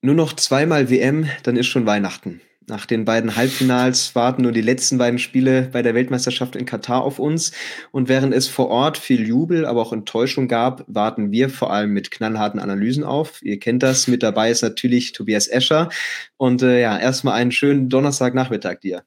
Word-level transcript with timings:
Nur 0.00 0.14
noch 0.14 0.32
zweimal 0.34 0.90
WM, 0.90 1.28
dann 1.42 1.56
ist 1.56 1.66
schon 1.66 1.86
Weihnachten. 1.86 2.40
Nach 2.68 2.84
den 2.84 3.06
beiden 3.06 3.34
Halbfinals 3.34 4.14
warten 4.14 4.42
nur 4.42 4.52
die 4.52 4.60
letzten 4.60 4.98
beiden 4.98 5.18
Spiele 5.18 5.62
bei 5.72 5.80
der 5.80 5.94
Weltmeisterschaft 5.94 6.54
in 6.54 6.66
Katar 6.66 7.02
auf 7.02 7.18
uns. 7.18 7.52
Und 7.92 8.10
während 8.10 8.34
es 8.34 8.46
vor 8.46 8.68
Ort 8.68 8.98
viel 8.98 9.26
Jubel, 9.26 9.64
aber 9.64 9.80
auch 9.80 9.92
Enttäuschung 9.92 10.48
gab, 10.48 10.84
warten 10.86 11.32
wir 11.32 11.48
vor 11.48 11.72
allem 11.72 11.94
mit 11.94 12.10
knallharten 12.10 12.60
Analysen 12.60 13.04
auf. 13.04 13.42
Ihr 13.42 13.58
kennt 13.58 13.82
das. 13.82 14.06
Mit 14.06 14.22
dabei 14.22 14.50
ist 14.50 14.60
natürlich 14.62 15.12
Tobias 15.12 15.48
Escher. 15.48 15.88
Und 16.36 16.60
äh, 16.60 16.82
ja, 16.82 16.98
erstmal 16.98 17.34
einen 17.34 17.52
schönen 17.52 17.88
Donnerstagnachmittag 17.88 18.80
dir. 18.80 19.02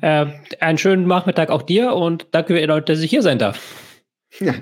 Äh, 0.00 0.26
einen 0.58 0.78
schönen 0.78 1.06
Nachmittag 1.06 1.50
auch 1.50 1.62
dir 1.62 1.92
und 1.94 2.26
danke, 2.32 2.66
Leute, 2.66 2.92
dass 2.92 3.02
ich 3.02 3.10
hier 3.10 3.22
sein 3.22 3.38
darf. 3.38 3.60
Ja, 4.40 4.54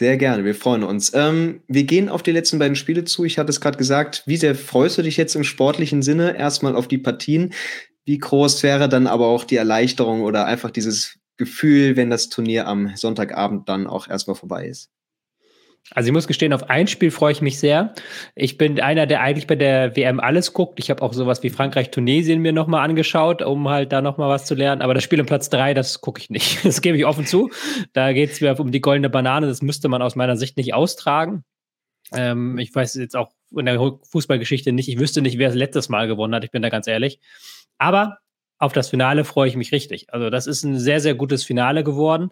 sehr 0.00 0.16
gerne. 0.16 0.46
Wir 0.46 0.54
freuen 0.54 0.82
uns. 0.82 1.12
Ähm, 1.12 1.60
wir 1.68 1.84
gehen 1.84 2.08
auf 2.08 2.22
die 2.22 2.32
letzten 2.32 2.58
beiden 2.58 2.74
Spiele 2.74 3.04
zu. 3.04 3.26
Ich 3.26 3.36
hatte 3.36 3.50
es 3.50 3.60
gerade 3.60 3.76
gesagt. 3.76 4.22
Wie 4.24 4.38
sehr 4.38 4.54
freust 4.54 4.96
du 4.96 5.02
dich 5.02 5.18
jetzt 5.18 5.36
im 5.36 5.44
sportlichen 5.44 6.00
Sinne 6.00 6.38
erstmal 6.38 6.74
auf 6.74 6.88
die 6.88 6.96
Partien? 6.96 7.52
Wie 8.06 8.16
groß 8.16 8.62
wäre 8.62 8.88
dann 8.88 9.06
aber 9.06 9.26
auch 9.26 9.44
die 9.44 9.56
Erleichterung 9.56 10.22
oder 10.22 10.46
einfach 10.46 10.70
dieses 10.70 11.18
Gefühl, 11.36 11.96
wenn 11.96 12.08
das 12.08 12.30
Turnier 12.30 12.66
am 12.66 12.96
Sonntagabend 12.96 13.68
dann 13.68 13.86
auch 13.86 14.08
erstmal 14.08 14.36
vorbei 14.36 14.68
ist? 14.68 14.88
Also 15.92 16.08
ich 16.08 16.12
muss 16.12 16.28
gestehen, 16.28 16.52
auf 16.52 16.70
ein 16.70 16.86
Spiel 16.86 17.10
freue 17.10 17.32
ich 17.32 17.40
mich 17.40 17.58
sehr. 17.58 17.94
Ich 18.36 18.58
bin 18.58 18.80
einer, 18.80 19.06
der 19.06 19.22
eigentlich 19.22 19.48
bei 19.48 19.56
der 19.56 19.96
WM 19.96 20.20
alles 20.20 20.52
guckt. 20.52 20.78
Ich 20.78 20.88
habe 20.88 21.02
auch 21.02 21.12
sowas 21.12 21.42
wie 21.42 21.50
Frankreich-Tunesien 21.50 22.40
mir 22.40 22.52
nochmal 22.52 22.88
angeschaut, 22.88 23.42
um 23.42 23.68
halt 23.68 23.90
da 23.90 24.00
nochmal 24.00 24.28
was 24.28 24.44
zu 24.44 24.54
lernen. 24.54 24.82
Aber 24.82 24.94
das 24.94 25.02
Spiel 25.02 25.20
um 25.20 25.26
Platz 25.26 25.50
drei, 25.50 25.74
das 25.74 26.00
gucke 26.00 26.20
ich 26.20 26.30
nicht. 26.30 26.64
Das 26.70 26.82
gebe 26.82 26.96
ich 26.96 27.06
offen 27.06 27.26
zu. 27.26 27.50
Da 27.92 28.12
geht 28.12 28.30
es 28.30 28.40
mir 28.40 28.58
um 28.60 28.70
die 28.70 28.80
goldene 28.80 29.10
Banane. 29.10 29.48
Das 29.48 29.62
müsste 29.62 29.88
man 29.88 30.02
aus 30.02 30.14
meiner 30.14 30.36
Sicht 30.36 30.56
nicht 30.56 30.74
austragen. 30.74 31.44
Ähm, 32.12 32.58
ich 32.58 32.72
weiß 32.72 32.94
jetzt 32.94 33.16
auch 33.16 33.32
in 33.56 33.66
der 33.66 33.80
Fußballgeschichte 34.08 34.72
nicht. 34.72 34.88
Ich 34.88 34.98
wüsste 35.00 35.22
nicht, 35.22 35.38
wer 35.38 35.48
es 35.48 35.56
letztes 35.56 35.88
Mal 35.88 36.06
gewonnen 36.06 36.34
hat. 36.34 36.44
Ich 36.44 36.52
bin 36.52 36.62
da 36.62 36.68
ganz 36.68 36.86
ehrlich. 36.86 37.18
Aber 37.78 38.18
auf 38.60 38.74
das 38.74 38.90
Finale 38.90 39.24
freue 39.24 39.48
ich 39.48 39.56
mich 39.56 39.72
richtig. 39.72 40.12
Also 40.12 40.28
das 40.28 40.46
ist 40.46 40.64
ein 40.64 40.78
sehr, 40.78 41.00
sehr 41.00 41.14
gutes 41.14 41.44
Finale 41.44 41.82
geworden 41.82 42.30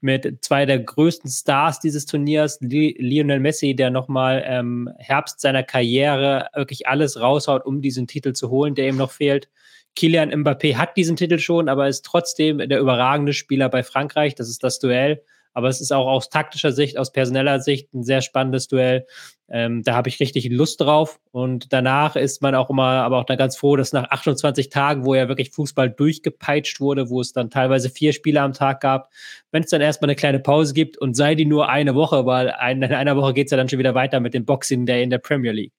mit 0.00 0.44
zwei 0.44 0.66
der 0.66 0.80
größten 0.80 1.30
Stars 1.30 1.78
dieses 1.78 2.04
Turniers. 2.04 2.58
Lionel 2.60 3.38
Messi, 3.38 3.76
der 3.76 3.90
nochmal 3.90 4.42
ähm, 4.44 4.90
Herbst 4.98 5.40
seiner 5.40 5.62
Karriere 5.62 6.48
wirklich 6.52 6.88
alles 6.88 7.20
raushaut, 7.20 7.64
um 7.64 7.80
diesen 7.80 8.08
Titel 8.08 8.32
zu 8.32 8.50
holen, 8.50 8.74
der 8.74 8.88
ihm 8.88 8.96
noch 8.96 9.12
fehlt. 9.12 9.48
Kilian 9.94 10.32
Mbappé 10.32 10.74
hat 10.74 10.96
diesen 10.96 11.14
Titel 11.14 11.38
schon, 11.38 11.68
aber 11.68 11.88
ist 11.88 12.04
trotzdem 12.04 12.58
der 12.58 12.80
überragende 12.80 13.32
Spieler 13.32 13.68
bei 13.68 13.84
Frankreich. 13.84 14.34
Das 14.34 14.48
ist 14.48 14.64
das 14.64 14.80
Duell. 14.80 15.22
Aber 15.54 15.68
es 15.68 15.80
ist 15.80 15.92
auch 15.92 16.06
aus 16.06 16.28
taktischer 16.28 16.72
Sicht, 16.72 16.98
aus 16.98 17.12
personeller 17.12 17.60
Sicht 17.60 17.92
ein 17.94 18.02
sehr 18.02 18.20
spannendes 18.20 18.68
Duell. 18.68 19.06
Ähm, 19.50 19.82
da 19.82 19.94
habe 19.94 20.08
ich 20.08 20.20
richtig 20.20 20.48
Lust 20.50 20.80
drauf. 20.80 21.18
Und 21.30 21.72
danach 21.72 22.16
ist 22.16 22.42
man 22.42 22.54
auch 22.54 22.70
immer, 22.70 22.82
aber 22.82 23.18
auch 23.18 23.24
dann 23.24 23.38
ganz 23.38 23.56
froh, 23.56 23.76
dass 23.76 23.92
nach 23.92 24.10
28 24.10 24.68
Tagen, 24.68 25.04
wo 25.04 25.14
ja 25.14 25.28
wirklich 25.28 25.50
Fußball 25.52 25.90
durchgepeitscht 25.90 26.80
wurde, 26.80 27.08
wo 27.08 27.20
es 27.20 27.32
dann 27.32 27.50
teilweise 27.50 27.90
vier 27.90 28.12
Spiele 28.12 28.42
am 28.42 28.52
Tag 28.52 28.80
gab, 28.80 29.10
wenn 29.50 29.62
es 29.62 29.70
dann 29.70 29.80
erstmal 29.80 30.10
eine 30.10 30.16
kleine 30.16 30.40
Pause 30.40 30.74
gibt 30.74 30.98
und 30.98 31.14
sei 31.14 31.34
die 31.34 31.46
nur 31.46 31.68
eine 31.68 31.94
Woche, 31.94 32.26
weil 32.26 32.54
in 32.70 32.84
einer 32.84 33.16
Woche 33.16 33.34
geht 33.34 33.46
es 33.46 33.50
ja 33.50 33.56
dann 33.56 33.68
schon 33.68 33.78
wieder 33.78 33.94
weiter 33.94 34.20
mit 34.20 34.34
dem 34.34 34.44
Boxing 34.44 34.84
Day 34.86 35.02
in 35.02 35.10
der 35.10 35.18
Premier 35.18 35.52
League. 35.52 35.72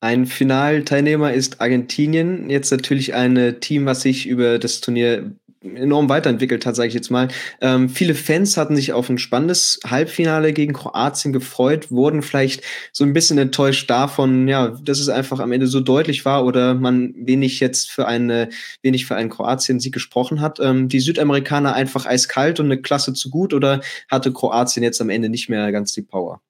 Ein 0.00 0.26
Finalteilnehmer 0.26 1.32
ist 1.32 1.60
Argentinien. 1.60 2.48
Jetzt 2.50 2.70
natürlich 2.70 3.14
ein 3.14 3.56
Team, 3.60 3.86
was 3.86 4.02
sich 4.02 4.26
über 4.26 4.58
das 4.58 4.80
Turnier 4.80 5.32
enorm 5.74 6.08
weiterentwickelt 6.08 6.66
hat, 6.66 6.76
sage 6.76 6.88
ich 6.88 6.94
jetzt 6.94 7.10
mal. 7.10 7.28
Ähm, 7.60 7.88
viele 7.88 8.14
Fans 8.14 8.56
hatten 8.56 8.76
sich 8.76 8.92
auf 8.92 9.08
ein 9.08 9.18
spannendes 9.18 9.80
Halbfinale 9.86 10.52
gegen 10.52 10.72
Kroatien 10.72 11.32
gefreut, 11.32 11.90
wurden 11.90 12.22
vielleicht 12.22 12.62
so 12.92 13.04
ein 13.04 13.12
bisschen 13.12 13.38
enttäuscht 13.38 13.90
davon, 13.90 14.48
ja, 14.48 14.68
dass 14.68 15.00
es 15.00 15.08
einfach 15.08 15.40
am 15.40 15.52
Ende 15.52 15.66
so 15.66 15.80
deutlich 15.80 16.24
war 16.24 16.44
oder 16.44 16.74
man 16.74 17.14
wenig 17.16 17.60
jetzt 17.60 17.90
für 17.90 18.06
eine, 18.06 18.48
wenig 18.82 19.06
für 19.06 19.16
einen 19.16 19.30
Kroatien-Sieg 19.30 19.92
gesprochen 19.92 20.40
hat. 20.40 20.60
Ähm, 20.60 20.88
die 20.88 21.00
Südamerikaner 21.00 21.74
einfach 21.74 22.06
eiskalt 22.06 22.60
und 22.60 22.66
eine 22.66 22.80
Klasse 22.80 23.12
zu 23.14 23.30
gut 23.30 23.54
oder 23.54 23.80
hatte 24.08 24.32
Kroatien 24.32 24.82
jetzt 24.82 25.00
am 25.00 25.10
Ende 25.10 25.28
nicht 25.28 25.48
mehr 25.48 25.72
ganz 25.72 25.92
die 25.92 26.02
Power? 26.02 26.40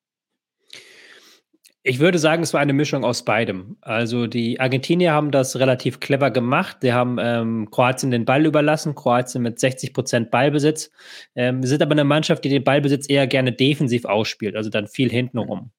Ich 1.88 2.00
würde 2.00 2.18
sagen, 2.18 2.42
es 2.42 2.52
war 2.52 2.60
eine 2.60 2.72
Mischung 2.72 3.04
aus 3.04 3.24
beidem. 3.24 3.76
Also 3.80 4.26
die 4.26 4.58
Argentinier 4.58 5.12
haben 5.12 5.30
das 5.30 5.54
relativ 5.60 6.00
clever 6.00 6.32
gemacht. 6.32 6.78
Sie 6.80 6.92
haben 6.92 7.16
ähm, 7.20 7.68
Kroatien 7.70 8.10
den 8.10 8.24
Ball 8.24 8.44
überlassen, 8.44 8.96
Kroatien 8.96 9.44
mit 9.44 9.60
60 9.60 9.94
Prozent 9.94 10.32
Ballbesitz. 10.32 10.90
Ähm, 11.36 11.62
sind 11.62 11.82
aber 11.82 11.92
eine 11.92 12.02
Mannschaft, 12.02 12.42
die 12.42 12.48
den 12.48 12.64
Ballbesitz 12.64 13.08
eher 13.08 13.28
gerne 13.28 13.52
defensiv 13.52 14.04
ausspielt, 14.04 14.56
also 14.56 14.68
dann 14.68 14.88
viel 14.88 15.10
hintenrum. 15.10 15.70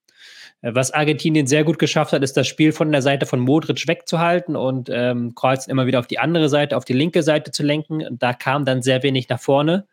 Äh, 0.62 0.74
was 0.74 0.92
Argentinien 0.92 1.46
sehr 1.46 1.64
gut 1.64 1.78
geschafft 1.78 2.14
hat, 2.14 2.22
ist 2.22 2.38
das 2.38 2.46
Spiel 2.46 2.72
von 2.72 2.90
der 2.90 3.02
Seite 3.02 3.26
von 3.26 3.40
Modric 3.40 3.86
wegzuhalten 3.86 4.56
und 4.56 4.88
ähm, 4.90 5.34
Kroatien 5.34 5.70
immer 5.70 5.84
wieder 5.84 5.98
auf 5.98 6.06
die 6.06 6.18
andere 6.18 6.48
Seite, 6.48 6.78
auf 6.78 6.86
die 6.86 6.94
linke 6.94 7.22
Seite 7.22 7.50
zu 7.50 7.62
lenken. 7.62 8.02
Da 8.12 8.32
kam 8.32 8.64
dann 8.64 8.80
sehr 8.80 9.02
wenig 9.02 9.28
nach 9.28 9.40
vorne. 9.40 9.86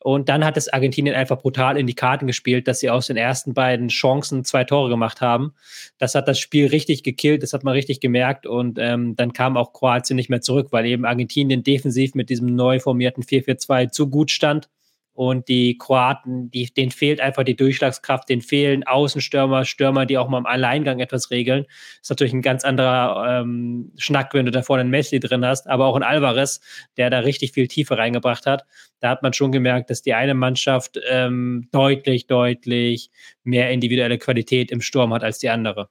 Und 0.00 0.28
dann 0.28 0.44
hat 0.44 0.56
es 0.56 0.68
Argentinien 0.68 1.16
einfach 1.16 1.38
brutal 1.38 1.76
in 1.76 1.86
die 1.86 1.94
Karten 1.94 2.26
gespielt, 2.26 2.68
dass 2.68 2.80
sie 2.80 2.90
aus 2.90 3.08
den 3.08 3.16
ersten 3.16 3.52
beiden 3.52 3.88
Chancen 3.88 4.44
zwei 4.44 4.64
Tore 4.64 4.88
gemacht 4.88 5.20
haben. 5.20 5.54
Das 5.98 6.14
hat 6.14 6.28
das 6.28 6.38
Spiel 6.38 6.68
richtig 6.68 7.02
gekillt, 7.02 7.42
das 7.42 7.52
hat 7.52 7.64
man 7.64 7.74
richtig 7.74 8.00
gemerkt. 8.00 8.46
Und 8.46 8.78
ähm, 8.78 9.16
dann 9.16 9.32
kam 9.32 9.56
auch 9.56 9.72
Kroatien 9.72 10.16
nicht 10.16 10.30
mehr 10.30 10.40
zurück, 10.40 10.68
weil 10.70 10.86
eben 10.86 11.04
Argentinien 11.04 11.64
defensiv 11.64 12.14
mit 12.14 12.30
diesem 12.30 12.54
neu 12.54 12.78
formierten 12.78 13.24
4-4-2 13.24 13.90
zu 13.90 14.08
gut 14.08 14.30
stand. 14.30 14.68
Und 15.18 15.48
die 15.48 15.76
Kroaten, 15.76 16.48
die, 16.52 16.72
denen 16.72 16.92
fehlt 16.92 17.20
einfach 17.20 17.42
die 17.42 17.56
Durchschlagskraft, 17.56 18.28
denen 18.28 18.40
fehlen 18.40 18.86
Außenstürmer, 18.86 19.64
Stürmer, 19.64 20.06
die 20.06 20.16
auch 20.16 20.28
mal 20.28 20.38
im 20.38 20.46
Alleingang 20.46 21.00
etwas 21.00 21.32
regeln. 21.32 21.66
Ist 22.00 22.08
natürlich 22.08 22.34
ein 22.34 22.40
ganz 22.40 22.62
anderer 22.62 23.40
ähm, 23.40 23.90
Schnack, 23.98 24.32
wenn 24.32 24.46
du 24.46 24.52
da 24.52 24.62
vorne 24.62 24.82
einen 24.82 24.90
Messi 24.90 25.18
drin 25.18 25.44
hast, 25.44 25.66
aber 25.68 25.86
auch 25.86 25.96
ein 25.96 26.04
Alvarez, 26.04 26.60
der 26.96 27.10
da 27.10 27.18
richtig 27.18 27.50
viel 27.50 27.66
Tiefe 27.66 27.98
reingebracht 27.98 28.46
hat. 28.46 28.64
Da 29.00 29.08
hat 29.08 29.24
man 29.24 29.32
schon 29.32 29.50
gemerkt, 29.50 29.90
dass 29.90 30.02
die 30.02 30.14
eine 30.14 30.34
Mannschaft 30.34 31.00
ähm, 31.10 31.66
deutlich, 31.72 32.28
deutlich 32.28 33.10
mehr 33.42 33.72
individuelle 33.72 34.18
Qualität 34.18 34.70
im 34.70 34.80
Sturm 34.80 35.12
hat 35.12 35.24
als 35.24 35.40
die 35.40 35.48
andere. 35.48 35.88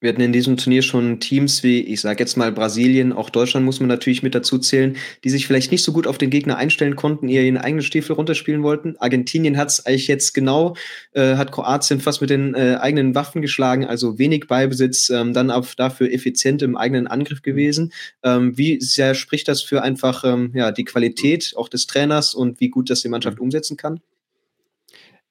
Wir 0.00 0.10
hatten 0.10 0.20
in 0.20 0.32
diesem 0.32 0.56
Turnier 0.56 0.82
schon 0.82 1.18
Teams 1.18 1.64
wie, 1.64 1.80
ich 1.80 2.00
sage 2.00 2.20
jetzt 2.20 2.36
mal 2.36 2.52
Brasilien, 2.52 3.12
auch 3.12 3.30
Deutschland 3.30 3.66
muss 3.66 3.80
man 3.80 3.88
natürlich 3.88 4.22
mit 4.22 4.32
dazu 4.32 4.58
zählen, 4.58 4.96
die 5.24 5.30
sich 5.30 5.44
vielleicht 5.44 5.72
nicht 5.72 5.82
so 5.82 5.92
gut 5.92 6.06
auf 6.06 6.18
den 6.18 6.30
Gegner 6.30 6.56
einstellen 6.56 6.94
konnten, 6.94 7.28
eher 7.28 7.42
ihren 7.42 7.56
eigenen 7.56 7.82
Stiefel 7.82 8.12
runterspielen 8.12 8.62
wollten. 8.62 8.96
Argentinien 8.98 9.56
hat 9.56 9.70
es 9.70 9.86
eigentlich 9.86 10.06
jetzt 10.06 10.34
genau, 10.34 10.76
äh, 11.14 11.34
hat 11.34 11.50
Kroatien 11.50 11.98
fast 11.98 12.20
mit 12.20 12.30
den 12.30 12.54
äh, 12.54 12.76
eigenen 12.80 13.16
Waffen 13.16 13.42
geschlagen, 13.42 13.86
also 13.86 14.20
wenig 14.20 14.46
Beibesitz, 14.46 15.10
ähm, 15.10 15.32
dann 15.32 15.50
auch 15.50 15.66
dafür 15.74 16.12
effizient 16.12 16.62
im 16.62 16.76
eigenen 16.76 17.08
Angriff 17.08 17.42
gewesen. 17.42 17.92
Ähm, 18.22 18.56
wie 18.56 18.80
sehr 18.80 19.16
spricht 19.16 19.48
das 19.48 19.62
für 19.62 19.82
einfach 19.82 20.22
ähm, 20.22 20.52
ja, 20.54 20.70
die 20.70 20.84
Qualität 20.84 21.54
auch 21.56 21.68
des 21.68 21.88
Trainers 21.88 22.34
und 22.34 22.60
wie 22.60 22.68
gut 22.68 22.88
das 22.88 23.02
die 23.02 23.08
Mannschaft 23.08 23.40
umsetzen 23.40 23.76
kann? 23.76 24.00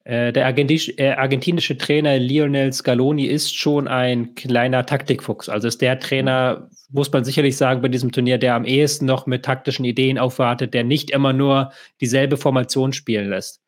Äh, 0.08 0.32
der 0.32 0.46
äh, 0.46 1.10
argentinische 1.10 1.76
Trainer 1.76 2.18
Lionel 2.18 2.72
Scaloni 2.72 3.26
ist 3.26 3.54
schon 3.54 3.86
ein 3.88 4.34
kleiner 4.34 4.86
Taktikfuchs. 4.86 5.50
Also 5.50 5.68
ist 5.68 5.82
der 5.82 6.00
Trainer, 6.00 6.70
muss 6.88 7.12
man 7.12 7.24
sicherlich 7.24 7.58
sagen, 7.58 7.82
bei 7.82 7.88
diesem 7.88 8.10
Turnier, 8.10 8.38
der 8.38 8.54
am 8.54 8.64
ehesten 8.64 9.04
noch 9.04 9.26
mit 9.26 9.44
taktischen 9.44 9.84
Ideen 9.84 10.18
aufwartet, 10.18 10.72
der 10.72 10.82
nicht 10.82 11.10
immer 11.10 11.34
nur 11.34 11.72
dieselbe 12.00 12.38
Formation 12.38 12.94
spielen 12.94 13.28
lässt. 13.28 13.60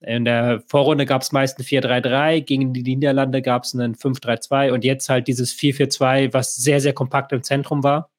In 0.00 0.24
der 0.24 0.62
Vorrunde 0.68 1.04
gab 1.04 1.20
es 1.20 1.32
meist 1.32 1.58
ein 1.58 1.64
4-3-3, 1.64 2.40
gegen 2.40 2.72
die 2.72 2.82
Niederlande 2.82 3.42
gab 3.42 3.64
es 3.64 3.74
einen 3.74 3.94
5-3-2 3.94 4.72
und 4.72 4.84
jetzt 4.84 5.10
halt 5.10 5.28
dieses 5.28 5.54
4-4-2, 5.54 6.32
was 6.32 6.54
sehr, 6.54 6.80
sehr 6.80 6.94
kompakt 6.94 7.30
im 7.32 7.42
Zentrum 7.42 7.82
war 7.82 8.10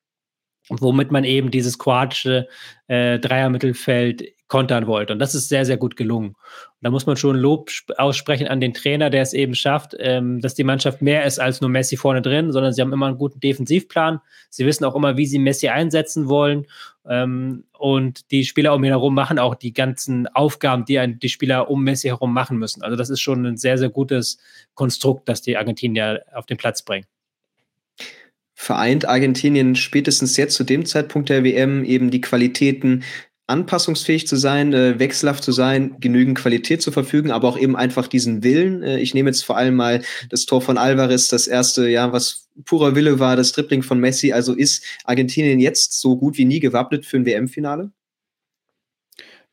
womit 0.70 1.12
man 1.12 1.24
eben 1.24 1.52
dieses 1.52 1.78
kroatische 1.78 2.48
äh, 2.88 3.20
Dreiermittelfeld 3.20 4.24
kontern 4.48 4.86
wollte. 4.86 5.14
Und 5.14 5.20
das 5.20 5.34
ist 5.34 5.50
sehr, 5.50 5.66
sehr 5.66 5.78
gut 5.78 5.96
gelungen. 5.96 6.30
Und 6.30 6.82
da 6.82 6.92
muss 6.92 7.06
man 7.06 7.18
schon 7.18 7.36
Lob 7.36 7.70
aussprechen 7.98 8.48
an 8.48 8.60
den 8.60 8.74
Trainer, 8.74 9.10
der 9.10 9.22
es 9.22 9.34
eben 9.34 9.56
schafft, 9.56 9.96
ähm, 10.00 10.40
dass 10.40 10.54
die 10.54 10.64
Mannschaft 10.64 11.02
mehr 11.02 11.26
ist 11.26 11.40
als 11.40 11.62
nur 11.62 11.70
Messi 11.70 11.98
vorne 11.98 12.22
drin, 12.22 12.52
sondern 12.52 12.72
sie 12.72 12.82
haben 12.82 12.94
immer 12.94 13.08
einen 13.08 13.18
guten 13.18 13.40
Defensivplan. 13.40 14.22
Sie 14.50 14.66
wissen 14.66 14.86
auch 14.86 14.96
immer, 14.96 15.18
wie 15.18 15.26
sie 15.26 15.40
Messi 15.40 15.70
einsetzen 15.70 16.28
wollen. 16.28 16.68
Ähm, 17.08 17.64
und 17.78 18.32
die 18.32 18.46
Spieler 18.46 18.76
um 18.76 18.84
ihn 18.84 18.90
herum 18.90 19.16
machen 19.16 19.40
auch 19.40 19.56
die 19.56 19.74
ganzen 19.74 20.28
Aufgaben, 20.28 20.86
die 20.86 21.00
ein, 21.00 21.20
die 21.20 21.30
Spieler 21.30 21.70
um 21.70 21.84
Messi 21.84 22.08
herum 22.08 22.34
machen 22.34 22.58
müssen. 22.58 22.84
Also 22.84 22.96
das 22.96 23.10
ist 23.10 23.22
schon 23.22 23.46
ein 23.46 23.58
sehr, 23.58 23.78
sehr 23.78 23.90
gutes 23.90 24.38
Konstrukt, 24.76 25.28
das 25.28 25.42
die 25.42 25.58
Argentinier 25.58 26.24
auf 26.34 26.46
den 26.46 26.58
Platz 26.58 26.84
bringen 26.84 27.06
vereint 28.56 29.08
Argentinien 29.08 29.76
spätestens 29.76 30.38
jetzt 30.38 30.56
zu 30.56 30.64
dem 30.64 30.86
Zeitpunkt 30.86 31.30
der 31.30 31.44
WM 31.44 31.84
eben 31.84 32.10
die 32.10 32.22
Qualitäten, 32.22 33.04
anpassungsfähig 33.48 34.28
zu 34.28 34.36
sein, 34.36 34.74
äh, 34.74 35.00
wechselhaft 35.00 35.44
zu 35.44 35.52
sein, 35.52 35.96
genügend 36.00 36.38
Qualität 36.38 36.82
zu 36.82 36.92
verfügen, 36.92 37.32
aber 37.32 37.48
auch 37.48 37.58
eben 37.58 37.76
einfach 37.76 38.08
diesen 38.08 38.44
Willen. 38.44 38.82
Äh, 38.82 39.00
ich 39.00 39.14
nehme 39.14 39.30
jetzt 39.30 39.44
vor 39.44 39.58
allem 39.58 39.76
mal 39.76 40.02
das 40.30 40.46
Tor 40.46 40.62
von 40.62 40.78
Alvarez, 40.78 41.28
das 41.28 41.48
erste, 41.48 41.88
ja, 41.88 42.12
was 42.12 42.48
purer 42.66 42.96
Wille 42.96 43.20
war, 43.20 43.36
das 43.36 43.52
Dribbling 43.52 43.84
von 43.84 44.00
Messi. 44.00 44.32
Also 44.32 44.54
ist 44.54 44.84
Argentinien 45.04 45.60
jetzt 45.60 46.00
so 46.00 46.18
gut 46.18 46.38
wie 46.38 46.46
nie 46.46 46.60
gewappnet 46.60 47.06
für 47.06 47.18
ein 47.18 47.26
WM-Finale? 47.26 47.92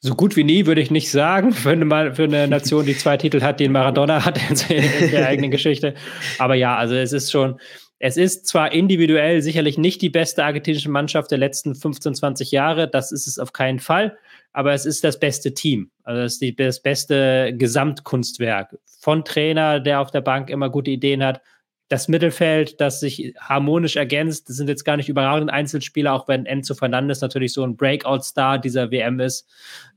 So 0.05 0.17
gut 0.17 0.35
wie 0.35 0.43
nie, 0.43 0.67
würde 0.67 0.81
ich 0.81 0.91
nicht 0.91 1.11
sagen, 1.11 1.53
für 1.53 1.71
eine, 1.71 2.15
für 2.15 2.25
eine 2.25 2.49
Nation, 2.49 2.87
die 2.87 2.97
zwei 2.97 3.17
Titel 3.17 3.43
hat, 3.43 3.61
den 3.61 3.73
Maradona 3.73 4.25
hat 4.25 4.39
in 4.71 5.11
der 5.11 5.29
eigenen 5.29 5.51
Geschichte. 5.51 5.95
Aber 6.39 6.55
ja, 6.55 6.77
also 6.77 6.95
es 6.95 7.13
ist 7.13 7.31
schon, 7.31 7.61
es 8.05 8.17
ist 8.17 8.49
zwar 8.49 8.73
individuell 8.73 9.43
sicherlich 9.43 9.79
nicht 9.79 10.03
die 10.03 10.11
beste 10.11 10.45
argentinische 10.45 10.91
Mannschaft 10.91 11.31
der 11.31 11.39
letzten 11.39 11.77
15, 11.77 12.17
20 12.17 12.51
Jahre, 12.51 12.89
das 12.89 13.13
ist 13.13 13.29
es 13.29 13.39
auf 13.39 13.53
keinen 13.53 13.79
Fall, 13.79 14.19
aber 14.53 14.73
es 14.73 14.87
ist 14.87 15.05
das 15.05 15.21
beste 15.21 15.55
Team. 15.55 15.93
Also 16.03 16.23
es 16.23 16.33
ist 16.33 16.43
die, 16.43 16.57
das 16.57 16.83
beste 16.83 17.55
Gesamtkunstwerk. 17.57 18.77
Von 18.99 19.25
Trainer, 19.25 19.79
der 19.79 20.01
auf 20.01 20.11
der 20.11 20.21
Bank 20.21 20.51
immer 20.51 20.69
gute 20.69 20.91
Ideen 20.91 21.23
hat, 21.23 21.43
das 21.87 22.09
Mittelfeld, 22.09 22.81
das 22.81 22.99
sich 22.99 23.35
harmonisch 23.39 23.95
ergänzt. 23.95 24.49
Das 24.49 24.57
sind 24.57 24.69
jetzt 24.69 24.85
gar 24.85 24.97
nicht 24.97 25.09
überragende 25.09 25.53
Einzelspieler, 25.53 26.13
auch 26.13 26.27
wenn 26.27 26.45
Enzo 26.45 26.75
Fernandes 26.75 27.21
natürlich 27.21 27.53
so 27.53 27.63
ein 27.63 27.77
Breakout-Star 27.77 28.59
dieser 28.59 28.91
WM 28.91 29.21
ist. 29.21 29.49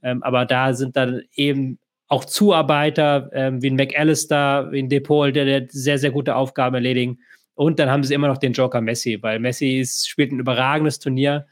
Ähm, 0.03 0.21
aber 0.21 0.45
da 0.45 0.73
sind 0.73 0.95
dann 0.95 1.23
eben 1.33 1.79
auch 2.07 2.25
Zuarbeiter 2.25 3.31
ähm, 3.33 3.63
wie 3.63 3.71
ein 3.71 3.75
McAllister, 3.75 4.71
wie 4.71 4.83
ein 4.83 4.89
Depol, 4.89 5.31
der, 5.31 5.45
der 5.45 5.67
sehr, 5.69 5.97
sehr 5.97 6.11
gute 6.11 6.35
Aufgaben 6.35 6.75
erledigen. 6.75 7.17
Und 7.55 7.79
dann 7.79 7.89
haben 7.89 8.03
sie 8.03 8.13
immer 8.13 8.27
noch 8.27 8.37
den 8.37 8.53
Joker 8.53 8.81
Messi, 8.81 9.17
weil 9.21 9.39
Messi 9.39 9.79
ist, 9.79 10.07
spielt 10.07 10.31
ein 10.31 10.39
überragendes 10.39 10.99
Turnier, 10.99 11.47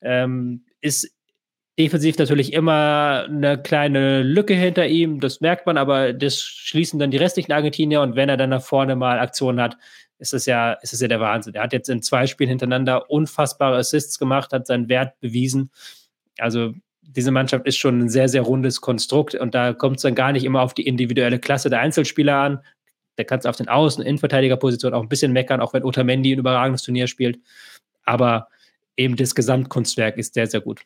ähm, 0.00 0.64
ist 0.80 1.14
defensiv 1.78 2.18
natürlich 2.18 2.52
immer 2.52 3.26
eine 3.28 3.60
kleine 3.60 4.22
Lücke 4.22 4.54
hinter 4.54 4.86
ihm, 4.86 5.20
das 5.20 5.40
merkt 5.40 5.66
man, 5.66 5.78
aber 5.78 6.12
das 6.12 6.40
schließen 6.40 6.98
dann 6.98 7.10
die 7.10 7.16
restlichen 7.16 7.52
Argentinier 7.52 8.02
und 8.02 8.16
wenn 8.16 8.28
er 8.28 8.36
dann 8.36 8.50
nach 8.50 8.62
vorne 8.62 8.96
mal 8.96 9.18
Aktionen 9.18 9.60
hat, 9.60 9.76
ist 10.18 10.34
es 10.34 10.46
ja, 10.46 10.74
ist 10.74 10.92
es 10.92 11.00
ja 11.00 11.08
der 11.08 11.20
Wahnsinn. 11.20 11.54
Er 11.54 11.64
hat 11.64 11.72
jetzt 11.72 11.88
in 11.88 12.02
zwei 12.02 12.26
Spielen 12.26 12.50
hintereinander 12.50 13.10
unfassbare 13.10 13.76
Assists 13.76 14.18
gemacht, 14.18 14.52
hat 14.52 14.66
seinen 14.66 14.88
Wert 14.88 15.18
bewiesen. 15.20 15.70
Also 16.38 16.74
diese 17.02 17.32
Mannschaft 17.32 17.66
ist 17.66 17.76
schon 17.76 18.00
ein 18.00 18.08
sehr, 18.08 18.28
sehr 18.28 18.42
rundes 18.42 18.80
Konstrukt 18.80 19.34
und 19.34 19.54
da 19.54 19.72
kommt 19.72 19.96
es 19.96 20.02
dann 20.02 20.14
gar 20.14 20.32
nicht 20.32 20.44
immer 20.44 20.62
auf 20.62 20.74
die 20.74 20.86
individuelle 20.86 21.38
Klasse 21.38 21.70
der 21.70 21.80
Einzelspieler 21.80 22.36
an. 22.36 22.60
Da 23.16 23.24
kannst 23.24 23.44
du 23.44 23.48
auf 23.48 23.56
den 23.56 23.68
Außen-, 23.68 24.00
und 24.00 24.06
Innenverteidigerpositionen 24.06 24.98
auch 24.98 25.02
ein 25.02 25.08
bisschen 25.08 25.32
meckern, 25.32 25.60
auch 25.60 25.72
wenn 25.72 25.84
Otamendi 25.84 26.32
ein 26.32 26.38
überragendes 26.38 26.82
Turnier 26.82 27.06
spielt. 27.06 27.38
Aber 28.04 28.48
eben 28.96 29.16
das 29.16 29.34
Gesamtkunstwerk 29.34 30.16
ist 30.16 30.34
sehr, 30.34 30.46
sehr 30.46 30.60
gut. 30.60 30.82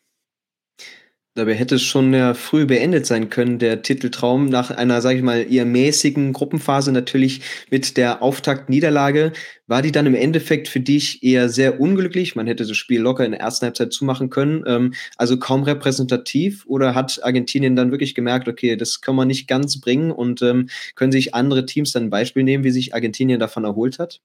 Dabei 1.37 1.53
hätte 1.53 1.75
es 1.75 1.83
schon 1.83 2.15
ja 2.15 2.33
früh 2.33 2.65
beendet 2.65 3.05
sein 3.05 3.29
können, 3.29 3.59
der 3.59 3.83
Titeltraum, 3.83 4.49
nach 4.49 4.71
einer, 4.71 5.01
sage 5.01 5.17
ich 5.17 5.23
mal, 5.23 5.45
eher 5.47 5.65
mäßigen 5.65 6.33
Gruppenphase 6.33 6.91
natürlich 6.91 7.41
mit 7.69 7.95
der 7.95 8.23
Auftaktniederlage. 8.23 9.33
War 9.67 9.83
die 9.83 9.91
dann 9.91 10.07
im 10.07 10.15
Endeffekt 10.15 10.67
für 10.67 10.79
dich 10.79 11.21
eher 11.21 11.47
sehr 11.49 11.79
unglücklich? 11.79 12.35
Man 12.35 12.47
hätte 12.47 12.65
das 12.65 12.75
Spiel 12.75 13.01
locker 13.01 13.23
in 13.23 13.33
der 13.33 13.41
ersten 13.41 13.65
Halbzeit 13.65 13.93
zumachen 13.93 14.31
können. 14.31 14.63
Ähm, 14.65 14.95
also 15.15 15.37
kaum 15.37 15.61
repräsentativ 15.61 16.65
oder 16.65 16.95
hat 16.95 17.23
Argentinien 17.23 17.75
dann 17.75 17.91
wirklich 17.91 18.15
gemerkt, 18.15 18.47
okay, 18.47 18.75
das 18.75 19.01
kann 19.01 19.15
man 19.15 19.27
nicht 19.27 19.47
ganz 19.47 19.79
bringen 19.79 20.09
und 20.09 20.41
ähm, 20.41 20.69
können 20.95 21.11
sich 21.11 21.35
andere 21.35 21.67
Teams 21.67 21.91
dann 21.91 22.05
ein 22.05 22.09
Beispiel 22.09 22.45
nehmen, 22.45 22.63
wie 22.63 22.71
sich 22.71 22.95
Argentinien 22.95 23.39
davon 23.39 23.63
erholt 23.63 23.99
hat? 23.99 24.21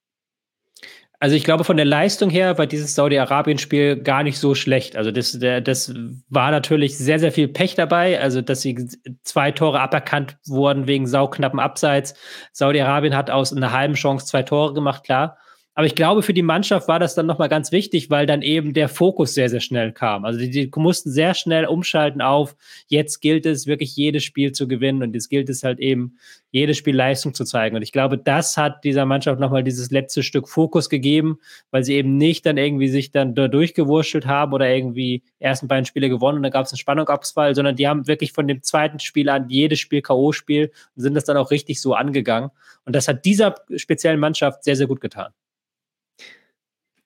Also 1.22 1.36
ich 1.36 1.44
glaube, 1.44 1.62
von 1.62 1.76
der 1.76 1.86
Leistung 1.86 2.30
her 2.30 2.58
war 2.58 2.66
dieses 2.66 2.96
Saudi-Arabien-Spiel 2.96 4.02
gar 4.02 4.24
nicht 4.24 4.40
so 4.40 4.56
schlecht. 4.56 4.96
Also 4.96 5.12
das, 5.12 5.38
das 5.38 5.94
war 6.28 6.50
natürlich 6.50 6.98
sehr, 6.98 7.20
sehr 7.20 7.30
viel 7.30 7.46
Pech 7.46 7.76
dabei. 7.76 8.20
Also 8.20 8.40
dass 8.40 8.62
sie 8.62 8.88
zwei 9.22 9.52
Tore 9.52 9.78
aberkannt 9.78 10.36
wurden 10.48 10.88
wegen 10.88 11.06
sauknappen 11.06 11.60
Abseits. 11.60 12.14
Saudi-Arabien 12.50 13.14
hat 13.14 13.30
aus 13.30 13.56
einer 13.56 13.70
halben 13.70 13.94
Chance 13.94 14.26
zwei 14.26 14.42
Tore 14.42 14.74
gemacht, 14.74 15.04
klar. 15.04 15.38
Aber 15.74 15.86
ich 15.86 15.94
glaube, 15.94 16.22
für 16.22 16.34
die 16.34 16.42
Mannschaft 16.42 16.86
war 16.86 16.98
das 16.98 17.14
dann 17.14 17.24
nochmal 17.24 17.48
ganz 17.48 17.72
wichtig, 17.72 18.10
weil 18.10 18.26
dann 18.26 18.42
eben 18.42 18.74
der 18.74 18.90
Fokus 18.90 19.32
sehr, 19.32 19.48
sehr 19.48 19.60
schnell 19.60 19.92
kam. 19.92 20.26
Also 20.26 20.38
die, 20.38 20.50
die, 20.50 20.70
mussten 20.76 21.10
sehr 21.10 21.32
schnell 21.32 21.64
umschalten 21.64 22.20
auf, 22.20 22.56
jetzt 22.88 23.20
gilt 23.20 23.46
es 23.46 23.66
wirklich 23.66 23.96
jedes 23.96 24.22
Spiel 24.22 24.52
zu 24.52 24.68
gewinnen 24.68 25.02
und 25.02 25.14
jetzt 25.14 25.30
gilt 25.30 25.48
es 25.48 25.62
halt 25.62 25.78
eben, 25.80 26.18
jedes 26.50 26.76
Spiel 26.76 26.94
Leistung 26.94 27.32
zu 27.32 27.46
zeigen. 27.46 27.76
Und 27.76 27.80
ich 27.80 27.92
glaube, 27.92 28.18
das 28.18 28.58
hat 28.58 28.84
dieser 28.84 29.06
Mannschaft 29.06 29.40
nochmal 29.40 29.64
dieses 29.64 29.90
letzte 29.90 30.22
Stück 30.22 30.50
Fokus 30.50 30.90
gegeben, 30.90 31.38
weil 31.70 31.84
sie 31.84 31.94
eben 31.94 32.18
nicht 32.18 32.44
dann 32.44 32.58
irgendwie 32.58 32.88
sich 32.88 33.10
dann 33.10 33.34
da 33.34 33.48
durchgewurschtelt 33.48 34.26
haben 34.26 34.52
oder 34.52 34.68
irgendwie 34.68 35.22
ersten 35.38 35.68
beiden 35.68 35.86
Spiele 35.86 36.10
gewonnen 36.10 36.36
und 36.36 36.42
dann 36.42 36.52
gab 36.52 36.66
es 36.66 36.72
einen 36.72 36.78
Spannungsabfall, 36.78 37.54
sondern 37.54 37.76
die 37.76 37.88
haben 37.88 38.06
wirklich 38.06 38.32
von 38.32 38.46
dem 38.46 38.62
zweiten 38.62 38.98
Spiel 38.98 39.30
an 39.30 39.48
jedes 39.48 39.80
Spiel 39.80 40.02
K.O.-Spiel 40.02 40.70
und 40.94 41.02
sind 41.02 41.14
das 41.14 41.24
dann 41.24 41.38
auch 41.38 41.50
richtig 41.50 41.80
so 41.80 41.94
angegangen. 41.94 42.50
Und 42.84 42.94
das 42.94 43.08
hat 43.08 43.24
dieser 43.24 43.54
speziellen 43.76 44.20
Mannschaft 44.20 44.64
sehr, 44.64 44.76
sehr 44.76 44.86
gut 44.86 45.00
getan 45.00 45.32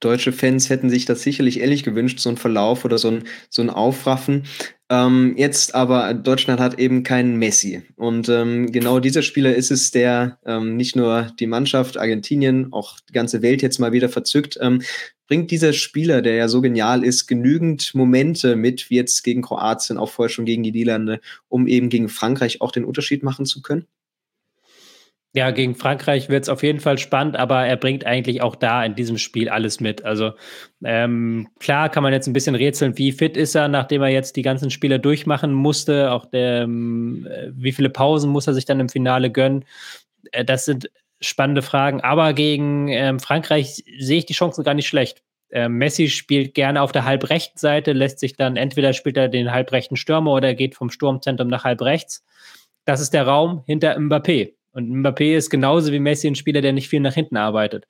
deutsche 0.01 0.33
Fans 0.33 0.69
hätten 0.69 0.91
sich 0.91 1.05
das 1.05 1.23
sicherlich 1.23 1.61
ehrlich 1.61 1.83
gewünscht, 1.83 2.21
so 2.21 2.29
ein 2.29 2.37
Verlauf 2.37 2.85
oder 2.85 2.99
so 2.99 3.09
ein, 3.09 3.25
so 3.49 3.63
ein 3.63 3.71
Aufraffen. 3.71 4.45
Ähm, 4.89 5.35
jetzt 5.37 5.75
aber, 5.75 6.15
Deutschland 6.15 6.61
hat 6.61 6.79
eben 6.79 7.03
keinen 7.03 7.37
Messi. 7.37 7.83
Und 7.97 8.29
ähm, 8.29 8.71
genau 8.71 9.01
dieser 9.01 9.23
Spieler 9.23 9.55
ist 9.55 9.71
es, 9.71 9.91
der 9.91 10.39
ähm, 10.47 10.77
nicht 10.77 10.95
nur 10.95 11.33
die 11.41 11.47
Mannschaft, 11.47 11.99
Argentinien, 11.99 12.73
auch 12.73 13.01
die 13.09 13.13
ganze 13.13 13.43
Welt 13.43 13.63
jetzt 13.63 13.79
mal 13.79 13.93
wieder 13.93 14.09
verzückt. 14.09 14.59
Ähm, 14.61 14.83
bringt 15.27 15.51
dieser 15.51 15.73
Spieler, 15.73 16.23
der 16.23 16.37
ja 16.37 16.49
so 16.49 16.61
genial 16.61 17.03
ist, 17.03 17.27
genügend 17.27 17.95
Momente 17.95 18.55
mit, 18.55 18.91
wie 18.91 18.97
jetzt 18.97 19.25
gegen 19.25 19.43
Kroatien, 19.43 19.99
auch 19.99 20.11
vorher 20.11 20.31
schon 20.31 20.45
gegen 20.45 20.63
die 20.63 20.73
Niederlande, 20.73 21.21
um 21.49 21.67
eben 21.67 21.89
gegen 21.89 22.09
Frankreich 22.09 22.61
auch 22.61 22.71
den 22.71 22.85
Unterschied 22.85 23.25
machen 23.25 23.45
zu 23.45 23.63
können? 23.63 23.87
Ja, 25.37 25.51
gegen 25.51 25.75
Frankreich 25.75 26.31
wird 26.31 26.45
es 26.45 26.49
auf 26.49 26.63
jeden 26.63 26.81
Fall 26.81 26.97
spannend, 26.97 27.37
aber 27.37 27.67
er 27.67 27.77
bringt 27.77 28.07
eigentlich 28.07 28.41
auch 28.41 28.57
da 28.57 28.83
in 28.83 28.95
diesem 28.95 29.19
Spiel 29.19 29.51
alles 29.51 29.81
mit. 29.81 30.03
Also 30.03 30.33
ähm, 30.83 31.49
klar 31.61 31.91
kann 31.91 32.03
man 32.03 32.15
jetzt 32.15 32.27
ein 32.27 32.33
bisschen 32.33 32.55
rätseln, 32.55 32.97
wie 32.97 33.13
fit 33.13 33.37
ist 33.37 33.55
er, 33.55 33.69
nachdem 33.69 34.01
er 34.01 34.09
jetzt 34.09 34.37
die 34.37 34.43
ganzen 34.43 34.71
Spiele 34.71 34.99
durchmachen 34.99 35.53
musste. 35.53 36.11
Auch 36.11 36.25
der, 36.25 36.63
ähm, 36.63 37.29
wie 37.51 37.73
viele 37.73 37.91
Pausen 37.91 38.31
muss 38.31 38.47
er 38.47 38.55
sich 38.55 38.65
dann 38.65 38.81
im 38.81 38.89
Finale 38.89 39.31
gönnen? 39.31 39.67
Äh, 40.33 40.43
das 40.43 40.65
sind 40.65 40.89
spannende 41.21 41.61
Fragen. 41.61 42.01
Aber 42.01 42.33
gegen 42.33 42.89
ähm, 42.89 43.21
Frankreich 43.21 43.85
sehe 43.99 44.17
ich 44.17 44.25
die 44.25 44.33
Chancen 44.33 44.65
gar 44.65 44.73
nicht 44.73 44.89
schlecht. 44.89 45.23
Äh, 45.51 45.69
Messi 45.69 46.09
spielt 46.09 46.55
gerne 46.55 46.81
auf 46.81 46.93
der 46.93 47.05
halbrechten 47.05 47.59
Seite, 47.59 47.93
lässt 47.93 48.21
sich 48.21 48.37
dann 48.37 48.57
entweder 48.57 48.95
spielt 48.95 49.19
er 49.19 49.29
den 49.29 49.53
halbrechten 49.53 49.99
Stürmer 49.99 50.33
oder 50.33 50.49
er 50.49 50.55
geht 50.55 50.75
vom 50.75 50.89
Sturmzentrum 50.89 51.49
nach 51.49 51.65
halbrechts. 51.65 52.25
Das 52.87 53.03
ist 53.03 53.13
der 53.13 53.27
Raum 53.27 53.65
hinter 53.67 53.99
Mbappé. 53.99 54.57
Und 54.77 54.91
Mbappé 54.91 55.35
ist 55.35 55.49
genauso 55.49 55.91
wie 55.91 55.99
Messi 55.99 56.27
ein 56.27 56.35
Spieler, 56.35 56.61
der 56.61 56.75
nicht 56.75 56.91
viel 56.91 57.01
nach 57.01 57.15
hinten 57.15 57.39
arbeitet. 57.39 57.87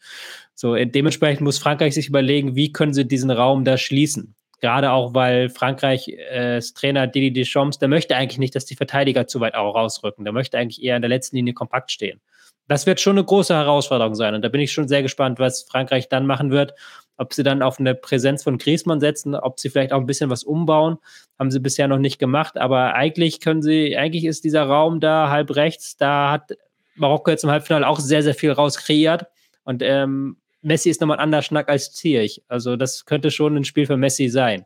So, 0.54 0.76
äh, 0.76 0.86
dementsprechend 0.86 1.40
muss 1.40 1.58
Frankreich 1.58 1.94
sich 1.94 2.06
überlegen, 2.08 2.54
wie 2.54 2.70
können 2.70 2.94
sie 2.94 3.08
diesen 3.08 3.32
Raum 3.32 3.64
da 3.64 3.76
schließen. 3.76 4.36
Gerade 4.60 4.92
auch, 4.92 5.12
weil 5.12 5.50
Frankreich 5.50 6.06
äh, 6.08 6.60
Trainer 6.60 7.08
Didi 7.08 7.32
Deschamps, 7.32 7.80
der 7.80 7.88
möchte 7.88 8.14
eigentlich 8.14 8.38
nicht, 8.38 8.54
dass 8.54 8.66
die 8.66 8.76
Verteidiger 8.76 9.26
zu 9.26 9.40
weit 9.40 9.56
auch 9.56 9.74
rausrücken. 9.74 10.24
Der 10.24 10.32
möchte 10.32 10.58
eigentlich 10.58 10.80
eher 10.80 10.94
in 10.94 11.02
der 11.02 11.08
letzten 11.08 11.34
Linie 11.34 11.54
kompakt 11.54 11.90
stehen. 11.90 12.20
Das 12.68 12.86
wird 12.86 13.00
schon 13.00 13.16
eine 13.16 13.24
große 13.24 13.52
Herausforderung 13.52 14.14
sein. 14.14 14.36
Und 14.36 14.42
da 14.42 14.48
bin 14.48 14.60
ich 14.60 14.70
schon 14.70 14.86
sehr 14.86 15.02
gespannt, 15.02 15.40
was 15.40 15.64
Frankreich 15.64 16.08
dann 16.08 16.24
machen 16.24 16.52
wird. 16.52 16.72
Ob 17.16 17.34
sie 17.34 17.43
dann 17.43 17.62
auf 17.62 17.81
eine 17.81 17.96
Präsenz 17.96 18.44
von 18.44 18.58
Griezmann 18.58 19.00
setzen, 19.00 19.34
ob 19.34 19.58
sie 19.58 19.70
vielleicht 19.70 19.93
auch 19.93 20.00
ein 20.00 20.06
bisschen 20.06 20.31
was 20.31 20.44
umbauen, 20.44 20.98
haben 21.38 21.50
sie 21.50 21.60
bisher 21.60 21.88
noch 21.88 21.98
nicht 21.98 22.19
gemacht. 22.19 22.56
Aber 22.58 22.94
eigentlich 22.94 23.40
können 23.40 23.62
sie, 23.62 23.96
eigentlich 23.96 24.24
ist 24.24 24.44
dieser 24.44 24.64
Raum 24.64 25.00
da 25.00 25.31
halb 25.31 25.56
rechts, 25.56 25.96
da 25.96 26.31
hat 26.31 26.52
Marokko 26.96 27.31
jetzt 27.31 27.44
im 27.44 27.50
Halbfinale 27.50 27.86
auch 27.86 28.00
sehr, 28.00 28.22
sehr 28.22 28.34
viel 28.34 28.53
rauskreiert. 28.53 29.26
Und 29.65 29.82
ähm, 29.82 30.38
Messi 30.62 30.91
ist 30.91 31.00
nochmal 31.00 31.19
ein 31.19 31.24
anderer 31.24 31.43
Schnack 31.43 31.69
als 31.69 31.93
Zierich. 31.93 32.43
Also 32.48 32.76
das 32.76 33.05
könnte 33.05 33.31
schon 33.31 33.56
ein 33.56 33.65
Spiel 33.65 33.86
für 33.86 33.96
Messi 33.96 34.29
sein. 34.29 34.65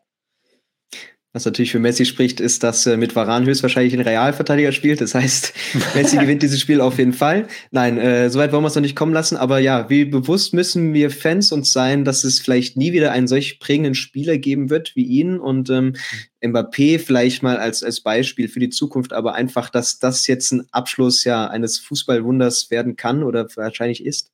Was 1.33 1.45
natürlich 1.45 1.71
für 1.71 1.79
Messi 1.79 2.07
spricht, 2.07 2.41
ist, 2.41 2.65
dass 2.65 2.87
äh, 2.87 2.97
mit 2.97 3.15
Varan 3.15 3.47
höchstwahrscheinlich 3.47 3.95
ein 3.95 4.01
Realverteidiger 4.01 4.73
spielt. 4.73 5.01
Das 5.01 5.15
heißt, 5.15 5.53
Messi 5.95 6.17
gewinnt 6.17 6.43
dieses 6.43 6.61
Spiel 6.61 6.81
auf 6.81 6.99
jeden 6.99 7.13
Fall. 7.13 7.47
Nein, 7.71 7.99
äh, 7.99 8.29
soweit 8.31 8.51
wollen 8.51 8.65
wir 8.65 8.69
es 8.69 8.75
noch 8.75 8.83
nicht 8.83 8.97
kommen 8.97 9.13
lassen. 9.13 9.37
Aber 9.37 9.61
ja, 9.61 9.89
wie 9.89 10.05
bewusst 10.05 10.55
müssen 10.55 10.93
wir 10.93 11.09
Fans 11.13 11.53
uns 11.53 11.73
sein, 11.73 12.05
dass 12.05 12.25
es 12.25 12.41
vielleicht 12.41 12.77
nie 12.77 12.93
wieder 12.93 13.13
einen 13.13 13.29
solch 13.29 13.61
prägenden 13.61 13.95
Spieler 13.95 14.39
geben 14.39 14.71
wird 14.71 14.97
wie 14.97 15.05
ihn 15.05 15.39
und 15.39 15.71
ähm, 15.71 15.95
Mbappé 16.43 16.99
vielleicht 16.99 17.45
mal 17.45 17.59
als, 17.59 17.85
als 17.85 18.01
Beispiel 18.01 18.49
für 18.49 18.59
die 18.59 18.71
Zukunft, 18.71 19.13
aber 19.13 19.35
einfach, 19.35 19.71
dass 19.71 20.01
das 20.01 20.27
jetzt 20.27 20.51
ein 20.51 20.67
Abschluss 20.73 21.23
ja 21.23 21.47
eines 21.47 21.79
Fußballwunders 21.79 22.73
werden 22.73 22.97
kann 22.97 23.23
oder 23.23 23.47
wahrscheinlich 23.55 24.05
ist. 24.05 24.33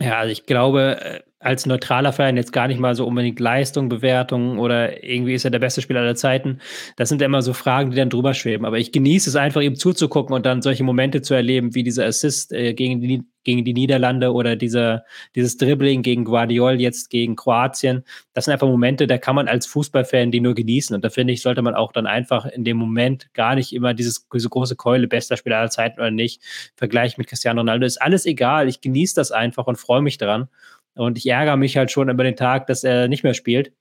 Ja, 0.00 0.18
also 0.18 0.32
ich 0.32 0.46
glaube, 0.46 0.98
äh, 1.00 1.20
als 1.42 1.66
neutraler 1.66 2.12
Fan 2.12 2.36
jetzt 2.36 2.52
gar 2.52 2.68
nicht 2.68 2.78
mal 2.78 2.94
so 2.94 3.04
unbedingt 3.04 3.40
Leistung, 3.40 3.88
Bewertung 3.88 4.58
oder 4.58 5.02
irgendwie 5.02 5.34
ist 5.34 5.44
er 5.44 5.50
der 5.50 5.58
beste 5.58 5.82
Spieler 5.82 6.00
aller 6.00 6.14
Zeiten. 6.14 6.60
Das 6.96 7.08
sind 7.08 7.20
immer 7.20 7.42
so 7.42 7.52
Fragen, 7.52 7.90
die 7.90 7.96
dann 7.96 8.10
drüber 8.10 8.32
schweben. 8.32 8.64
Aber 8.64 8.78
ich 8.78 8.92
genieße 8.92 9.28
es 9.28 9.36
einfach, 9.36 9.60
ihm 9.60 9.74
zuzugucken 9.74 10.34
und 10.34 10.46
dann 10.46 10.62
solche 10.62 10.84
Momente 10.84 11.20
zu 11.20 11.34
erleben, 11.34 11.74
wie 11.74 11.82
dieser 11.82 12.06
Assist 12.06 12.52
äh, 12.52 12.74
gegen, 12.74 13.00
die, 13.00 13.24
gegen 13.42 13.64
die 13.64 13.74
Niederlande 13.74 14.32
oder 14.32 14.54
dieser, 14.54 15.04
dieses 15.34 15.56
Dribbling 15.56 16.02
gegen 16.02 16.24
Guardiol 16.24 16.80
jetzt 16.80 17.10
gegen 17.10 17.34
Kroatien. 17.34 18.04
Das 18.34 18.44
sind 18.44 18.52
einfach 18.52 18.68
Momente, 18.68 19.08
da 19.08 19.18
kann 19.18 19.34
man 19.34 19.48
als 19.48 19.66
Fußballfan 19.66 20.30
die 20.30 20.40
nur 20.40 20.54
genießen. 20.54 20.94
Und 20.94 21.04
da 21.04 21.10
finde 21.10 21.32
ich, 21.32 21.42
sollte 21.42 21.62
man 21.62 21.74
auch 21.74 21.90
dann 21.90 22.06
einfach 22.06 22.46
in 22.46 22.62
dem 22.62 22.76
Moment 22.76 23.34
gar 23.34 23.56
nicht 23.56 23.72
immer 23.72 23.94
dieses, 23.94 24.28
diese 24.32 24.48
große 24.48 24.76
Keule, 24.76 25.08
bester 25.08 25.36
Spieler 25.36 25.58
aller 25.58 25.70
Zeiten 25.70 26.00
oder 26.00 26.12
nicht, 26.12 26.40
Vergleich 26.76 27.18
mit 27.18 27.26
Cristiano 27.26 27.62
Ronaldo. 27.62 27.84
Ist 27.84 28.00
alles 28.00 28.26
egal. 28.26 28.68
Ich 28.68 28.80
genieße 28.80 29.16
das 29.16 29.32
einfach 29.32 29.66
und 29.66 29.76
freue 29.76 30.02
mich 30.02 30.18
daran. 30.18 30.48
Und 30.94 31.18
ich 31.18 31.26
ärgere 31.26 31.56
mich 31.56 31.76
halt 31.76 31.90
schon 31.90 32.08
über 32.08 32.24
den 32.24 32.36
Tag, 32.36 32.66
dass 32.66 32.84
er 32.84 33.08
nicht 33.08 33.24
mehr 33.24 33.34
spielt. 33.34 33.72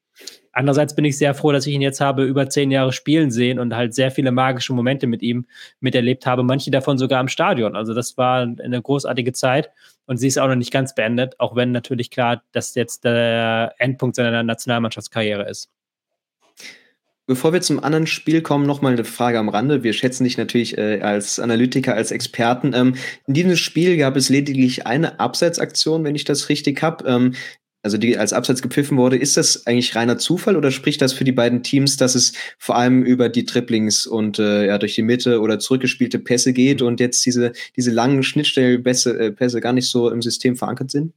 Andererseits 0.53 0.95
bin 0.95 1.05
ich 1.05 1.17
sehr 1.17 1.33
froh, 1.33 1.51
dass 1.51 1.65
ich 1.65 1.73
ihn 1.73 1.81
jetzt 1.81 2.01
habe 2.01 2.25
über 2.25 2.49
zehn 2.49 2.71
Jahre 2.71 2.91
spielen 2.91 3.31
sehen 3.31 3.59
und 3.59 3.75
halt 3.75 3.93
sehr 3.93 4.11
viele 4.11 4.31
magische 4.31 4.73
Momente 4.73 5.07
mit 5.07 5.21
ihm 5.21 5.45
miterlebt 5.79 6.25
habe. 6.25 6.43
Manche 6.43 6.71
davon 6.71 6.97
sogar 6.97 7.21
im 7.21 7.29
Stadion. 7.29 7.75
Also 7.75 7.93
das 7.93 8.17
war 8.17 8.41
eine 8.41 8.81
großartige 8.81 9.31
Zeit 9.31 9.71
und 10.05 10.17
sie 10.17 10.27
ist 10.27 10.37
auch 10.37 10.47
noch 10.47 10.55
nicht 10.55 10.71
ganz 10.71 10.93
beendet, 10.93 11.39
auch 11.39 11.55
wenn 11.55 11.71
natürlich 11.71 12.11
klar, 12.11 12.43
dass 12.51 12.75
jetzt 12.75 13.05
der 13.05 13.73
Endpunkt 13.77 14.17
seiner 14.17 14.43
Nationalmannschaftskarriere 14.43 15.49
ist. 15.49 15.69
Bevor 17.27 17.53
wir 17.53 17.61
zum 17.61 17.81
anderen 17.81 18.07
Spiel 18.07 18.41
kommen, 18.41 18.65
nochmal 18.65 18.93
eine 18.93 19.05
Frage 19.05 19.39
am 19.39 19.49
Rande. 19.49 19.83
Wir 19.83 19.93
schätzen 19.93 20.23
dich 20.23 20.37
natürlich 20.37 20.77
äh, 20.77 20.99
als 21.01 21.39
Analytiker, 21.39 21.93
als 21.95 22.11
Experten. 22.11 22.73
Ähm, 22.73 22.95
in 23.27 23.33
diesem 23.33 23.55
Spiel 23.55 23.95
gab 23.97 24.17
es 24.17 24.29
lediglich 24.29 24.85
eine 24.87 25.19
Abseitsaktion, 25.19 26.03
wenn 26.03 26.15
ich 26.15 26.25
das 26.25 26.49
richtig 26.49 26.81
habe. 26.81 27.07
Ähm, 27.07 27.33
also 27.83 27.97
die 27.97 28.17
als 28.17 28.33
Abseits 28.33 28.61
gepfiffen 28.61 28.97
wurde. 28.97 29.17
Ist 29.17 29.37
das 29.37 29.65
eigentlich 29.65 29.95
reiner 29.95 30.17
Zufall 30.17 30.55
oder 30.55 30.71
spricht 30.71 31.01
das 31.01 31.13
für 31.13 31.23
die 31.23 31.31
beiden 31.31 31.63
Teams, 31.63 31.97
dass 31.97 32.15
es 32.15 32.33
vor 32.59 32.75
allem 32.75 33.03
über 33.03 33.29
die 33.29 33.45
Dribblings 33.45 34.05
und 34.05 34.39
äh, 34.39 34.67
ja 34.67 34.77
durch 34.77 34.95
die 34.95 35.01
Mitte 35.01 35.41
oder 35.41 35.59
zurückgespielte 35.59 36.19
Pässe 36.19 36.53
geht 36.53 36.81
und 36.81 36.99
jetzt 36.99 37.25
diese, 37.25 37.53
diese 37.75 37.91
langen 37.91 38.23
Schnittstellenpässe 38.23 39.17
äh, 39.19 39.31
Pässe 39.31 39.61
gar 39.61 39.73
nicht 39.73 39.89
so 39.89 40.09
im 40.09 40.21
System 40.21 40.55
verankert 40.55 40.91
sind? 40.91 41.13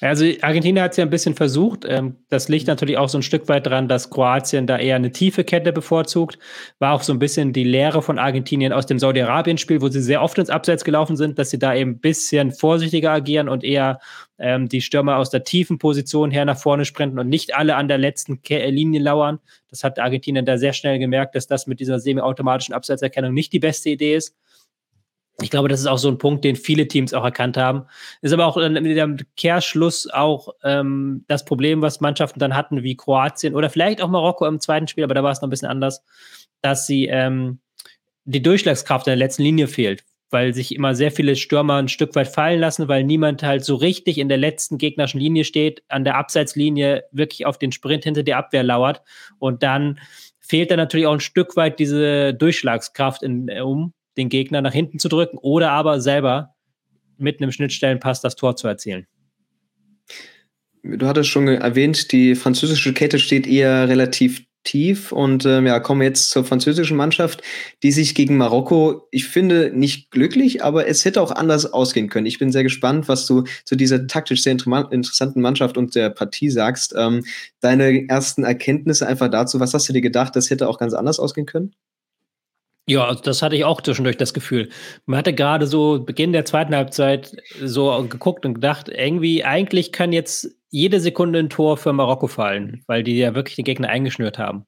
Also 0.00 0.24
Argentinien 0.40 0.82
hat 0.82 0.92
es 0.92 0.96
ja 0.96 1.04
ein 1.04 1.10
bisschen 1.10 1.34
versucht. 1.34 1.84
Ähm, 1.86 2.16
das 2.28 2.48
liegt 2.48 2.66
natürlich 2.66 2.96
auch 2.96 3.08
so 3.08 3.18
ein 3.18 3.22
Stück 3.22 3.48
weit 3.48 3.66
daran, 3.66 3.88
dass 3.88 4.10
Kroatien 4.10 4.66
da 4.66 4.78
eher 4.78 4.96
eine 4.96 5.12
tiefe 5.12 5.44
Kette 5.44 5.72
bevorzugt. 5.72 6.38
War 6.78 6.94
auch 6.94 7.02
so 7.02 7.12
ein 7.12 7.18
bisschen 7.18 7.52
die 7.52 7.64
Lehre 7.64 8.02
von 8.02 8.18
Argentinien 8.18 8.72
aus 8.72 8.86
dem 8.86 8.98
Saudi-Arabien-Spiel, 8.98 9.82
wo 9.82 9.88
sie 9.88 10.00
sehr 10.00 10.22
oft 10.22 10.38
ins 10.38 10.50
Abseits 10.50 10.84
gelaufen 10.84 11.16
sind, 11.16 11.38
dass 11.38 11.50
sie 11.50 11.58
da 11.58 11.74
eben 11.74 11.92
ein 11.92 11.98
bisschen 12.00 12.52
vorsichtiger 12.52 13.12
agieren 13.12 13.48
und 13.48 13.62
eher 13.62 14.00
ähm, 14.38 14.68
die 14.68 14.80
Stürmer 14.80 15.16
aus 15.16 15.30
der 15.30 15.44
tiefen 15.44 15.78
Position 15.78 16.30
her 16.30 16.44
nach 16.44 16.58
vorne 16.58 16.84
sprinten 16.84 17.18
und 17.18 17.28
nicht 17.28 17.54
alle 17.54 17.76
an 17.76 17.88
der 17.88 17.98
letzten 17.98 18.42
Ke 18.42 18.70
Linie 18.70 19.00
lauern. 19.00 19.38
Das 19.68 19.84
hat 19.84 19.98
Argentinien 19.98 20.46
da 20.46 20.56
sehr 20.56 20.72
schnell 20.72 20.98
gemerkt, 20.98 21.34
dass 21.34 21.46
das 21.46 21.66
mit 21.66 21.78
dieser 21.78 22.00
semi-automatischen 22.00 22.74
Abseitserkennung 22.74 23.34
nicht 23.34 23.52
die 23.52 23.60
beste 23.60 23.90
Idee 23.90 24.16
ist. 24.16 24.34
Ich 25.42 25.50
glaube, 25.50 25.68
das 25.68 25.80
ist 25.80 25.86
auch 25.86 25.98
so 25.98 26.08
ein 26.08 26.18
Punkt, 26.18 26.44
den 26.44 26.56
viele 26.56 26.86
Teams 26.86 27.14
auch 27.14 27.24
erkannt 27.24 27.56
haben. 27.56 27.86
Ist 28.20 28.32
aber 28.32 28.46
auch 28.46 28.56
mit 28.56 28.84
dem 28.84 29.16
Kehrschluss 29.36 30.08
auch 30.08 30.48
ähm, 30.64 31.24
das 31.28 31.44
Problem, 31.44 31.82
was 31.82 32.00
Mannschaften 32.00 32.40
dann 32.40 32.54
hatten, 32.54 32.82
wie 32.82 32.96
Kroatien 32.96 33.54
oder 33.54 33.70
vielleicht 33.70 34.02
auch 34.02 34.08
Marokko 34.08 34.46
im 34.46 34.60
zweiten 34.60 34.88
Spiel, 34.88 35.04
aber 35.04 35.14
da 35.14 35.22
war 35.22 35.32
es 35.32 35.40
noch 35.40 35.48
ein 35.48 35.50
bisschen 35.50 35.68
anders, 35.68 36.04
dass 36.60 36.86
sie 36.86 37.06
ähm, 37.06 37.60
die 38.24 38.42
Durchschlagskraft 38.42 39.06
in 39.06 39.12
der 39.12 39.16
letzten 39.16 39.42
Linie 39.42 39.66
fehlt, 39.66 40.04
weil 40.30 40.52
sich 40.54 40.74
immer 40.74 40.94
sehr 40.94 41.10
viele 41.10 41.36
Stürmer 41.36 41.76
ein 41.76 41.88
Stück 41.88 42.14
weit 42.14 42.28
fallen 42.28 42.60
lassen, 42.60 42.88
weil 42.88 43.04
niemand 43.04 43.42
halt 43.42 43.64
so 43.64 43.76
richtig 43.76 44.18
in 44.18 44.28
der 44.28 44.38
letzten 44.38 44.78
gegnerischen 44.78 45.20
Linie 45.20 45.44
steht, 45.44 45.82
an 45.88 46.04
der 46.04 46.16
Abseitslinie 46.16 47.04
wirklich 47.12 47.46
auf 47.46 47.58
den 47.58 47.72
Sprint 47.72 48.04
hinter 48.04 48.22
der 48.22 48.36
Abwehr 48.36 48.62
lauert 48.62 49.02
und 49.38 49.62
dann 49.62 49.98
fehlt 50.38 50.70
dann 50.70 50.78
natürlich 50.78 51.06
auch 51.06 51.14
ein 51.14 51.20
Stück 51.20 51.56
weit 51.56 51.78
diese 51.78 52.34
Durchschlagskraft 52.34 53.22
in, 53.22 53.50
um 53.62 53.94
den 54.16 54.28
Gegner 54.28 54.62
nach 54.62 54.72
hinten 54.72 54.98
zu 54.98 55.08
drücken 55.08 55.38
oder 55.38 55.70
aber 55.72 56.00
selber 56.00 56.54
mit 57.16 57.40
einem 57.40 57.52
Schnittstellenpass 57.52 58.20
das 58.20 58.36
Tor 58.36 58.56
zu 58.56 58.66
erzielen. 58.66 59.06
Du 60.82 61.06
hattest 61.06 61.28
schon 61.28 61.46
erwähnt, 61.46 62.10
die 62.12 62.34
französische 62.34 62.94
Kette 62.94 63.18
steht 63.18 63.46
eher 63.46 63.88
relativ 63.88 64.42
tief 64.64 65.10
und 65.10 65.46
ähm, 65.46 65.66
ja, 65.66 65.80
kommen 65.80 66.02
jetzt 66.02 66.30
zur 66.30 66.44
französischen 66.44 66.96
Mannschaft, 66.96 67.42
die 67.82 67.92
sich 67.92 68.14
gegen 68.14 68.36
Marokko, 68.36 69.08
ich 69.10 69.26
finde, 69.26 69.72
nicht 69.74 70.10
glücklich, 70.10 70.62
aber 70.62 70.86
es 70.86 71.04
hätte 71.04 71.22
auch 71.22 71.30
anders 71.30 71.72
ausgehen 71.72 72.08
können. 72.08 72.26
Ich 72.26 72.38
bin 72.38 72.52
sehr 72.52 72.62
gespannt, 72.62 73.08
was 73.08 73.26
du 73.26 73.44
zu 73.64 73.74
dieser 73.74 74.06
taktisch 74.06 74.42
sehr 74.42 74.52
interessanten 74.52 75.40
Mannschaft 75.40 75.78
und 75.78 75.94
der 75.94 76.10
Partie 76.10 76.50
sagst. 76.50 76.94
Ähm, 76.96 77.24
deine 77.60 78.08
ersten 78.08 78.44
Erkenntnisse 78.44 79.06
einfach 79.06 79.30
dazu, 79.30 79.60
was 79.60 79.72
hast 79.72 79.88
du 79.88 79.92
dir 79.92 80.02
gedacht, 80.02 80.36
das 80.36 80.50
hätte 80.50 80.68
auch 80.68 80.78
ganz 80.78 80.92
anders 80.92 81.18
ausgehen 81.18 81.46
können? 81.46 81.74
Ja, 82.90 83.06
also 83.06 83.22
das 83.22 83.40
hatte 83.40 83.54
ich 83.54 83.64
auch 83.64 83.80
zwischendurch 83.80 84.16
das 84.16 84.34
Gefühl. 84.34 84.68
Man 85.06 85.16
hatte 85.16 85.32
gerade 85.32 85.68
so 85.68 86.02
Beginn 86.02 86.32
der 86.32 86.44
zweiten 86.44 86.74
Halbzeit 86.74 87.36
so 87.62 88.04
geguckt 88.08 88.44
und 88.44 88.54
gedacht, 88.54 88.88
irgendwie, 88.88 89.44
eigentlich 89.44 89.92
kann 89.92 90.12
jetzt 90.12 90.56
jede 90.70 90.98
Sekunde 90.98 91.38
ein 91.38 91.50
Tor 91.50 91.76
für 91.76 91.92
Marokko 91.92 92.26
fallen, 92.26 92.82
weil 92.88 93.04
die 93.04 93.16
ja 93.16 93.36
wirklich 93.36 93.54
den 93.54 93.64
Gegner 93.64 93.90
eingeschnürt 93.90 94.40
haben. 94.40 94.66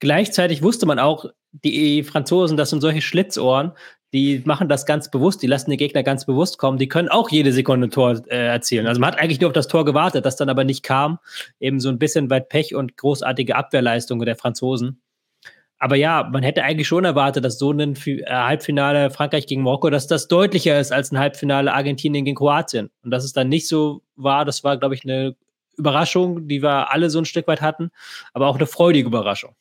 Gleichzeitig 0.00 0.62
wusste 0.62 0.84
man 0.84 0.98
auch, 0.98 1.26
die 1.52 2.02
Franzosen, 2.02 2.56
das 2.56 2.70
sind 2.70 2.80
solche 2.80 3.02
Schlitzohren, 3.02 3.70
die 4.12 4.42
machen 4.44 4.68
das 4.68 4.84
ganz 4.84 5.08
bewusst, 5.08 5.40
die 5.40 5.46
lassen 5.46 5.70
den 5.70 5.78
Gegner 5.78 6.02
ganz 6.02 6.26
bewusst 6.26 6.58
kommen, 6.58 6.78
die 6.78 6.88
können 6.88 7.08
auch 7.08 7.30
jede 7.30 7.52
Sekunde 7.52 7.86
ein 7.86 7.90
Tor 7.92 8.20
äh, 8.26 8.46
erzielen. 8.46 8.88
Also 8.88 9.00
man 9.00 9.12
hat 9.12 9.20
eigentlich 9.20 9.40
nur 9.40 9.50
auf 9.50 9.54
das 9.54 9.68
Tor 9.68 9.84
gewartet, 9.84 10.26
das 10.26 10.34
dann 10.34 10.48
aber 10.48 10.64
nicht 10.64 10.82
kam. 10.82 11.20
Eben 11.60 11.78
so 11.78 11.88
ein 11.88 12.00
bisschen 12.00 12.30
weit 12.30 12.48
Pech 12.48 12.74
und 12.74 12.96
großartige 12.96 13.54
Abwehrleistung 13.54 14.18
der 14.24 14.34
Franzosen. 14.34 15.03
Aber 15.84 15.96
ja, 15.96 16.26
man 16.32 16.42
hätte 16.42 16.62
eigentlich 16.64 16.88
schon 16.88 17.04
erwartet, 17.04 17.44
dass 17.44 17.58
so 17.58 17.70
ein 17.70 17.94
äh, 18.06 18.24
Halbfinale 18.26 19.10
Frankreich 19.10 19.46
gegen 19.46 19.60
Marokko, 19.60 19.90
dass 19.90 20.06
das 20.06 20.28
deutlicher 20.28 20.80
ist 20.80 20.92
als 20.92 21.12
ein 21.12 21.18
Halbfinale 21.18 21.74
Argentinien 21.74 22.24
gegen 22.24 22.38
Kroatien. 22.38 22.88
Und 23.02 23.10
dass 23.10 23.22
es 23.22 23.34
dann 23.34 23.50
nicht 23.50 23.68
so 23.68 24.00
war, 24.16 24.46
das 24.46 24.64
war, 24.64 24.78
glaube 24.78 24.94
ich, 24.94 25.04
eine 25.04 25.36
Überraschung, 25.76 26.48
die 26.48 26.62
wir 26.62 26.90
alle 26.90 27.10
so 27.10 27.18
ein 27.18 27.26
Stück 27.26 27.46
weit 27.48 27.60
hatten, 27.60 27.90
aber 28.32 28.46
auch 28.46 28.56
eine 28.56 28.66
freudige 28.66 29.08
Überraschung. 29.08 29.56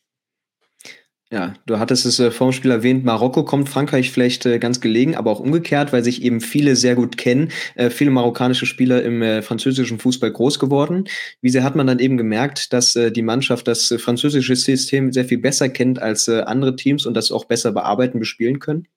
Ja, 1.34 1.56
du 1.66 1.80
hattest 1.80 2.06
es 2.06 2.20
äh, 2.20 2.30
vor 2.30 2.50
dem 2.50 2.54
Spiel 2.54 2.70
erwähnt, 2.70 3.06
Marokko 3.06 3.44
kommt 3.44 3.68
Frankreich 3.68 4.12
vielleicht 4.12 4.46
äh, 4.46 4.60
ganz 4.60 4.82
gelegen, 4.82 5.16
aber 5.16 5.32
auch 5.32 5.40
umgekehrt, 5.40 5.92
weil 5.92 6.04
sich 6.04 6.22
eben 6.22 6.42
viele 6.42 6.76
sehr 6.76 6.94
gut 6.94 7.18
kennen. 7.18 7.50
Äh, 7.74 7.90
viele 7.90 8.12
marokkanische 8.12 8.68
Spieler 8.68 9.02
im 9.02 9.24
äh, 9.24 9.42
französischen 9.42 9.98
Fußball 9.98 10.32
groß 10.32 10.60
geworden. 10.60 11.06
Wie 11.42 11.50
sehr 11.50 11.64
hat 11.64 11.76
man 11.76 11.88
dann 11.88 11.98
eben 11.98 12.18
gemerkt, 12.18 12.72
dass 12.72 12.96
äh, 12.96 13.12
die 13.12 13.24
Mannschaft 13.24 13.68
das 13.68 13.90
äh, 13.90 13.98
französische 13.98 14.56
System 14.56 15.12
sehr 15.12 15.26
viel 15.26 15.40
besser 15.40 15.70
kennt 15.70 16.00
als 16.00 16.30
andere 16.30 16.76
Teams 16.76 17.08
und 17.08 17.16
das 17.16 17.32
auch 17.32 17.46
besser 17.46 17.72
bearbeiten, 17.72 18.20
bespielen 18.20 18.60
können? 18.60 18.88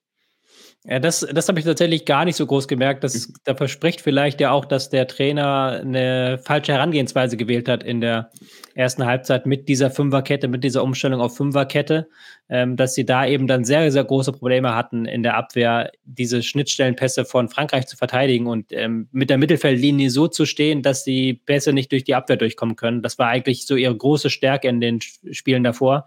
Ja, 0.88 1.00
das, 1.00 1.26
das 1.32 1.48
habe 1.48 1.58
ich 1.58 1.64
tatsächlich 1.64 2.04
gar 2.04 2.24
nicht 2.24 2.36
so 2.36 2.46
groß 2.46 2.68
gemerkt. 2.68 3.02
Das, 3.02 3.28
mhm. 3.28 3.34
da 3.42 3.56
verspricht 3.56 4.00
vielleicht 4.00 4.40
ja 4.40 4.52
auch, 4.52 4.64
dass 4.64 4.88
der 4.88 5.08
Trainer 5.08 5.80
eine 5.82 6.38
falsche 6.38 6.72
Herangehensweise 6.72 7.36
gewählt 7.36 7.68
hat 7.68 7.82
in 7.82 8.00
der 8.00 8.30
ersten 8.76 9.04
Halbzeit 9.04 9.46
mit 9.46 9.68
dieser 9.68 9.90
Fünferkette, 9.90 10.46
mit 10.46 10.62
dieser 10.62 10.84
Umstellung 10.84 11.20
auf 11.20 11.36
Fünferkette, 11.36 12.08
ähm, 12.48 12.76
dass 12.76 12.94
sie 12.94 13.04
da 13.04 13.26
eben 13.26 13.48
dann 13.48 13.64
sehr, 13.64 13.90
sehr 13.90 14.04
große 14.04 14.30
Probleme 14.30 14.76
hatten 14.76 15.06
in 15.06 15.24
der 15.24 15.36
Abwehr, 15.36 15.90
diese 16.04 16.44
Schnittstellenpässe 16.44 17.24
von 17.24 17.48
Frankreich 17.48 17.88
zu 17.88 17.96
verteidigen 17.96 18.46
und 18.46 18.66
ähm, 18.70 19.08
mit 19.10 19.28
der 19.28 19.38
Mittelfeldlinie 19.38 20.10
so 20.10 20.28
zu 20.28 20.44
stehen, 20.46 20.82
dass 20.82 21.02
die 21.02 21.34
Pässe 21.34 21.72
nicht 21.72 21.90
durch 21.90 22.04
die 22.04 22.14
Abwehr 22.14 22.36
durchkommen 22.36 22.76
können. 22.76 23.02
Das 23.02 23.18
war 23.18 23.26
eigentlich 23.26 23.66
so 23.66 23.74
ihre 23.74 23.96
große 23.96 24.30
Stärke 24.30 24.68
in 24.68 24.80
den 24.80 25.00
Spielen 25.00 25.64
davor. 25.64 26.06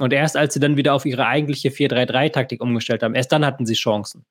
Und 0.00 0.14
erst 0.14 0.34
als 0.34 0.54
sie 0.54 0.60
dann 0.60 0.78
wieder 0.78 0.94
auf 0.94 1.04
ihre 1.04 1.26
eigentliche 1.26 1.68
4-3-3-Taktik 1.68 2.62
umgestellt 2.62 3.02
haben, 3.02 3.14
erst 3.14 3.32
dann 3.32 3.44
hatten 3.44 3.66
sie 3.66 3.74
Chancen. 3.74 4.24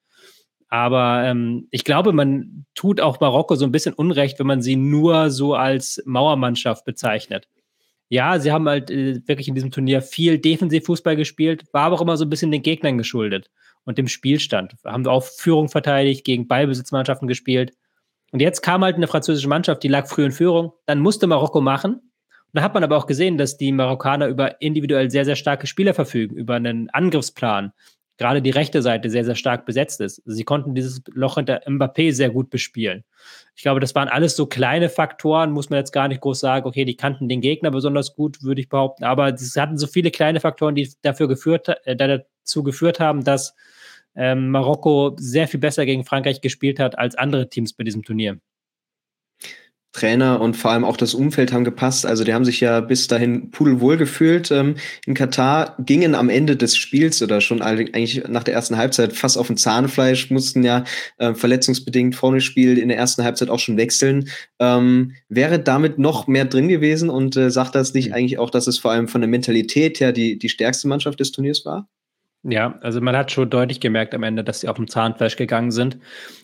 Aber 0.68 1.24
ähm, 1.24 1.68
ich 1.70 1.84
glaube, 1.84 2.12
man 2.12 2.66
tut 2.74 3.00
auch 3.00 3.20
Marokko 3.20 3.54
so 3.54 3.66
ein 3.66 3.72
bisschen 3.72 3.94
Unrecht, 3.94 4.40
wenn 4.40 4.48
man 4.48 4.64
sie 4.64 4.76
nur 4.76 5.30
so 5.30 5.54
als 5.54 6.02
Mauermannschaft 6.06 6.86
bezeichnet. 6.86 7.48
Ja, 8.08 8.40
sie 8.40 8.52
haben 8.52 8.68
halt 8.68 8.90
äh, 8.90 9.22
wirklich 9.28 9.48
in 9.48 9.54
diesem 9.54 9.70
Turnier 9.70 10.02
viel 10.02 10.40
Defensivfußball 10.40 11.16
gespielt, 11.16 11.66
war 11.72 11.84
aber 11.84 11.98
auch 11.98 12.02
immer 12.02 12.18
so 12.18 12.26
ein 12.26 12.30
bisschen 12.32 12.52
den 12.52 12.64
Gegnern 12.64 12.98
geschuldet 12.98 13.52
und 13.86 14.00
dem 14.00 14.08
Spielstand. 14.08 14.76
Haben 14.84 15.06
auch 15.06 15.24
Führung 15.24 15.70
verteidigt, 15.70 16.26
gegen 16.26 16.48
Ballbesitzmannschaften 16.48 17.28
gespielt. 17.28 17.74
Und 18.32 18.40
jetzt 18.40 18.62
kam 18.62 18.84
halt 18.84 18.96
eine 18.96 19.08
französische 19.08 19.48
Mannschaft, 19.48 19.84
die 19.84 19.88
lag 19.88 20.08
früh 20.08 20.26
in 20.26 20.32
Führung. 20.32 20.74
Dann 20.88 21.00
musste 21.00 21.28
Marokko 21.28 21.62
machen. 21.62 22.09
Da 22.54 22.62
hat 22.62 22.74
man 22.74 22.84
aber 22.84 22.98
auch 22.98 23.06
gesehen, 23.06 23.38
dass 23.38 23.58
die 23.58 23.72
Marokkaner 23.72 24.28
über 24.28 24.62
individuell 24.62 25.12
sehr, 25.12 25.26
sehr 25.26 25.36
starke 25.36 25.68
Spieler 25.68 25.94
verfügen, 25.94 26.36
über 26.36 26.56
einen 26.56 26.90
Angriffsplan. 26.90 27.74
Gerade 28.18 28.42
die 28.42 28.50
rechte 28.50 28.82
Seite 28.82 29.10
sehr, 29.10 29.24
sehr 29.24 29.36
stark 29.36 29.66
besetzt 29.66 30.02
ist. 30.02 30.22
Sie 30.26 30.44
konnten 30.44 30.76
dieses 30.76 31.02
Loch 31.14 31.36
hinter 31.36 31.62
Mbappé 31.66 32.12
sehr 32.12 32.30
gut 32.30 32.50
bespielen. 32.50 33.06
Ich 33.56 33.62
glaube, 33.62 33.80
das 33.80 33.96
waren 33.96 34.10
alles 34.10 34.36
so 34.36 34.46
kleine 34.46 34.90
Faktoren, 34.90 35.52
muss 35.52 35.70
man 35.70 35.80
jetzt 35.80 35.94
gar 35.94 36.10
nicht 36.10 36.20
groß 36.20 36.42
sagen, 36.42 36.68
okay, 36.68 36.84
die 36.84 36.98
kannten 36.98 37.30
den 37.30 37.40
Gegner 37.40 37.72
besonders 37.72 38.16
gut, 38.16 38.44
würde 38.44 38.60
ich 38.60 38.68
behaupten. 38.68 39.06
Aber 39.06 39.38
sie 39.38 39.62
hatten 39.62 39.78
so 39.78 39.88
viele 39.88 40.12
kleine 40.12 40.42
Faktoren, 40.42 40.76
die 40.76 40.92
dafür 41.02 41.30
geführt, 41.30 41.70
äh, 41.86 41.96
dazu 41.96 42.62
geführt 42.64 43.00
haben, 43.00 43.24
dass 43.24 43.56
ähm, 44.16 44.50
Marokko 44.50 45.16
sehr 45.18 45.48
viel 45.48 45.62
besser 45.62 45.86
gegen 45.86 46.04
Frankreich 46.04 46.42
gespielt 46.42 46.80
hat 46.80 46.98
als 46.98 47.16
andere 47.16 47.48
Teams 47.48 47.72
bei 47.72 47.86
diesem 47.86 48.04
Turnier. 48.04 48.40
Trainer 49.92 50.40
und 50.40 50.56
vor 50.56 50.72
allem 50.72 50.86
auch 50.86 50.98
das 50.98 51.16
Umfeld 51.16 51.52
haben 51.52 51.64
gepasst. 51.64 52.06
Also 52.06 52.24
die 52.24 52.34
haben 52.34 52.46
sich 52.46 52.60
ja 52.60 52.80
bis 52.80 53.08
dahin 53.08 53.50
pudelwohl 53.50 53.98
gefühlt. 53.98 54.52
Ähm, 54.52 54.76
in 55.06 55.16
Katar 55.16 55.76
gingen 55.80 56.14
am 56.14 56.30
Ende 56.30 56.56
des 56.56 56.78
Spiels 56.78 57.22
oder 57.24 57.42
schon 57.42 57.64
eigentlich 57.64 58.24
nach 58.28 58.44
der 58.44 58.54
ersten 58.54 58.78
Halbzeit 58.78 59.14
fast 59.14 59.38
auf 59.38 59.48
dem 59.48 59.58
Zahnfleisch, 59.58 60.30
mussten 60.30 60.64
ja 60.64 60.84
äh, 61.18 61.34
verletzungsbedingt 61.34 62.16
vorne 62.16 62.40
Spiel 62.40 62.78
in 62.78 62.90
der 62.90 62.98
ersten 62.98 63.24
Halbzeit 63.24 63.50
auch 63.50 63.60
schon 63.60 63.78
wechseln. 63.78 64.30
Ähm, 64.60 65.14
wäre 65.28 65.60
damit 65.60 65.98
noch 65.98 66.28
mehr 66.28 66.46
drin 66.46 66.68
gewesen 66.68 67.10
und 67.10 67.36
äh, 67.36 67.50
sagt 67.50 67.74
das 67.74 67.94
nicht 67.96 68.10
mhm. 68.10 68.14
eigentlich 68.14 68.38
auch, 68.38 68.52
dass 68.52 68.68
es 68.68 68.78
vor 68.78 68.92
allem 68.92 69.08
von 69.08 69.22
der 69.22 69.30
Mentalität 69.30 70.00
her 70.00 70.12
die, 70.12 70.38
die 70.38 70.50
stärkste 70.50 70.88
Mannschaft 70.88 71.20
des 71.20 71.32
Turniers 71.32 71.66
war? 71.66 71.88
Ja, 72.44 72.80
also 72.82 73.02
man 73.02 73.18
hat 73.18 73.32
schon 73.32 73.50
deutlich 73.50 73.82
gemerkt 73.82 74.14
am 74.16 74.24
Ende, 74.24 74.46
dass 74.46 74.62
sie 74.62 74.70
auf 74.70 74.78
dem 74.78 74.88
Zahnfleisch 74.88 75.36
gegangen 75.36 75.72
sind. 75.72 75.98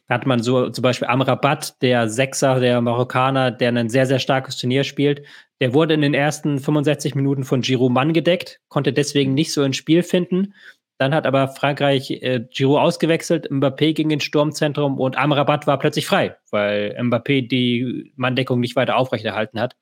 Da 0.07 0.15
hat 0.15 0.25
man 0.25 0.43
so 0.43 0.69
zum 0.69 0.81
Beispiel 0.81 1.07
am 1.07 1.21
Rabatt, 1.21 1.81
der 1.81 2.09
Sechser, 2.09 2.59
der 2.59 2.81
Marokkaner, 2.81 3.49
der 3.51 3.69
ein 3.69 3.87
sehr, 3.87 4.05
sehr 4.05 4.19
starkes 4.19 4.57
Turnier 4.57 4.83
spielt, 4.83 5.25
der 5.61 5.73
wurde 5.73 5.93
in 5.93 6.01
den 6.01 6.13
ersten 6.13 6.59
65 6.59 7.15
Minuten 7.15 7.45
von 7.45 7.61
Giroud 7.61 7.93
Mann 7.93 8.11
gedeckt, 8.11 8.59
konnte 8.67 8.91
deswegen 8.91 9.33
nicht 9.33 9.53
so 9.53 9.63
ins 9.63 9.77
Spiel 9.77 10.03
finden. 10.03 10.53
Dann 10.97 11.13
hat 11.13 11.25
aber 11.25 11.47
Frankreich 11.47 12.11
äh, 12.11 12.41
Giroud 12.53 12.79
ausgewechselt, 12.79 13.49
Mbappé 13.49 13.93
ging 13.93 14.09
ins 14.11 14.25
Sturmzentrum 14.25 14.99
und 14.99 15.17
Amrabat 15.17 15.65
war 15.65 15.79
plötzlich 15.79 16.07
frei, 16.07 16.35
weil 16.51 16.97
Mbappé 16.99 17.47
die 17.47 18.11
Manndeckung 18.17 18.59
nicht 18.59 18.75
weiter 18.75 18.97
aufrechterhalten 18.97 19.61
hat. 19.61 19.77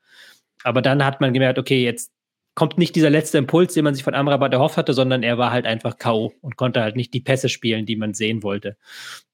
Aber 0.63 0.82
dann 0.82 1.03
hat 1.03 1.22
man 1.22 1.34
gemerkt, 1.34 1.60
okay, 1.60 1.84
jetzt 1.84 2.12
kommt 2.55 2.77
nicht 2.77 2.95
dieser 2.95 3.10
letzte 3.10 3.39
Impuls, 3.39 3.74
den 3.74 3.83
man 3.83 3.95
sich 3.95 4.03
von 4.03 4.13
Amrabat 4.13 4.53
erhofft 4.53 4.77
hatte, 4.77 4.93
sondern 4.93 5.24
er 5.24 5.38
war 5.38 5.51
halt 5.51 5.65
einfach 5.65 5.98
K.O. 5.98 6.33
und 6.41 6.55
konnte 6.55 6.81
halt 6.81 6.95
nicht 6.95 7.13
die 7.13 7.22
Pässe 7.22 7.50
spielen, 7.50 7.86
die 7.86 7.95
man 7.95 8.13
sehen 8.13 8.43
wollte. 8.43 8.77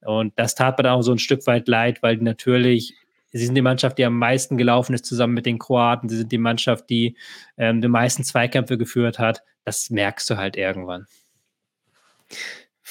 Und 0.02 0.34
das 0.38 0.56
tat 0.56 0.78
mir 0.78 0.84
dann 0.84 0.94
auch 0.94 1.02
so 1.02 1.12
ein 1.12 1.20
Stück 1.20 1.46
weit 1.48 1.68
leid, 1.68 2.02
weil 2.02 2.18
natürlich, 2.18 2.96
sie 3.32 3.46
sind 3.46 3.56
die 3.56 3.62
Mannschaft, 3.62 3.98
die 3.98 4.06
am 4.06 4.18
meisten 4.18 4.58
gelaufen 4.58 4.94
ist, 4.94 5.06
zusammen 5.06 5.34
mit 5.34 5.46
den 5.46 5.60
Kroaten. 5.60 6.08
Sie 6.08 6.18
sind 6.18 6.32
die 6.32 6.38
Mannschaft, 6.38 6.90
die 6.90 7.18
ähm, 7.58 7.82
die 7.82 7.90
meisten 7.90 8.24
Zweikämpfe 8.24 8.78
geführt 8.78 9.20
hat. 9.20 9.44
Das 9.66 9.90
merkst 9.90 10.30
du 10.30 10.38
halt 10.38 10.56
irgendwann. 10.56 11.06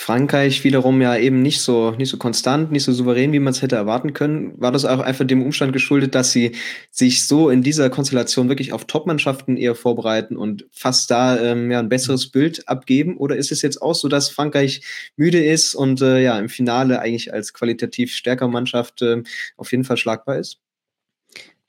Frankreich 0.01 0.63
wiederum 0.63 1.03
ja 1.03 1.17
eben 1.17 1.43
nicht 1.43 1.61
so, 1.61 1.91
nicht 1.91 2.09
so 2.09 2.19
konstant, 2.19 2.71
nicht 2.71 2.85
so 2.85 2.93
souverän, 2.93 3.33
wie 3.33 3.41
man 3.41 3.51
es 3.51 3.63
hätte 3.63 3.75
erwarten 3.75 4.13
können. 4.13 4.55
War 4.57 4.71
das 4.71 4.85
auch 4.85 5.01
einfach 5.01 5.27
dem 5.27 5.43
Umstand 5.43 5.73
geschuldet, 5.73 6.15
dass 6.15 6.31
sie 6.31 6.53
sich 6.93 7.27
so 7.27 7.51
in 7.51 7.65
dieser 7.65 7.91
Konstellation 7.91 8.49
wirklich 8.49 8.73
auf 8.73 8.85
Top-Mannschaften 8.85 9.57
eher 9.57 9.75
vorbereiten 9.75 10.37
und 10.37 10.67
fast 10.71 11.11
da 11.11 11.37
ähm, 11.41 11.73
ja, 11.73 11.81
ein 11.81 11.89
besseres 11.89 12.31
Bild 12.31 12.69
abgeben? 12.69 13.17
Oder 13.17 13.37
ist 13.37 13.51
es 13.51 13.61
jetzt 13.61 13.83
auch 13.83 13.95
so, 13.95 14.07
dass 14.07 14.31
Frankreich 14.31 14.83
müde 15.17 15.45
ist 15.45 15.75
und 15.75 16.01
äh, 16.01 16.23
ja 16.23 16.39
im 16.39 16.49
Finale 16.49 17.01
eigentlich 17.01 17.33
als 17.33 17.53
qualitativ 17.53 18.13
stärker 18.15 18.47
Mannschaft 18.47 19.03
äh, 19.03 19.25
auf 19.57 19.73
jeden 19.73 19.83
Fall 19.83 19.97
schlagbar 19.97 20.39
ist? 20.39 20.61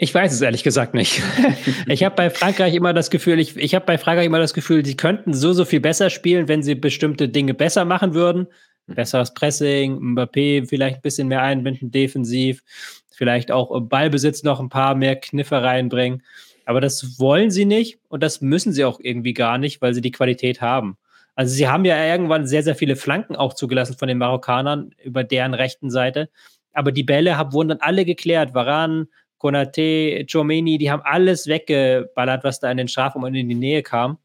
Ich 0.01 0.15
weiß 0.15 0.31
es 0.31 0.39
ehrlich 0.39 0.63
gesagt 0.63 0.93
nicht. 0.93 1.21
ich 1.87 2.05
habe 2.05 2.15
bei 2.15 2.29
Frankreich 2.29 2.73
immer 2.73 2.93
das 2.93 3.09
Gefühl, 3.09 3.37
ich, 3.37 3.57
ich 3.57 3.75
habe 3.75 3.85
bei 3.85 3.97
Frankreich 3.97 4.27
immer 4.27 4.39
das 4.39 4.53
Gefühl, 4.53 4.85
sie 4.85 4.95
könnten 4.95 5.33
so, 5.33 5.51
so 5.51 5.65
viel 5.65 5.81
besser 5.81 6.09
spielen, 6.09 6.47
wenn 6.47 6.63
sie 6.63 6.75
bestimmte 6.75 7.27
Dinge 7.27 7.53
besser 7.53 7.83
machen 7.83 8.13
würden. 8.13 8.47
Besseres 8.87 9.33
Pressing, 9.33 9.99
Mbappé 9.99 10.65
vielleicht 10.69 10.95
ein 10.95 11.01
bisschen 11.01 11.27
mehr 11.27 11.41
einbinden, 11.41 11.91
defensiv, 11.91 12.63
vielleicht 13.11 13.51
auch 13.51 13.71
im 13.71 13.89
Ballbesitz 13.89 14.41
noch 14.43 14.61
ein 14.61 14.69
paar 14.69 14.95
mehr 14.95 15.17
Kniffe 15.17 15.61
reinbringen. 15.61 16.23
Aber 16.63 16.79
das 16.79 17.19
wollen 17.19 17.51
sie 17.51 17.65
nicht 17.65 17.99
und 18.07 18.23
das 18.23 18.39
müssen 18.39 18.71
sie 18.71 18.85
auch 18.85 19.01
irgendwie 19.01 19.33
gar 19.33 19.57
nicht, 19.57 19.81
weil 19.81 19.93
sie 19.93 20.01
die 20.01 20.11
Qualität 20.11 20.61
haben. 20.61 20.97
Also 21.35 21.53
sie 21.53 21.67
haben 21.67 21.83
ja 21.83 22.01
irgendwann 22.05 22.47
sehr, 22.47 22.63
sehr 22.63 22.75
viele 22.75 22.95
Flanken 22.95 23.35
auch 23.35 23.53
zugelassen 23.53 23.97
von 23.97 24.07
den 24.07 24.17
Marokkanern 24.17 24.91
über 25.03 25.25
deren 25.25 25.53
rechten 25.53 25.89
Seite. 25.89 26.29
Aber 26.71 26.93
die 26.93 27.03
Bälle 27.03 27.35
haben, 27.35 27.51
wurden 27.51 27.69
dann 27.69 27.81
alle 27.81 28.05
geklärt. 28.05 28.53
Varan, 28.53 29.07
Konate, 29.39 30.25
Chomeni, 30.31 30.77
die 30.77 30.91
haben 30.91 31.01
alles 31.03 31.47
weggeballert, 31.47 32.43
was 32.43 32.59
da 32.59 32.69
in 32.69 32.77
den 32.77 32.87
Strafraum 32.87 33.23
und 33.23 33.33
in 33.33 33.49
die 33.49 33.55
Nähe 33.55 33.81
kam. 33.81 34.19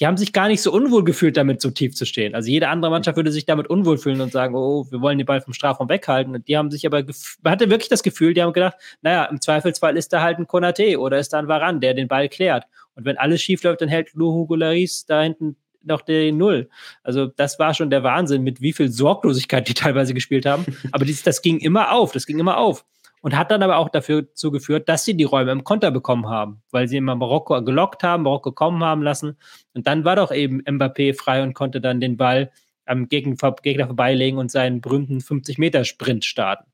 Die 0.00 0.06
haben 0.08 0.16
sich 0.16 0.32
gar 0.32 0.48
nicht 0.48 0.60
so 0.60 0.72
unwohl 0.72 1.04
gefühlt, 1.04 1.36
damit 1.36 1.60
so 1.60 1.70
tief 1.70 1.94
zu 1.94 2.04
stehen. 2.04 2.34
Also 2.34 2.50
jede 2.50 2.68
andere 2.68 2.90
Mannschaft 2.90 3.16
würde 3.16 3.30
sich 3.30 3.44
damit 3.44 3.68
unwohl 3.68 3.96
fühlen 3.96 4.20
und 4.20 4.32
sagen, 4.32 4.56
oh, 4.56 4.86
wir 4.90 5.00
wollen 5.00 5.18
den 5.18 5.26
Ball 5.26 5.40
vom 5.40 5.52
Strafraum 5.52 5.88
weghalten. 5.88 6.34
Und 6.34 6.48
die 6.48 6.56
haben 6.56 6.72
sich 6.72 6.84
aber, 6.84 7.04
man 7.42 7.52
hatte 7.52 7.70
wirklich 7.70 7.90
das 7.90 8.02
Gefühl, 8.02 8.34
die 8.34 8.42
haben 8.42 8.52
gedacht, 8.52 8.76
naja, 9.02 9.26
im 9.26 9.40
Zweifelsfall 9.40 9.96
ist 9.96 10.12
da 10.12 10.20
halt 10.20 10.38
ein 10.38 10.48
Konate 10.48 10.98
oder 10.98 11.18
ist 11.18 11.32
da 11.32 11.38
ein 11.38 11.46
Varan, 11.46 11.80
der 11.80 11.94
den 11.94 12.08
Ball 12.08 12.28
klärt. 12.28 12.64
Und 12.96 13.04
wenn 13.04 13.18
alles 13.18 13.40
schief 13.40 13.62
läuft, 13.62 13.82
dann 13.82 13.88
hält 13.88 14.14
Luhu 14.14 14.52
Laris 14.56 15.06
da 15.06 15.22
hinten 15.22 15.56
noch 15.84 16.00
die 16.00 16.32
Null. 16.32 16.68
Also 17.04 17.26
das 17.26 17.58
war 17.58 17.74
schon 17.74 17.90
der 17.90 18.02
Wahnsinn, 18.02 18.42
mit 18.42 18.60
wie 18.60 18.72
viel 18.72 18.88
Sorglosigkeit 18.88 19.68
die 19.68 19.74
teilweise 19.74 20.14
gespielt 20.14 20.46
haben. 20.46 20.64
Aber 20.90 21.04
dies, 21.04 21.22
das 21.22 21.40
ging 21.42 21.58
immer 21.58 21.92
auf, 21.92 22.10
das 22.10 22.26
ging 22.26 22.38
immer 22.38 22.56
auf 22.56 22.84
und 23.24 23.38
hat 23.38 23.50
dann 23.50 23.62
aber 23.62 23.78
auch 23.78 23.88
dafür 23.88 24.34
zugeführt, 24.34 24.86
dass 24.86 25.06
sie 25.06 25.16
die 25.16 25.24
Räume 25.24 25.50
im 25.50 25.64
Konter 25.64 25.90
bekommen 25.90 26.28
haben, 26.28 26.60
weil 26.70 26.88
sie 26.88 26.98
immer 26.98 27.14
Marokko 27.14 27.64
gelockt 27.64 28.02
haben, 28.02 28.24
Marokko 28.24 28.52
kommen 28.52 28.84
haben 28.84 29.02
lassen. 29.02 29.38
Und 29.72 29.86
dann 29.86 30.04
war 30.04 30.16
doch 30.16 30.30
eben 30.30 30.60
Mbappé 30.60 31.14
frei 31.14 31.42
und 31.42 31.54
konnte 31.54 31.80
dann 31.80 32.00
den 32.00 32.18
Ball 32.18 32.52
am 32.84 33.08
Gegner 33.08 33.36
vorbeilegen 33.38 34.38
und 34.38 34.50
seinen 34.50 34.82
berühmten 34.82 35.20
50-Meter-Sprint 35.20 36.22
starten 36.22 36.73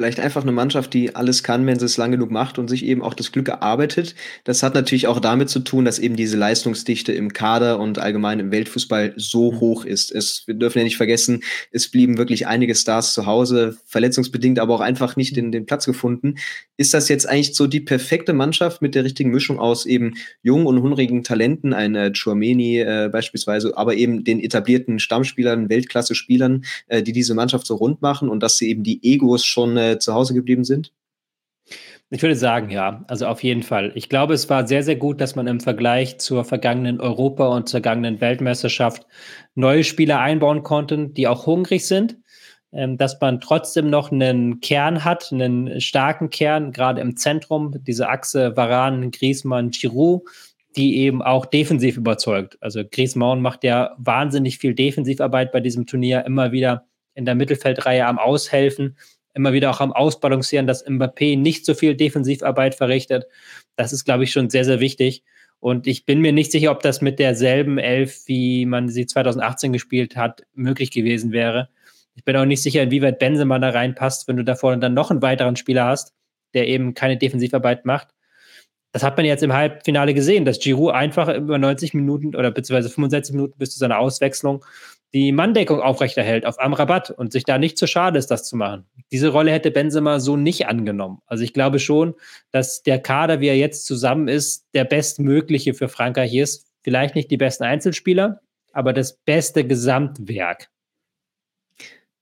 vielleicht 0.00 0.18
einfach 0.18 0.40
eine 0.40 0.52
Mannschaft, 0.52 0.94
die 0.94 1.14
alles 1.14 1.42
kann, 1.42 1.66
wenn 1.66 1.78
sie 1.78 1.84
es 1.84 1.98
lang 1.98 2.10
genug 2.10 2.30
macht 2.30 2.58
und 2.58 2.68
sich 2.68 2.86
eben 2.86 3.02
auch 3.02 3.12
das 3.12 3.32
Glück 3.32 3.48
erarbeitet. 3.48 4.14
Das 4.44 4.62
hat 4.62 4.74
natürlich 4.74 5.08
auch 5.08 5.20
damit 5.20 5.50
zu 5.50 5.60
tun, 5.60 5.84
dass 5.84 5.98
eben 5.98 6.16
diese 6.16 6.38
Leistungsdichte 6.38 7.12
im 7.12 7.34
Kader 7.34 7.78
und 7.78 7.98
allgemein 7.98 8.40
im 8.40 8.50
Weltfußball 8.50 9.12
so 9.16 9.52
mhm. 9.52 9.60
hoch 9.60 9.84
ist. 9.84 10.10
Es, 10.10 10.44
wir 10.46 10.54
dürfen 10.54 10.78
ja 10.78 10.84
nicht 10.84 10.96
vergessen, 10.96 11.42
es 11.70 11.90
blieben 11.90 12.16
wirklich 12.16 12.46
einige 12.46 12.74
Stars 12.74 13.12
zu 13.12 13.26
Hause, 13.26 13.76
verletzungsbedingt, 13.84 14.58
aber 14.58 14.74
auch 14.74 14.80
einfach 14.80 15.16
nicht 15.16 15.36
den, 15.36 15.52
den 15.52 15.66
Platz 15.66 15.84
gefunden. 15.84 16.36
Ist 16.78 16.94
das 16.94 17.10
jetzt 17.10 17.28
eigentlich 17.28 17.54
so 17.54 17.66
die 17.66 17.80
perfekte 17.80 18.32
Mannschaft 18.32 18.80
mit 18.80 18.94
der 18.94 19.04
richtigen 19.04 19.30
Mischung 19.30 19.58
aus 19.58 19.84
eben 19.84 20.14
jungen 20.42 20.64
und 20.64 20.80
hungrigen 20.80 21.24
Talenten, 21.24 21.74
ein 21.74 21.94
äh, 21.94 22.10
Chouameni 22.10 22.78
äh, 22.78 23.10
beispielsweise, 23.12 23.76
aber 23.76 23.96
eben 23.96 24.24
den 24.24 24.40
etablierten 24.40 24.98
Stammspielern, 24.98 25.68
Weltklasse-Spielern, 25.68 26.64
äh, 26.86 27.02
die 27.02 27.12
diese 27.12 27.34
Mannschaft 27.34 27.66
so 27.66 27.74
rund 27.74 28.00
machen 28.00 28.30
und 28.30 28.42
dass 28.42 28.56
sie 28.56 28.70
eben 28.70 28.82
die 28.82 28.98
Egos 29.02 29.44
schon 29.44 29.76
äh, 29.76 29.89
zu 29.98 30.14
Hause 30.14 30.34
geblieben 30.34 30.64
sind? 30.64 30.92
Ich 32.12 32.22
würde 32.22 32.34
sagen, 32.34 32.70
ja, 32.70 33.04
also 33.06 33.26
auf 33.26 33.44
jeden 33.44 33.62
Fall. 33.62 33.92
Ich 33.94 34.08
glaube, 34.08 34.34
es 34.34 34.50
war 34.50 34.66
sehr, 34.66 34.82
sehr 34.82 34.96
gut, 34.96 35.20
dass 35.20 35.36
man 35.36 35.46
im 35.46 35.60
Vergleich 35.60 36.18
zur 36.18 36.44
vergangenen 36.44 37.00
Europa- 37.00 37.46
und 37.46 37.68
zur 37.68 37.78
vergangenen 37.78 38.20
Weltmeisterschaft 38.20 39.06
neue 39.54 39.84
Spieler 39.84 40.18
einbauen 40.18 40.64
konnte, 40.64 41.08
die 41.08 41.28
auch 41.28 41.46
hungrig 41.46 41.86
sind, 41.86 42.16
ähm, 42.72 42.98
dass 42.98 43.20
man 43.20 43.40
trotzdem 43.40 43.90
noch 43.90 44.10
einen 44.10 44.60
Kern 44.60 45.04
hat, 45.04 45.30
einen 45.32 45.80
starken 45.80 46.30
Kern, 46.30 46.72
gerade 46.72 47.00
im 47.00 47.16
Zentrum, 47.16 47.72
diese 47.78 48.08
Achse 48.08 48.56
Varan, 48.56 49.12
Griezmann, 49.12 49.70
Giroud, 49.70 50.22
die 50.76 50.98
eben 50.98 51.22
auch 51.22 51.46
defensiv 51.46 51.96
überzeugt. 51.96 52.58
Also 52.60 52.82
Griezmann 52.88 53.40
macht 53.40 53.62
ja 53.62 53.94
wahnsinnig 53.98 54.58
viel 54.58 54.74
Defensivarbeit 54.74 55.52
bei 55.52 55.60
diesem 55.60 55.86
Turnier, 55.86 56.24
immer 56.24 56.50
wieder 56.50 56.86
in 57.14 57.24
der 57.24 57.36
Mittelfeldreihe 57.36 58.06
am 58.06 58.18
Aushelfen 58.18 58.96
immer 59.34 59.52
wieder 59.52 59.70
auch 59.70 59.80
am 59.80 59.92
Ausbalancieren, 59.92 60.66
dass 60.66 60.86
Mbappé 60.86 61.38
nicht 61.38 61.64
so 61.64 61.74
viel 61.74 61.94
Defensivarbeit 61.94 62.74
verrichtet. 62.74 63.26
Das 63.76 63.92
ist, 63.92 64.04
glaube 64.04 64.24
ich, 64.24 64.32
schon 64.32 64.50
sehr, 64.50 64.64
sehr 64.64 64.80
wichtig. 64.80 65.22
Und 65.60 65.86
ich 65.86 66.06
bin 66.06 66.20
mir 66.20 66.32
nicht 66.32 66.52
sicher, 66.52 66.70
ob 66.70 66.82
das 66.82 67.02
mit 67.02 67.18
derselben 67.18 67.78
Elf, 67.78 68.22
wie 68.26 68.64
man 68.64 68.88
sie 68.88 69.06
2018 69.06 69.72
gespielt 69.72 70.16
hat, 70.16 70.42
möglich 70.54 70.90
gewesen 70.90 71.32
wäre. 71.32 71.68
Ich 72.14 72.24
bin 72.24 72.36
auch 72.36 72.46
nicht 72.46 72.62
sicher, 72.62 72.82
inwieweit 72.82 73.18
Benzema 73.18 73.58
da 73.58 73.70
reinpasst, 73.70 74.26
wenn 74.26 74.36
du 74.36 74.44
da 74.44 74.54
vorne 74.54 74.78
dann 74.78 74.94
noch 74.94 75.10
einen 75.10 75.22
weiteren 75.22 75.56
Spieler 75.56 75.84
hast, 75.84 76.14
der 76.54 76.66
eben 76.66 76.94
keine 76.94 77.18
Defensivarbeit 77.18 77.84
macht. 77.84 78.08
Das 78.92 79.02
hat 79.04 79.16
man 79.16 79.26
jetzt 79.26 79.42
im 79.42 79.52
Halbfinale 79.52 80.14
gesehen, 80.14 80.44
dass 80.44 80.58
Giroud 80.58 80.94
einfach 80.94 81.32
über 81.32 81.58
90 81.58 81.94
Minuten 81.94 82.34
oder 82.34 82.50
beziehungsweise 82.50 82.88
65 82.88 83.34
Minuten 83.34 83.58
bis 83.58 83.70
zu 83.70 83.78
seiner 83.78 83.98
Auswechslung 83.98 84.64
die 85.12 85.32
Manndeckung 85.32 85.80
aufrechterhält 85.80 86.46
auf 86.46 86.60
Amrabat 86.60 87.10
und 87.10 87.32
sich 87.32 87.44
da 87.44 87.58
nicht 87.58 87.76
zu 87.76 87.86
schade 87.86 88.18
ist, 88.18 88.30
das 88.30 88.44
zu 88.44 88.56
machen. 88.56 88.86
Diese 89.10 89.28
Rolle 89.28 89.50
hätte 89.50 89.70
Benzema 89.70 90.20
so 90.20 90.36
nicht 90.36 90.68
angenommen. 90.68 91.20
Also 91.26 91.42
ich 91.42 91.52
glaube 91.52 91.80
schon, 91.80 92.14
dass 92.52 92.82
der 92.82 93.00
Kader, 93.00 93.40
wie 93.40 93.48
er 93.48 93.56
jetzt 93.56 93.86
zusammen 93.86 94.28
ist, 94.28 94.66
der 94.74 94.84
bestmögliche 94.84 95.74
für 95.74 95.88
Frankreich 95.88 96.34
ist. 96.34 96.66
Vielleicht 96.82 97.14
nicht 97.14 97.30
die 97.30 97.36
besten 97.36 97.64
Einzelspieler, 97.64 98.40
aber 98.72 98.92
das 98.92 99.18
beste 99.24 99.66
Gesamtwerk. 99.66 100.70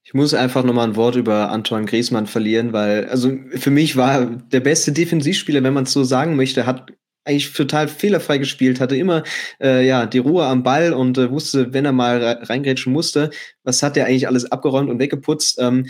Ich 0.03 0.15
muss 0.15 0.33
einfach 0.33 0.65
nochmal 0.65 0.89
ein 0.89 0.97
Wort 0.97 1.17
über 1.17 1.51
Antoine 1.51 1.85
Griezmann 1.85 2.27
verlieren, 2.27 2.73
weil, 2.73 3.05
also 3.11 3.31
für 3.57 3.71
mich 3.71 3.95
war 3.97 4.25
der 4.25 4.61
beste 4.61 4.93
Defensivspieler, 4.93 5.63
wenn 5.63 5.75
man 5.75 5.85
es 5.85 5.93
so 5.93 6.03
sagen 6.03 6.35
möchte, 6.35 6.65
hat 6.65 6.91
eigentlich 7.29 7.53
total 7.53 7.89
fehlerfrei 7.89 8.39
gespielt, 8.39 8.81
hatte 8.81 8.97
immer 8.97 9.23
äh, 9.61 9.87
ja 9.87 10.07
die 10.07 10.19
Ruhe 10.19 10.47
am 10.47 10.63
Ball 10.63 10.93
und 10.93 11.19
äh, 11.19 11.31
wusste, 11.31 11.73
wenn 11.73 11.85
er 11.85 11.93
mal 11.93 12.23
reingrätschen 12.43 12.93
musste, 12.93 13.31
was 13.65 13.83
hat 13.83 13.97
er 13.97 14.07
eigentlich 14.07 14.27
alles 14.27 14.51
abgeräumt 14.51 14.91
und 14.91 14.99
weggeputzt. 14.99 15.59
Ähm, 15.61 15.87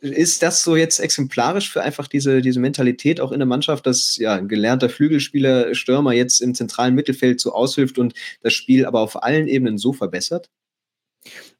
ist 0.00 0.42
das 0.42 0.62
so 0.62 0.76
jetzt 0.76 1.00
exemplarisch 1.00 1.70
für 1.70 1.82
einfach 1.82 2.08
diese, 2.08 2.42
diese 2.42 2.60
Mentalität 2.60 3.20
auch 3.20 3.32
in 3.32 3.38
der 3.38 3.46
Mannschaft, 3.46 3.86
dass 3.86 4.16
ja 4.18 4.34
ein 4.34 4.48
gelernter 4.48 4.90
Flügelspieler, 4.90 5.74
Stürmer 5.74 6.12
jetzt 6.12 6.40
im 6.40 6.54
zentralen 6.54 6.94
Mittelfeld 6.94 7.40
so 7.40 7.52
aushilft 7.52 7.98
und 7.98 8.12
das 8.42 8.52
Spiel 8.52 8.84
aber 8.84 9.00
auf 9.00 9.22
allen 9.22 9.48
Ebenen 9.48 9.78
so 9.78 9.94
verbessert? 9.94 10.50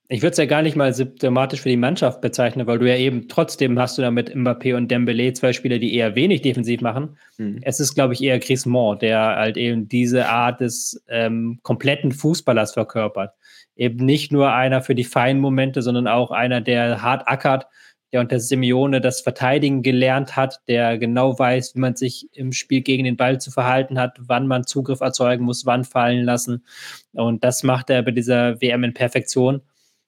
Ich 0.09 0.21
würde 0.21 0.33
es 0.33 0.39
ja 0.39 0.45
gar 0.45 0.61
nicht 0.61 0.77
mal 0.77 0.93
symptomatisch 0.93 1.63
für 1.63 1.71
die 1.71 1.79
Mannschaft 1.79 2.21
bezeichnen, 2.21 2.67
weil 2.67 2.79
du 2.79 2.87
ja 2.87 2.97
eben 2.97 3.27
trotzdem 3.27 3.79
hast 3.79 3.97
du 3.97 4.03
da 4.03 4.11
mit 4.11 4.35
Mbappé 4.35 4.77
und 4.77 4.91
Dembele 4.91 5.33
zwei 5.33 5.55
Spieler, 5.55 5.79
die 5.79 5.95
eher 5.95 6.15
wenig 6.15 6.43
defensiv 6.43 6.83
machen. 6.83 7.17
Mhm. 7.39 7.61
Es 7.63 7.81
ist, 7.81 7.95
glaube 7.95 8.13
ich, 8.13 8.23
eher 8.23 8.39
Griezmann, 8.39 8.99
der 8.99 9.19
halt 9.19 9.57
eben 9.57 9.89
diese 9.89 10.29
Art 10.29 10.61
des 10.61 11.03
ähm, 11.09 11.59
kompletten 11.63 12.13
Fußballers 12.13 12.75
verkörpert. 12.75 13.33
Eben 13.77 14.05
nicht 14.05 14.31
nur 14.31 14.53
einer 14.53 14.83
für 14.83 14.95
die 14.95 15.05
feinen 15.05 15.41
Momente, 15.41 15.81
sondern 15.81 16.07
auch 16.07 16.31
einer, 16.31 16.61
der 16.61 17.01
hart 17.01 17.27
ackert, 17.27 17.67
der 18.13 18.21
unter 18.21 18.39
Simeone 18.39 19.01
das 19.01 19.23
Verteidigen 19.23 19.83
gelernt 19.83 20.37
hat, 20.37 20.61
der 20.69 20.99
genau 20.99 21.37
weiß, 21.37 21.75
wie 21.75 21.81
man 21.81 21.97
sich 21.97 22.29
im 22.33 22.53
Spiel 22.53 22.83
gegen 22.83 23.05
den 23.05 23.17
Ball 23.17 23.41
zu 23.41 23.51
verhalten 23.51 23.99
hat, 23.99 24.19
wann 24.21 24.47
man 24.47 24.65
Zugriff 24.67 25.01
erzeugen 25.01 25.45
muss, 25.45 25.67
wann 25.67 25.83
fallen 25.83 26.25
lassen. 26.25 26.65
Und 27.13 27.43
das 27.43 27.63
macht 27.63 27.91
er 27.91 28.03
bei 28.03 28.13
dieser 28.13 28.61
WM 28.61 28.85
in 28.85 28.95
Perfektion. 28.95 29.63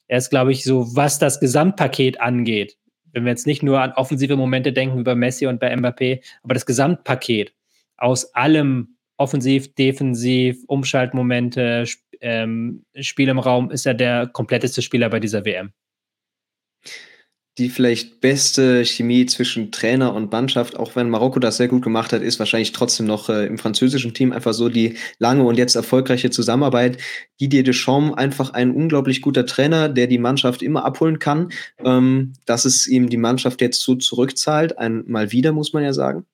Er 0.08 0.18
ist, 0.18 0.30
glaube 0.30 0.52
ich, 0.52 0.64
so, 0.64 0.94
was 0.94 1.18
das 1.18 1.40
Gesamtpaket 1.40 2.20
angeht. 2.20 2.76
Wenn 3.12 3.24
wir 3.24 3.30
jetzt 3.30 3.46
nicht 3.46 3.62
nur 3.62 3.80
an 3.80 3.92
offensive 3.92 4.36
Momente 4.36 4.72
denken 4.72 4.98
wie 4.98 5.02
bei 5.02 5.14
Messi 5.14 5.46
und 5.46 5.58
bei 5.58 5.74
Mbappé, 5.74 6.20
aber 6.42 6.54
das 6.54 6.66
Gesamtpaket 6.66 7.54
aus 7.96 8.34
allem 8.34 8.96
offensiv, 9.16 9.74
defensiv, 9.74 10.62
Umschaltmomente, 10.66 11.84
ähm, 12.20 12.84
Spiel 13.00 13.28
im 13.28 13.38
Raum, 13.38 13.70
ist 13.70 13.86
er 13.86 13.94
der 13.94 14.26
kompletteste 14.26 14.82
Spieler 14.82 15.08
bei 15.08 15.20
dieser 15.20 15.44
WM 15.44 15.72
die 17.58 17.70
vielleicht 17.70 18.20
beste 18.20 18.84
Chemie 18.84 19.24
zwischen 19.24 19.72
Trainer 19.72 20.14
und 20.14 20.30
Mannschaft, 20.30 20.76
auch 20.76 20.94
wenn 20.94 21.08
Marokko 21.08 21.38
das 21.38 21.56
sehr 21.56 21.68
gut 21.68 21.82
gemacht 21.82 22.12
hat, 22.12 22.20
ist 22.20 22.38
wahrscheinlich 22.38 22.72
trotzdem 22.72 23.06
noch 23.06 23.30
äh, 23.30 23.46
im 23.46 23.56
französischen 23.56 24.12
Team 24.12 24.32
einfach 24.32 24.52
so 24.52 24.68
die 24.68 24.96
lange 25.18 25.42
und 25.42 25.56
jetzt 25.56 25.74
erfolgreiche 25.74 26.30
Zusammenarbeit. 26.30 26.98
Didier 27.40 27.64
Deschamps 27.64 28.18
einfach 28.18 28.50
ein 28.50 28.72
unglaublich 28.72 29.22
guter 29.22 29.46
Trainer, 29.46 29.88
der 29.88 30.06
die 30.06 30.18
Mannschaft 30.18 30.62
immer 30.62 30.84
abholen 30.84 31.18
kann, 31.18 31.48
ähm, 31.82 32.34
dass 32.44 32.66
es 32.66 32.86
ihm 32.86 33.08
die 33.08 33.16
Mannschaft 33.16 33.62
jetzt 33.62 33.80
so 33.80 33.94
zurückzahlt, 33.94 34.76
einmal 34.76 35.32
wieder, 35.32 35.52
muss 35.52 35.72
man 35.72 35.82
ja 35.82 35.94
sagen. 35.94 36.26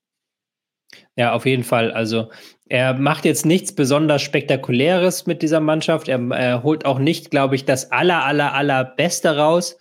Ja, 1.16 1.34
auf 1.34 1.46
jeden 1.46 1.64
Fall. 1.64 1.92
Also 1.92 2.30
er 2.68 2.94
macht 2.94 3.24
jetzt 3.24 3.46
nichts 3.46 3.74
besonders 3.74 4.22
Spektakuläres 4.22 5.26
mit 5.26 5.42
dieser 5.42 5.60
Mannschaft. 5.60 6.08
Er, 6.08 6.18
er 6.30 6.62
holt 6.62 6.84
auch 6.84 6.98
nicht, 6.98 7.30
glaube 7.30 7.54
ich, 7.54 7.64
das 7.64 7.92
aller, 7.92 8.24
aller, 8.24 8.54
aller 8.54 8.84
Beste 8.84 9.36
raus 9.36 9.76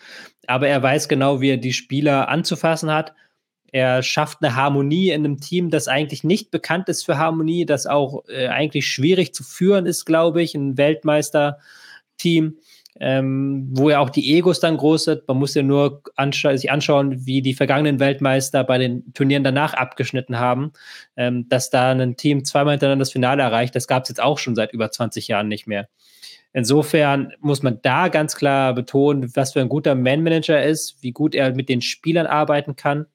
aber 0.48 0.68
er 0.68 0.82
weiß 0.82 1.08
genau, 1.08 1.42
wie 1.42 1.52
er 1.52 1.58
die 1.58 1.74
Spieler 1.74 2.30
anzufassen 2.30 2.92
hat. 2.92 3.14
Er 3.72 4.04
schafft 4.04 4.40
eine 4.42 4.56
Harmonie 4.56 5.12
in 5.12 5.24
einem 5.24 5.40
Team, 5.40 5.70
das 5.70 5.88
eigentlich 5.88 6.24
nicht 6.24 6.52
bekannt 6.52 6.90
ist 6.90 7.06
für 7.06 7.18
Harmonie, 7.18 7.66
das 7.66 7.88
auch 7.88 8.26
äh, 8.28 8.48
eigentlich 8.48 8.88
schwierig 8.88 9.34
zu 9.34 9.44
führen 9.44 9.86
ist, 9.86 10.06
glaube 10.06 10.42
ich, 10.42 10.56
ein 10.56 10.78
Weltmeister-Team, 10.78 12.58
ähm, 13.00 13.70
wo 13.72 13.90
ja 13.90 14.00
auch 14.00 14.10
die 14.10 14.36
Egos 14.36 14.60
dann 14.60 14.76
groß 14.76 15.06
sind. 15.06 15.28
Man 15.28 15.38
muss 15.38 15.54
ja 15.54 15.64
nur 15.64 16.04
anscha 16.18 16.58
sich 16.58 16.70
anschauen, 16.70 17.26
wie 17.26 17.42
die 17.42 17.54
vergangenen 17.54 18.02
Weltmeister 18.02 18.66
bei 18.66 18.78
den 18.78 19.14
Turnieren 19.14 19.46
danach 19.46 19.74
abgeschnitten 19.74 20.38
haben, 20.38 20.74
ähm, 21.16 21.48
dass 21.48 21.70
da 21.70 21.92
ein 21.92 22.18
Team 22.18 22.44
zweimal 22.44 22.74
hintereinander 22.74 23.04
das 23.04 23.14
Finale 23.14 23.42
erreicht. 23.42 23.74
Das 23.74 23.88
gab 23.88 24.04
es 24.04 24.10
jetzt 24.10 24.22
auch 24.22 24.38
schon 24.38 24.56
seit 24.56 24.74
über 24.74 24.92
20 24.92 25.30
Jahren 25.30 25.48
nicht 25.48 25.66
mehr. 25.66 25.88
Insofern 26.54 27.34
muss 27.40 27.64
man 27.64 27.80
da 27.82 28.10
ganz 28.10 28.36
klar 28.36 28.74
betonen, 28.74 29.36
was 29.36 29.54
für 29.54 29.62
ein 29.62 29.70
guter 29.70 29.96
Man-Manager 29.96 30.64
ist, 30.64 31.02
wie 31.02 31.12
gut 31.12 31.34
er 31.34 31.54
mit 31.54 31.70
den 31.70 31.82
Spielern 31.82 32.28
arbeiten 32.28 32.76
kann, 32.76 33.06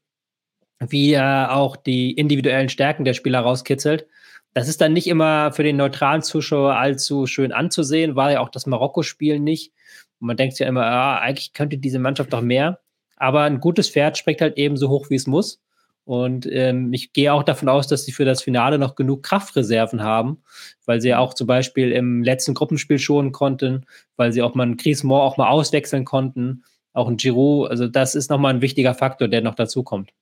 wie 0.80 1.12
er 1.12 1.54
auch 1.54 1.76
die 1.76 2.12
individuellen 2.12 2.70
Stärken 2.70 3.04
der 3.04 3.14
Spieler 3.14 3.40
rauskitzelt. 3.40 4.06
Das 4.54 4.68
ist 4.68 4.80
dann 4.80 4.94
nicht 4.94 5.06
immer 5.06 5.52
für 5.52 5.62
den 5.62 5.76
neutralen 5.76 6.22
Zuschauer 6.22 6.76
allzu 6.76 7.26
schön 7.26 7.52
anzusehen, 7.52 8.16
war 8.16 8.32
ja 8.32 8.40
auch 8.40 8.48
das 8.48 8.64
Marokko-Spiel 8.66 9.38
nicht. 9.38 9.72
Und 10.18 10.28
man 10.28 10.38
denkt 10.38 10.58
ja 10.58 10.66
immer, 10.66 10.86
ah, 10.86 11.18
eigentlich 11.18 11.52
könnte 11.52 11.76
diese 11.76 11.98
Mannschaft 11.98 12.32
doch 12.32 12.40
mehr. 12.40 12.80
Aber 13.16 13.42
ein 13.42 13.60
gutes 13.60 13.90
Pferd 13.90 14.16
springt 14.16 14.40
halt 14.40 14.56
eben 14.56 14.78
so 14.78 14.88
hoch, 14.88 15.10
wie 15.10 15.14
es 15.14 15.26
muss. 15.26 15.60
Und 16.06 16.46
ähm, 16.48 16.92
ich 16.92 17.12
gehe 17.12 17.32
auch 17.32 17.42
davon 17.42 17.68
aus, 17.68 17.88
dass 17.88 18.04
sie 18.04 18.12
für 18.12 18.24
das 18.24 18.40
Finale 18.40 18.78
noch 18.78 18.94
genug 18.94 19.24
Kraftreserven 19.24 20.04
haben, 20.04 20.38
weil 20.84 21.00
sie 21.00 21.08
ja 21.08 21.18
auch 21.18 21.34
zum 21.34 21.48
Beispiel 21.48 21.90
im 21.90 22.22
letzten 22.22 22.54
Gruppenspiel 22.54 23.00
schonen 23.00 23.32
konnten, 23.32 23.86
weil 24.16 24.32
sie 24.32 24.40
auch 24.40 24.54
mal 24.54 24.62
einen 24.62 24.76
Griezmann 24.76 25.20
auch 25.20 25.36
mal 25.36 25.48
auswechseln 25.48 26.04
konnten, 26.04 26.62
auch 26.92 27.08
ein 27.08 27.16
Giroud. 27.16 27.68
Also 27.70 27.88
das 27.88 28.14
ist 28.14 28.30
nochmal 28.30 28.54
ein 28.54 28.62
wichtiger 28.62 28.94
Faktor, 28.94 29.26
der 29.26 29.40
noch 29.40 29.56
dazu 29.56 29.82
kommt. 29.82 30.12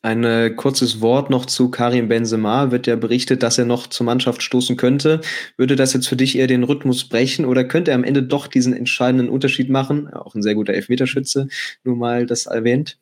Ein 0.00 0.22
äh, 0.22 0.50
kurzes 0.50 1.00
Wort 1.00 1.28
noch 1.28 1.46
zu 1.46 1.68
Karim 1.68 2.06
Benzema. 2.06 2.70
Wird 2.70 2.86
ja 2.86 2.94
berichtet, 2.94 3.42
dass 3.42 3.58
er 3.58 3.64
noch 3.64 3.88
zur 3.88 4.06
Mannschaft 4.06 4.44
stoßen 4.44 4.76
könnte. 4.76 5.22
Würde 5.56 5.74
das 5.74 5.92
jetzt 5.92 6.06
für 6.06 6.16
dich 6.16 6.38
eher 6.38 6.46
den 6.46 6.62
Rhythmus 6.62 7.08
brechen 7.08 7.46
oder 7.46 7.64
könnte 7.64 7.90
er 7.90 7.96
am 7.96 8.04
Ende 8.04 8.22
doch 8.22 8.46
diesen 8.46 8.74
entscheidenden 8.74 9.28
Unterschied 9.28 9.70
machen? 9.70 10.12
Auch 10.12 10.36
ein 10.36 10.42
sehr 10.42 10.54
guter 10.54 10.74
Elfmeterschütze, 10.74 11.48
nur 11.82 11.96
mal 11.96 12.26
das 12.26 12.46
erwähnt. 12.46 12.98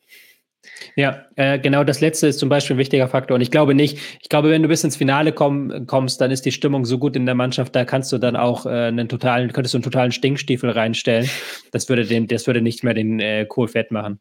Ja, 0.96 1.24
äh, 1.36 1.58
genau 1.58 1.84
das 1.84 2.00
letzte 2.00 2.26
ist 2.26 2.38
zum 2.38 2.48
Beispiel 2.48 2.76
ein 2.76 2.78
wichtiger 2.78 3.08
Faktor. 3.08 3.36
Und 3.36 3.40
ich 3.40 3.50
glaube 3.50 3.74
nicht, 3.74 3.98
ich 4.20 4.28
glaube, 4.28 4.50
wenn 4.50 4.62
du 4.62 4.68
bis 4.68 4.84
ins 4.84 4.96
Finale 4.96 5.32
komm, 5.32 5.86
kommst, 5.86 6.20
dann 6.20 6.30
ist 6.30 6.44
die 6.44 6.52
Stimmung 6.52 6.84
so 6.84 6.98
gut 6.98 7.16
in 7.16 7.26
der 7.26 7.34
Mannschaft, 7.34 7.74
da 7.74 7.84
kannst 7.84 8.12
du 8.12 8.18
dann 8.18 8.36
auch 8.36 8.66
äh, 8.66 8.68
einen 8.68 9.08
totalen, 9.08 9.52
könntest 9.52 9.74
du 9.74 9.78
einen 9.78 9.84
totalen 9.84 10.12
Stinkstiefel 10.12 10.70
reinstellen. 10.70 11.28
Das 11.72 11.88
würde 11.88 12.04
den, 12.04 12.26
das 12.26 12.46
würde 12.46 12.60
nicht 12.60 12.84
mehr 12.84 12.94
den 12.94 13.20
äh, 13.20 13.46
Kohl 13.46 13.68
fett 13.68 13.90
machen. 13.90 14.20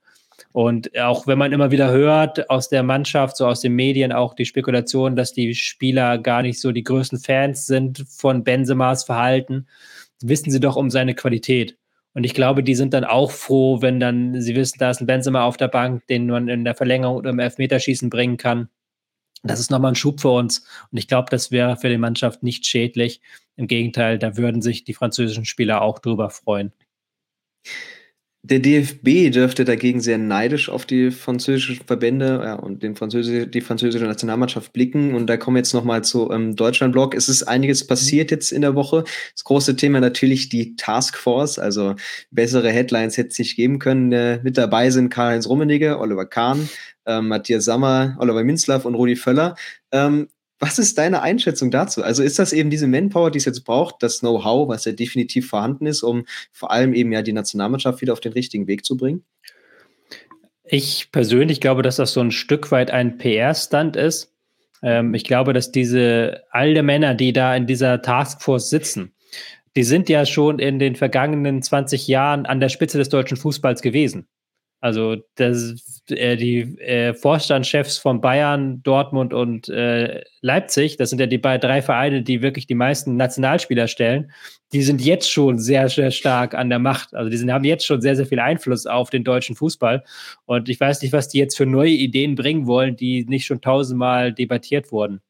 Und 0.52 0.98
auch 0.98 1.28
wenn 1.28 1.38
man 1.38 1.52
immer 1.52 1.72
wieder 1.72 1.92
hört 1.92 2.50
aus 2.50 2.70
der 2.70 2.84
Mannschaft, 2.84 3.38
so 3.38 3.46
aus 3.46 3.62
den 3.62 3.74
Medien, 3.74 4.12
auch 4.12 4.34
die 4.34 4.46
Spekulation, 4.46 5.16
dass 5.16 5.34
die 5.34 5.54
Spieler 5.54 6.18
gar 6.18 6.42
nicht 6.42 6.62
so 6.62 6.72
die 6.72 6.84
größten 6.84 7.20
Fans 7.20 7.66
sind 7.66 8.06
von 8.10 8.44
Benzemas 8.44 9.04
Verhalten, 9.04 9.68
wissen 10.22 10.52
sie 10.52 10.60
doch 10.60 10.76
um 10.76 10.90
seine 10.90 11.14
Qualität. 11.14 11.79
Und 12.14 12.24
ich 12.24 12.34
glaube, 12.34 12.64
die 12.64 12.76
sind 12.76 12.94
dann 12.94 13.04
auch 13.04 13.32
froh, 13.32 13.82
wenn 13.82 14.00
dann 14.00 14.42
sie 14.42 14.56
wissen, 14.56 14.80
da 14.80 14.90
ist 14.90 15.00
ein 15.00 15.08
Benzema 15.08 15.44
auf 15.44 15.58
der 15.58 15.68
Bank, 15.68 16.08
den 16.08 16.28
man 16.28 16.48
in 16.48 16.64
der 16.64 16.76
Verlängerung 16.76 17.18
oder 17.18 17.30
im 17.30 17.40
Elfmeterschießen 17.40 18.10
bringen 18.10 18.38
kann. 18.38 18.70
Das 19.44 19.60
ist 19.60 19.72
nochmal 19.72 19.92
ein 19.92 19.96
Schub 19.96 20.20
für 20.20 20.30
uns. 20.30 20.68
Und 20.92 20.98
ich 20.98 21.08
glaube, 21.08 21.30
das 21.30 21.52
wäre 21.52 21.78
für 21.78 21.90
die 21.90 21.98
Mannschaft 21.98 22.44
nicht 22.44 22.66
schädlich. 22.66 23.22
Im 23.56 23.68
Gegenteil, 23.68 24.20
da 24.20 24.38
würden 24.38 24.62
sich 24.62 24.84
die 24.84 24.94
französischen 24.94 25.46
Spieler 25.46 25.82
auch 25.82 26.00
drüber 26.00 26.30
freuen. 26.30 26.74
Der 28.42 28.60
DFB 28.60 29.32
dürfte 29.32 29.66
dagegen 29.66 30.00
sehr 30.00 30.18
neidisch 30.18 30.70
auf 30.70 30.86
die 30.86 31.12
französischen 31.12 31.86
Verbände 31.86 32.42
ja, 32.42 32.54
und 32.54 32.82
den 32.84 32.96
Französi 32.96 33.52
die 33.52 33.60
französische 33.60 34.06
Nationalmannschaft 34.06 34.72
blicken. 34.72 35.14
Und 35.14 35.28
da 35.28 35.36
kommen 35.36 35.56
wir 35.56 35.60
jetzt 35.60 35.74
nochmal 35.74 36.06
zu 36.06 36.32
ähm, 36.32 36.56
Deutschland-Blog. 36.56 37.16
Es 37.16 37.28
ist 37.28 37.44
einiges 37.44 37.86
passiert 37.86 38.32
jetzt 38.32 38.54
in 38.54 38.62
der 38.62 38.76
Woche. 38.76 39.04
Das 39.34 39.44
große 39.44 39.76
Thema 39.76 40.00
natürlich 40.00 40.48
die 40.48 40.78
Taskforce, 40.78 41.60
also 41.60 41.96
bessere 42.32 42.70
Headlines 42.70 43.18
hätte 43.18 43.30
es 43.30 43.40
nicht 43.40 43.58
geben 43.58 43.78
können. 43.78 44.14
Äh, 44.14 44.40
mit 44.42 44.58
dabei 44.58 44.90
sind 44.90 45.10
Karl-Heinz 45.10 45.46
Rummenigge, 45.46 46.00
Oliver 46.00 46.26
Kahn, 46.26 46.70
äh, 47.06 47.20
Matthias 47.20 47.66
Sammer, 47.66 48.16
Oliver 48.20 48.46
Minzlaff 48.46 48.86
und 48.86 48.96
Rudi 48.96 49.18
Völler. 49.18 49.56
Ähm, 49.92 50.30
was 50.60 50.78
ist 50.78 50.98
deine 50.98 51.22
Einschätzung 51.22 51.72
dazu? 51.72 52.04
Also 52.04 52.22
ist 52.22 52.38
das 52.38 52.54
eben 52.54 52.70
diese 52.70 52.88
Manpower, 52.88 53.32
die 53.32 53.38
es 53.38 53.46
jetzt 53.46 53.64
braucht, 53.64 54.04
das 54.04 54.20
Know-how, 54.20 54.68
was 54.68 54.86
ja 54.86 54.92
definitiv 54.92 55.48
vorhanden 55.50 55.86
ist, 55.86 56.04
um 56.04 56.26
vor 56.52 56.72
allem 56.72 56.94
eben 56.94 57.12
ja 57.12 57.22
die 57.22 57.34
Nationalmannschaft 57.34 58.02
wieder 58.02 58.14
auf 58.14 58.20
den 58.20 58.34
richtigen 58.34 58.68
Weg 58.68 58.86
zu 58.86 58.98
bringen? 58.98 59.24
Ich 60.66 61.12
persönlich 61.12 61.62
glaube, 61.62 61.82
dass 61.82 61.96
das 61.96 62.14
so 62.14 62.20
ein 62.20 62.32
Stück 62.32 62.72
weit 62.72 62.92
ein 62.92 63.18
PR-Stand 63.18 63.96
ist. 63.96 64.36
Ähm, 64.84 65.14
ich 65.14 65.24
glaube, 65.24 65.54
dass 65.54 65.72
diese 65.72 66.44
die 66.54 66.82
Männer, 66.82 67.16
die 67.16 67.34
da 67.34 67.56
in 67.56 67.66
dieser 67.66 68.02
Taskforce 68.02 68.70
sitzen, 68.70 69.14
die 69.76 69.84
sind 69.84 70.10
ja 70.10 70.26
schon 70.26 70.60
in 70.60 70.78
den 70.78 70.96
vergangenen 70.96 71.62
20 71.62 72.08
Jahren 72.08 72.46
an 72.46 72.60
der 72.60 72.70
Spitze 72.70 72.98
des 72.98 73.10
deutschen 73.10 73.38
Fußballs 73.38 73.82
gewesen. 73.82 74.28
Also 74.82 75.18
das, 75.36 76.04
äh, 76.10 76.38
die 76.38 76.80
äh, 76.80 77.14
Vorstandschefs 77.14 77.98
von 77.98 78.22
Bayern, 78.22 78.82
Dortmund 78.84 79.34
und 79.34 79.68
äh, 79.68 80.24
Leipzig, 80.42 80.96
das 80.96 81.10
sind 81.10 81.20
ja 81.20 81.26
die 81.26 81.42
drei 81.42 81.82
Vereine, 81.82 82.22
die 82.22 82.42
wirklich 82.42 82.66
die 82.66 82.76
meisten 82.76 83.18
Nationalspieler 83.18 83.88
stellen, 83.88 84.32
die 84.72 84.82
sind 84.82 85.02
jetzt 85.02 85.30
schon 85.30 85.60
sehr, 85.60 85.90
sehr 85.90 86.12
stark 86.12 86.54
an 86.54 86.70
der 86.70 86.80
Macht. 86.80 87.14
Also 87.14 87.30
die 87.30 87.36
sind, 87.36 87.52
haben 87.52 87.66
jetzt 87.66 87.86
schon 87.86 88.02
sehr, 88.02 88.16
sehr 88.16 88.26
viel 88.26 88.40
Einfluss 88.40 88.86
auf 88.86 89.10
den 89.10 89.26
deutschen 89.26 89.56
Fußball. 89.56 90.04
Und 90.46 90.70
ich 90.70 90.80
weiß 90.80 91.02
nicht, 91.02 91.12
was 91.12 91.28
die 91.28 91.40
jetzt 91.40 91.58
für 91.58 91.66
neue 91.66 91.92
Ideen 91.92 92.36
bringen 92.36 92.66
wollen, 92.66 92.96
die 92.96 93.26
nicht 93.26 93.46
schon 93.46 93.62
tausendmal 93.62 94.32
debattiert 94.32 94.92
wurden. 94.94 95.22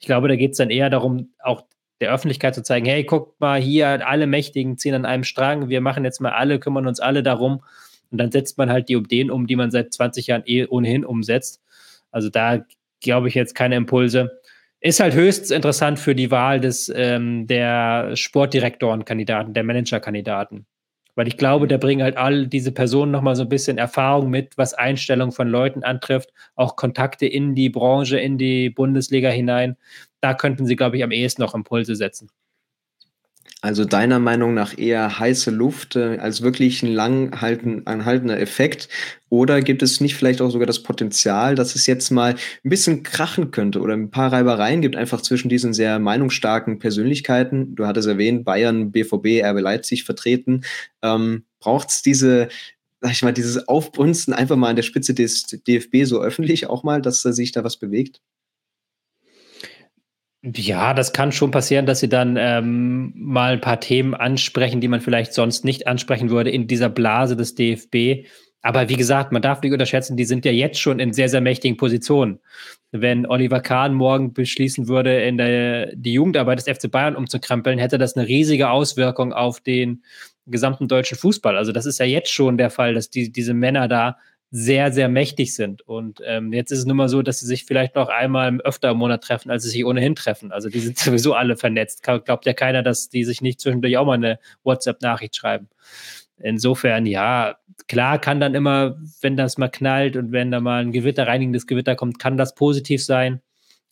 Ich 0.00 0.06
glaube, 0.06 0.28
da 0.28 0.36
geht 0.36 0.52
es 0.52 0.58
dann 0.58 0.70
eher 0.70 0.88
darum, 0.88 1.30
auch 1.40 1.64
der 2.00 2.12
Öffentlichkeit 2.12 2.54
zu 2.54 2.62
zeigen, 2.62 2.86
hey, 2.86 3.04
guckt 3.04 3.40
mal 3.40 3.60
hier, 3.60 4.06
alle 4.06 4.26
Mächtigen 4.26 4.78
ziehen 4.78 4.94
an 4.94 5.04
einem 5.04 5.24
Strang, 5.24 5.68
wir 5.68 5.80
machen 5.80 6.04
jetzt 6.04 6.20
mal 6.20 6.30
alle, 6.30 6.60
kümmern 6.60 6.86
uns 6.86 7.00
alle 7.00 7.24
darum, 7.24 7.62
und 8.10 8.18
dann 8.18 8.30
setzt 8.30 8.58
man 8.58 8.70
halt 8.70 8.88
die 8.88 8.94
Ideen 8.94 9.30
um, 9.30 9.46
die 9.46 9.56
man 9.56 9.70
seit 9.70 9.92
20 9.92 10.26
Jahren 10.26 10.42
eh 10.46 10.66
ohnehin 10.66 11.04
umsetzt. 11.04 11.62
Also 12.10 12.30
da 12.30 12.64
glaube 13.00 13.28
ich 13.28 13.34
jetzt 13.34 13.54
keine 13.54 13.76
Impulse. 13.76 14.40
Ist 14.80 15.00
halt 15.00 15.14
höchst 15.14 15.50
interessant 15.50 15.98
für 15.98 16.14
die 16.14 16.30
Wahl 16.30 16.60
des 16.60 16.90
ähm, 16.94 17.46
der 17.46 18.14
Sportdirektorenkandidaten, 18.14 19.52
der 19.52 19.64
Managerkandidaten. 19.64 20.66
Weil 21.16 21.26
ich 21.26 21.36
glaube, 21.36 21.66
da 21.66 21.78
bringen 21.78 22.04
halt 22.04 22.16
all 22.16 22.46
diese 22.46 22.70
Personen 22.70 23.10
nochmal 23.10 23.34
so 23.34 23.42
ein 23.42 23.48
bisschen 23.48 23.76
Erfahrung 23.76 24.30
mit, 24.30 24.56
was 24.56 24.74
Einstellung 24.74 25.32
von 25.32 25.48
Leuten 25.48 25.82
antrifft, 25.82 26.32
auch 26.54 26.76
Kontakte 26.76 27.26
in 27.26 27.56
die 27.56 27.70
Branche, 27.70 28.20
in 28.20 28.38
die 28.38 28.70
Bundesliga 28.70 29.28
hinein. 29.28 29.76
Da 30.20 30.34
könnten 30.34 30.64
sie, 30.64 30.76
glaube 30.76 30.96
ich, 30.96 31.02
am 31.02 31.10
ehesten 31.10 31.42
noch 31.42 31.56
Impulse 31.56 31.96
setzen. 31.96 32.30
Also 33.60 33.84
deiner 33.84 34.20
Meinung 34.20 34.54
nach 34.54 34.78
eher 34.78 35.18
heiße 35.18 35.50
Luft 35.50 35.96
äh, 35.96 36.18
als 36.18 36.42
wirklich 36.42 36.84
ein 36.84 36.92
lang 36.92 37.32
anhaltender 37.32 38.38
Effekt? 38.38 38.88
Oder 39.30 39.62
gibt 39.62 39.82
es 39.82 40.00
nicht 40.00 40.14
vielleicht 40.14 40.40
auch 40.40 40.50
sogar 40.50 40.66
das 40.66 40.84
Potenzial, 40.84 41.56
dass 41.56 41.74
es 41.74 41.86
jetzt 41.86 42.10
mal 42.10 42.36
ein 42.64 42.70
bisschen 42.70 43.02
krachen 43.02 43.50
könnte 43.50 43.80
oder 43.80 43.94
ein 43.94 44.10
paar 44.10 44.32
Reibereien 44.32 44.80
gibt, 44.80 44.94
einfach 44.94 45.22
zwischen 45.22 45.48
diesen 45.48 45.74
sehr 45.74 45.98
meinungsstarken 45.98 46.78
Persönlichkeiten? 46.78 47.74
Du 47.74 47.86
hattest 47.86 48.06
erwähnt, 48.06 48.44
Bayern, 48.44 48.92
BVB, 48.92 49.42
RB 49.42 49.60
Leipzig 49.60 50.04
vertreten. 50.04 50.62
Ähm, 51.02 51.44
Braucht 51.58 51.90
es 51.90 52.02
diese 52.02 52.48
sag 53.00 53.12
ich 53.12 53.22
mal, 53.22 53.32
dieses 53.32 53.68
Aufbrunsten 53.68 54.34
einfach 54.34 54.56
mal 54.56 54.70
an 54.70 54.76
der 54.76 54.82
Spitze 54.82 55.14
des 55.14 55.44
DFB 55.46 56.04
so 56.04 56.20
öffentlich 56.20 56.68
auch 56.68 56.82
mal, 56.82 57.00
dass 57.00 57.22
sich 57.22 57.52
da 57.52 57.62
was 57.62 57.76
bewegt? 57.76 58.20
Ja, 60.54 60.94
das 60.94 61.12
kann 61.12 61.32
schon 61.32 61.50
passieren, 61.50 61.86
dass 61.86 62.00
sie 62.00 62.08
dann 62.08 62.36
ähm, 62.38 63.12
mal 63.16 63.54
ein 63.54 63.60
paar 63.60 63.80
Themen 63.80 64.14
ansprechen, 64.14 64.80
die 64.80 64.88
man 64.88 65.00
vielleicht 65.00 65.34
sonst 65.34 65.64
nicht 65.64 65.86
ansprechen 65.86 66.30
würde 66.30 66.50
in 66.50 66.66
dieser 66.66 66.88
Blase 66.88 67.36
des 67.36 67.54
DFB. 67.54 68.26
Aber 68.62 68.88
wie 68.88 68.96
gesagt, 68.96 69.32
man 69.32 69.42
darf 69.42 69.62
nicht 69.62 69.72
unterschätzen, 69.72 70.16
die 70.16 70.24
sind 70.24 70.44
ja 70.44 70.52
jetzt 70.52 70.80
schon 70.80 71.00
in 71.00 71.12
sehr, 71.12 71.28
sehr 71.28 71.40
mächtigen 71.40 71.76
Positionen. 71.76 72.40
Wenn 72.92 73.26
Oliver 73.26 73.60
Kahn 73.60 73.94
morgen 73.94 74.32
beschließen 74.32 74.88
würde, 74.88 75.22
in 75.22 75.36
der, 75.36 75.94
die 75.94 76.14
Jugendarbeit 76.14 76.58
des 76.58 76.78
FC 76.78 76.90
Bayern 76.90 77.16
umzukrempeln, 77.16 77.78
hätte 77.78 77.98
das 77.98 78.16
eine 78.16 78.26
riesige 78.26 78.70
Auswirkung 78.70 79.32
auf 79.32 79.60
den 79.60 80.02
gesamten 80.46 80.88
deutschen 80.88 81.18
Fußball. 81.18 81.56
Also 81.56 81.72
das 81.72 81.84
ist 81.84 81.98
ja 81.98 82.06
jetzt 82.06 82.32
schon 82.32 82.56
der 82.56 82.70
Fall, 82.70 82.94
dass 82.94 83.10
die, 83.10 83.30
diese 83.30 83.54
Männer 83.54 83.86
da 83.86 84.16
sehr, 84.50 84.92
sehr 84.92 85.08
mächtig 85.08 85.54
sind. 85.54 85.82
Und 85.82 86.20
ähm, 86.24 86.52
jetzt 86.52 86.70
ist 86.70 86.80
es 86.80 86.86
nun 86.86 86.96
mal 86.96 87.08
so, 87.08 87.20
dass 87.22 87.40
sie 87.40 87.46
sich 87.46 87.66
vielleicht 87.66 87.94
noch 87.94 88.08
einmal 88.08 88.60
öfter 88.62 88.90
im 88.90 88.96
Monat 88.96 89.22
treffen, 89.22 89.50
als 89.50 89.64
sie 89.64 89.70
sich 89.70 89.84
ohnehin 89.84 90.14
treffen. 90.14 90.52
Also 90.52 90.68
die 90.70 90.80
sind 90.80 90.98
sowieso 90.98 91.34
alle 91.34 91.56
vernetzt. 91.56 92.02
Glaubt 92.02 92.46
ja 92.46 92.52
keiner, 92.54 92.82
dass 92.82 93.08
die 93.10 93.24
sich 93.24 93.40
nicht 93.40 93.60
zwischendurch 93.60 93.96
auch 93.98 94.06
mal 94.06 94.14
eine 94.14 94.38
WhatsApp-Nachricht 94.64 95.36
schreiben. 95.36 95.68
Insofern, 96.40 97.04
ja, 97.04 97.56
klar 97.88 98.18
kann 98.18 98.40
dann 98.40 98.54
immer, 98.54 98.96
wenn 99.20 99.36
das 99.36 99.58
mal 99.58 99.68
knallt 99.68 100.16
und 100.16 100.32
wenn 100.32 100.50
da 100.50 100.60
mal 100.60 100.82
ein 100.82 100.92
Gewitter, 100.92 101.26
reinigendes 101.26 101.66
Gewitter 101.66 101.96
kommt, 101.96 102.18
kann 102.18 102.36
das 102.36 102.54
positiv 102.54 103.04
sein. 103.04 103.40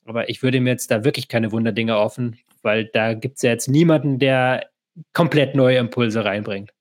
Aber 0.04 0.28
ich 0.28 0.42
würde 0.42 0.60
mir 0.60 0.70
jetzt 0.70 0.90
da 0.90 1.04
wirklich 1.04 1.28
keine 1.28 1.50
Wunderdinge 1.52 1.98
offen, 1.98 2.38
weil 2.62 2.84
da 2.86 3.14
gibt 3.14 3.36
es 3.36 3.42
ja 3.42 3.50
jetzt 3.50 3.68
niemanden, 3.68 4.18
der 4.20 4.70
komplett 5.12 5.54
neue 5.54 5.78
Impulse 5.78 6.24
reinbringt. 6.24 6.72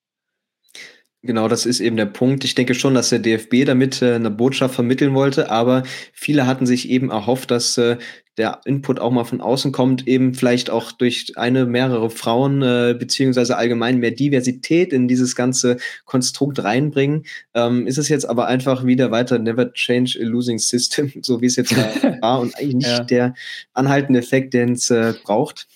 Genau, 1.25 1.47
das 1.47 1.65
ist 1.65 1.79
eben 1.79 1.97
der 1.97 2.05
Punkt. 2.05 2.43
Ich 2.43 2.53
denke 2.53 2.75
schon, 2.75 2.93
dass 2.93 3.09
der 3.09 3.17
DFB 3.17 3.65
damit 3.65 4.01
äh, 4.03 4.13
eine 4.13 4.29
Botschaft 4.29 4.75
vermitteln 4.75 5.15
wollte, 5.15 5.49
aber 5.49 5.81
viele 6.13 6.45
hatten 6.45 6.67
sich 6.67 6.89
eben 6.89 7.09
erhofft, 7.09 7.49
dass 7.49 7.79
äh, 7.79 7.97
der 8.38 8.61
Input 8.65 8.99
auch 8.99 9.09
mal 9.09 9.23
von 9.23 9.41
außen 9.41 9.71
kommt, 9.71 10.07
eben 10.07 10.35
vielleicht 10.35 10.69
auch 10.69 10.91
durch 10.91 11.33
eine, 11.35 11.65
mehrere 11.65 12.11
Frauen, 12.11 12.61
äh, 12.61 12.95
beziehungsweise 12.97 13.57
allgemein 13.57 13.97
mehr 13.97 14.11
Diversität 14.11 14.93
in 14.93 15.07
dieses 15.07 15.35
ganze 15.35 15.77
Konstrukt 16.05 16.63
reinbringen. 16.63 17.25
Ähm, 17.55 17.88
ist 17.88 17.97
es 17.97 18.07
jetzt 18.07 18.29
aber 18.29 18.45
einfach 18.45 18.85
wieder 18.85 19.09
weiter 19.09 19.39
Never 19.39 19.73
Change 19.73 20.19
a 20.21 20.25
Losing 20.25 20.59
System, 20.59 21.11
so 21.23 21.41
wie 21.41 21.47
es 21.47 21.55
jetzt 21.55 21.75
war 22.21 22.39
und 22.39 22.55
eigentlich 22.55 22.75
nicht 22.75 22.88
ja. 22.88 23.03
der 23.03 23.33
anhaltende 23.73 24.19
Effekt, 24.19 24.53
den 24.53 24.73
es 24.73 24.91
äh, 24.91 25.13
braucht? 25.23 25.67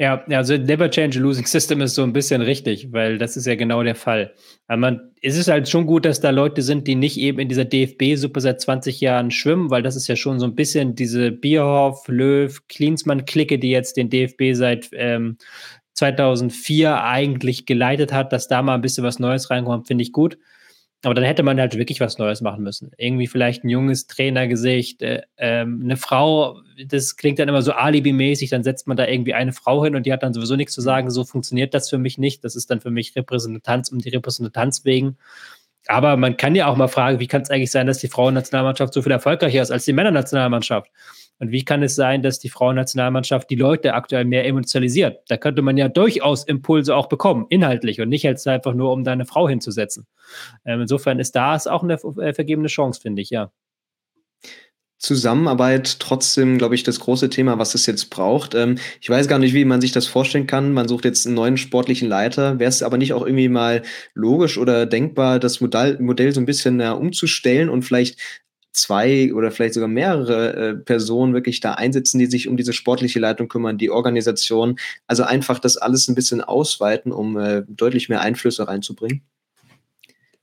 Ja, 0.00 0.24
also 0.28 0.56
Never 0.56 0.88
Change 0.88 1.18
a 1.18 1.20
Losing 1.20 1.44
System 1.44 1.80
ist 1.80 1.96
so 1.96 2.04
ein 2.04 2.12
bisschen 2.12 2.40
richtig, 2.40 2.92
weil 2.92 3.18
das 3.18 3.36
ist 3.36 3.46
ja 3.46 3.56
genau 3.56 3.82
der 3.82 3.96
Fall. 3.96 4.32
Aber 4.68 4.76
man, 4.76 5.10
es 5.22 5.36
ist 5.36 5.48
halt 5.48 5.68
schon 5.68 5.86
gut, 5.86 6.04
dass 6.04 6.20
da 6.20 6.30
Leute 6.30 6.62
sind, 6.62 6.86
die 6.86 6.94
nicht 6.94 7.16
eben 7.18 7.40
in 7.40 7.48
dieser 7.48 7.64
DFB-Suppe 7.64 8.40
seit 8.40 8.60
20 8.60 9.00
Jahren 9.00 9.32
schwimmen, 9.32 9.70
weil 9.70 9.82
das 9.82 9.96
ist 9.96 10.06
ja 10.06 10.14
schon 10.14 10.38
so 10.38 10.46
ein 10.46 10.54
bisschen 10.54 10.94
diese 10.94 11.32
Bierhoff, 11.32 12.06
Löw, 12.06 12.56
Klinsmann-Clique, 12.68 13.58
die 13.58 13.70
jetzt 13.70 13.96
den 13.96 14.08
DFB 14.08 14.52
seit 14.52 14.88
ähm, 14.92 15.36
2004 15.94 17.02
eigentlich 17.02 17.66
geleitet 17.66 18.12
hat, 18.12 18.32
dass 18.32 18.46
da 18.46 18.62
mal 18.62 18.76
ein 18.76 18.82
bisschen 18.82 19.02
was 19.02 19.18
Neues 19.18 19.50
reinkommt, 19.50 19.88
finde 19.88 20.02
ich 20.02 20.12
gut. 20.12 20.38
Aber 21.04 21.14
dann 21.14 21.24
hätte 21.24 21.44
man 21.44 21.60
halt 21.60 21.78
wirklich 21.78 22.00
was 22.00 22.18
Neues 22.18 22.40
machen 22.40 22.64
müssen. 22.64 22.90
Irgendwie 22.96 23.28
vielleicht 23.28 23.62
ein 23.62 23.68
junges 23.68 24.08
Trainergesicht, 24.08 25.00
äh, 25.02 25.22
ähm, 25.36 25.80
eine 25.84 25.96
Frau, 25.96 26.60
das 26.86 27.16
klingt 27.16 27.38
dann 27.38 27.48
immer 27.48 27.62
so 27.62 27.72
alibimäßig, 27.72 28.50
dann 28.50 28.64
setzt 28.64 28.88
man 28.88 28.96
da 28.96 29.06
irgendwie 29.06 29.34
eine 29.34 29.52
Frau 29.52 29.84
hin 29.84 29.94
und 29.94 30.06
die 30.06 30.12
hat 30.12 30.24
dann 30.24 30.34
sowieso 30.34 30.56
nichts 30.56 30.74
zu 30.74 30.80
sagen. 30.80 31.10
So 31.10 31.24
funktioniert 31.24 31.72
das 31.72 31.88
für 31.88 31.98
mich 31.98 32.18
nicht. 32.18 32.42
Das 32.42 32.56
ist 32.56 32.70
dann 32.70 32.80
für 32.80 32.90
mich 32.90 33.14
Repräsentanz 33.14 33.90
um 33.92 33.98
die 33.98 34.08
Repräsentanz 34.08 34.84
wegen. 34.84 35.18
Aber 35.86 36.16
man 36.16 36.36
kann 36.36 36.54
ja 36.54 36.66
auch 36.66 36.76
mal 36.76 36.88
fragen, 36.88 37.20
wie 37.20 37.28
kann 37.28 37.42
es 37.42 37.50
eigentlich 37.50 37.70
sein, 37.70 37.86
dass 37.86 37.98
die 37.98 38.08
Frauennationalmannschaft 38.08 38.92
so 38.92 39.00
viel 39.02 39.12
erfolgreicher 39.12 39.62
ist 39.62 39.70
als 39.70 39.84
die 39.84 39.92
Männernationalmannschaft? 39.92 40.90
Und 41.38 41.52
wie 41.52 41.64
kann 41.64 41.82
es 41.82 41.94
sein, 41.94 42.22
dass 42.22 42.38
die 42.38 42.48
Frauennationalmannschaft 42.48 43.48
die 43.50 43.56
Leute 43.56 43.94
aktuell 43.94 44.24
mehr 44.24 44.44
emotionalisiert? 44.46 45.20
Da 45.28 45.36
könnte 45.36 45.62
man 45.62 45.76
ja 45.76 45.88
durchaus 45.88 46.44
Impulse 46.44 46.96
auch 46.96 47.08
bekommen, 47.08 47.46
inhaltlich 47.48 48.00
und 48.00 48.08
nicht 48.08 48.24
jetzt 48.24 48.46
einfach 48.48 48.74
nur, 48.74 48.92
um 48.92 49.04
da 49.04 49.12
eine 49.12 49.26
Frau 49.26 49.48
hinzusetzen. 49.48 50.06
Ähm, 50.64 50.80
insofern 50.82 51.18
ist 51.18 51.36
da 51.36 51.56
auch 51.56 51.82
eine 51.82 51.94
äh, 51.94 52.34
vergebene 52.34 52.68
Chance, 52.68 53.00
finde 53.00 53.22
ich, 53.22 53.30
ja. 53.30 53.50
Zusammenarbeit 54.98 56.00
trotzdem, 56.00 56.58
glaube 56.58 56.74
ich, 56.74 56.82
das 56.82 56.98
große 56.98 57.30
Thema, 57.30 57.56
was 57.58 57.76
es 57.76 57.86
jetzt 57.86 58.10
braucht. 58.10 58.56
Ähm, 58.56 58.78
ich 59.00 59.08
weiß 59.08 59.28
gar 59.28 59.38
nicht, 59.38 59.54
wie 59.54 59.64
man 59.64 59.80
sich 59.80 59.92
das 59.92 60.08
vorstellen 60.08 60.48
kann. 60.48 60.72
Man 60.72 60.88
sucht 60.88 61.04
jetzt 61.04 61.24
einen 61.24 61.36
neuen 61.36 61.56
sportlichen 61.56 62.08
Leiter. 62.08 62.58
Wäre 62.58 62.68
es 62.68 62.82
aber 62.82 62.98
nicht 62.98 63.12
auch 63.12 63.24
irgendwie 63.24 63.48
mal 63.48 63.82
logisch 64.14 64.58
oder 64.58 64.86
denkbar, 64.86 65.38
das 65.38 65.60
Modell, 65.60 65.98
Modell 66.00 66.32
so 66.32 66.40
ein 66.40 66.46
bisschen 66.46 66.80
äh, 66.80 66.88
umzustellen 66.88 67.68
und 67.68 67.82
vielleicht 67.82 68.18
zwei 68.72 69.32
oder 69.34 69.50
vielleicht 69.50 69.74
sogar 69.74 69.88
mehrere 69.88 70.54
äh, 70.54 70.74
Personen 70.74 71.34
wirklich 71.34 71.60
da 71.60 71.72
einsetzen, 71.72 72.18
die 72.18 72.26
sich 72.26 72.48
um 72.48 72.56
diese 72.56 72.72
sportliche 72.72 73.18
Leitung 73.18 73.48
kümmern, 73.48 73.78
die 73.78 73.90
Organisation. 73.90 74.78
Also 75.06 75.24
einfach 75.24 75.58
das 75.58 75.76
alles 75.76 76.08
ein 76.08 76.14
bisschen 76.14 76.40
ausweiten, 76.40 77.12
um 77.12 77.38
äh, 77.38 77.62
deutlich 77.68 78.08
mehr 78.08 78.20
Einflüsse 78.20 78.68
reinzubringen. 78.68 79.22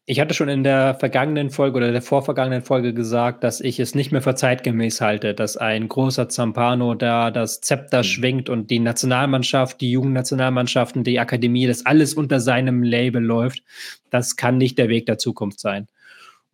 Ich 0.08 0.20
hatte 0.20 0.36
schon 0.36 0.50
in 0.50 0.64
der 0.64 0.94
vergangenen 0.94 1.50
Folge 1.50 1.78
oder 1.78 1.92
der 1.92 2.02
vorvergangenen 2.04 2.62
Folge 2.62 2.94
gesagt, 2.94 3.44
dass 3.44 3.60
ich 3.60 3.80
es 3.80 3.96
nicht 3.96 4.12
mehr 4.12 4.22
für 4.22 4.36
zeitgemäß 4.36 5.02
halte, 5.02 5.34
dass 5.34 5.58
ein 5.58 5.88
großer 5.88 6.30
Zampano 6.30 6.94
da 6.94 7.32
das 7.32 7.60
Zepter 7.62 8.00
mhm. 8.00 8.04
schwingt 8.04 8.50
und 8.50 8.70
die 8.70 8.78
Nationalmannschaft, 8.78 9.82
die 9.82 9.90
Jugendnationalmannschaften, 9.90 11.04
die 11.04 11.20
Akademie, 11.20 11.66
das 11.66 11.88
alles 11.88 12.14
unter 12.14 12.40
seinem 12.40 12.84
Label 12.84 13.24
läuft. 13.24 13.64
Das 14.12 14.36
kann 14.36 14.60
nicht 14.60 14.78
der 14.78 14.90
Weg 14.90 15.08
der 15.08 15.18
Zukunft 15.18 15.60
sein. 15.60 15.88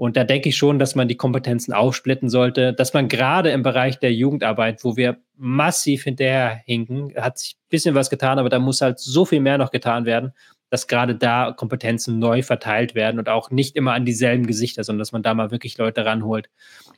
Und 0.01 0.17
da 0.17 0.23
denke 0.23 0.49
ich 0.49 0.57
schon, 0.57 0.79
dass 0.79 0.95
man 0.95 1.07
die 1.07 1.15
Kompetenzen 1.15 1.73
aufsplitten 1.73 2.27
sollte, 2.27 2.73
dass 2.73 2.91
man 2.91 3.07
gerade 3.07 3.51
im 3.51 3.61
Bereich 3.61 3.99
der 3.99 4.11
Jugendarbeit, 4.11 4.83
wo 4.83 4.97
wir 4.97 5.21
massiv 5.37 6.05
hinterherhinken, 6.05 7.13
hat 7.17 7.37
sich 7.37 7.53
ein 7.53 7.69
bisschen 7.69 7.93
was 7.93 8.09
getan, 8.09 8.39
aber 8.39 8.49
da 8.49 8.57
muss 8.57 8.81
halt 8.81 8.97
so 8.97 9.25
viel 9.25 9.41
mehr 9.41 9.59
noch 9.59 9.69
getan 9.69 10.05
werden, 10.05 10.33
dass 10.71 10.87
gerade 10.87 11.13
da 11.13 11.51
Kompetenzen 11.51 12.17
neu 12.17 12.41
verteilt 12.41 12.95
werden 12.95 13.19
und 13.19 13.29
auch 13.29 13.51
nicht 13.51 13.75
immer 13.75 13.93
an 13.93 14.03
dieselben 14.03 14.47
Gesichter, 14.47 14.83
sondern 14.83 15.01
dass 15.01 15.11
man 15.11 15.21
da 15.21 15.35
mal 15.35 15.51
wirklich 15.51 15.77
Leute 15.77 16.03
ranholt 16.03 16.49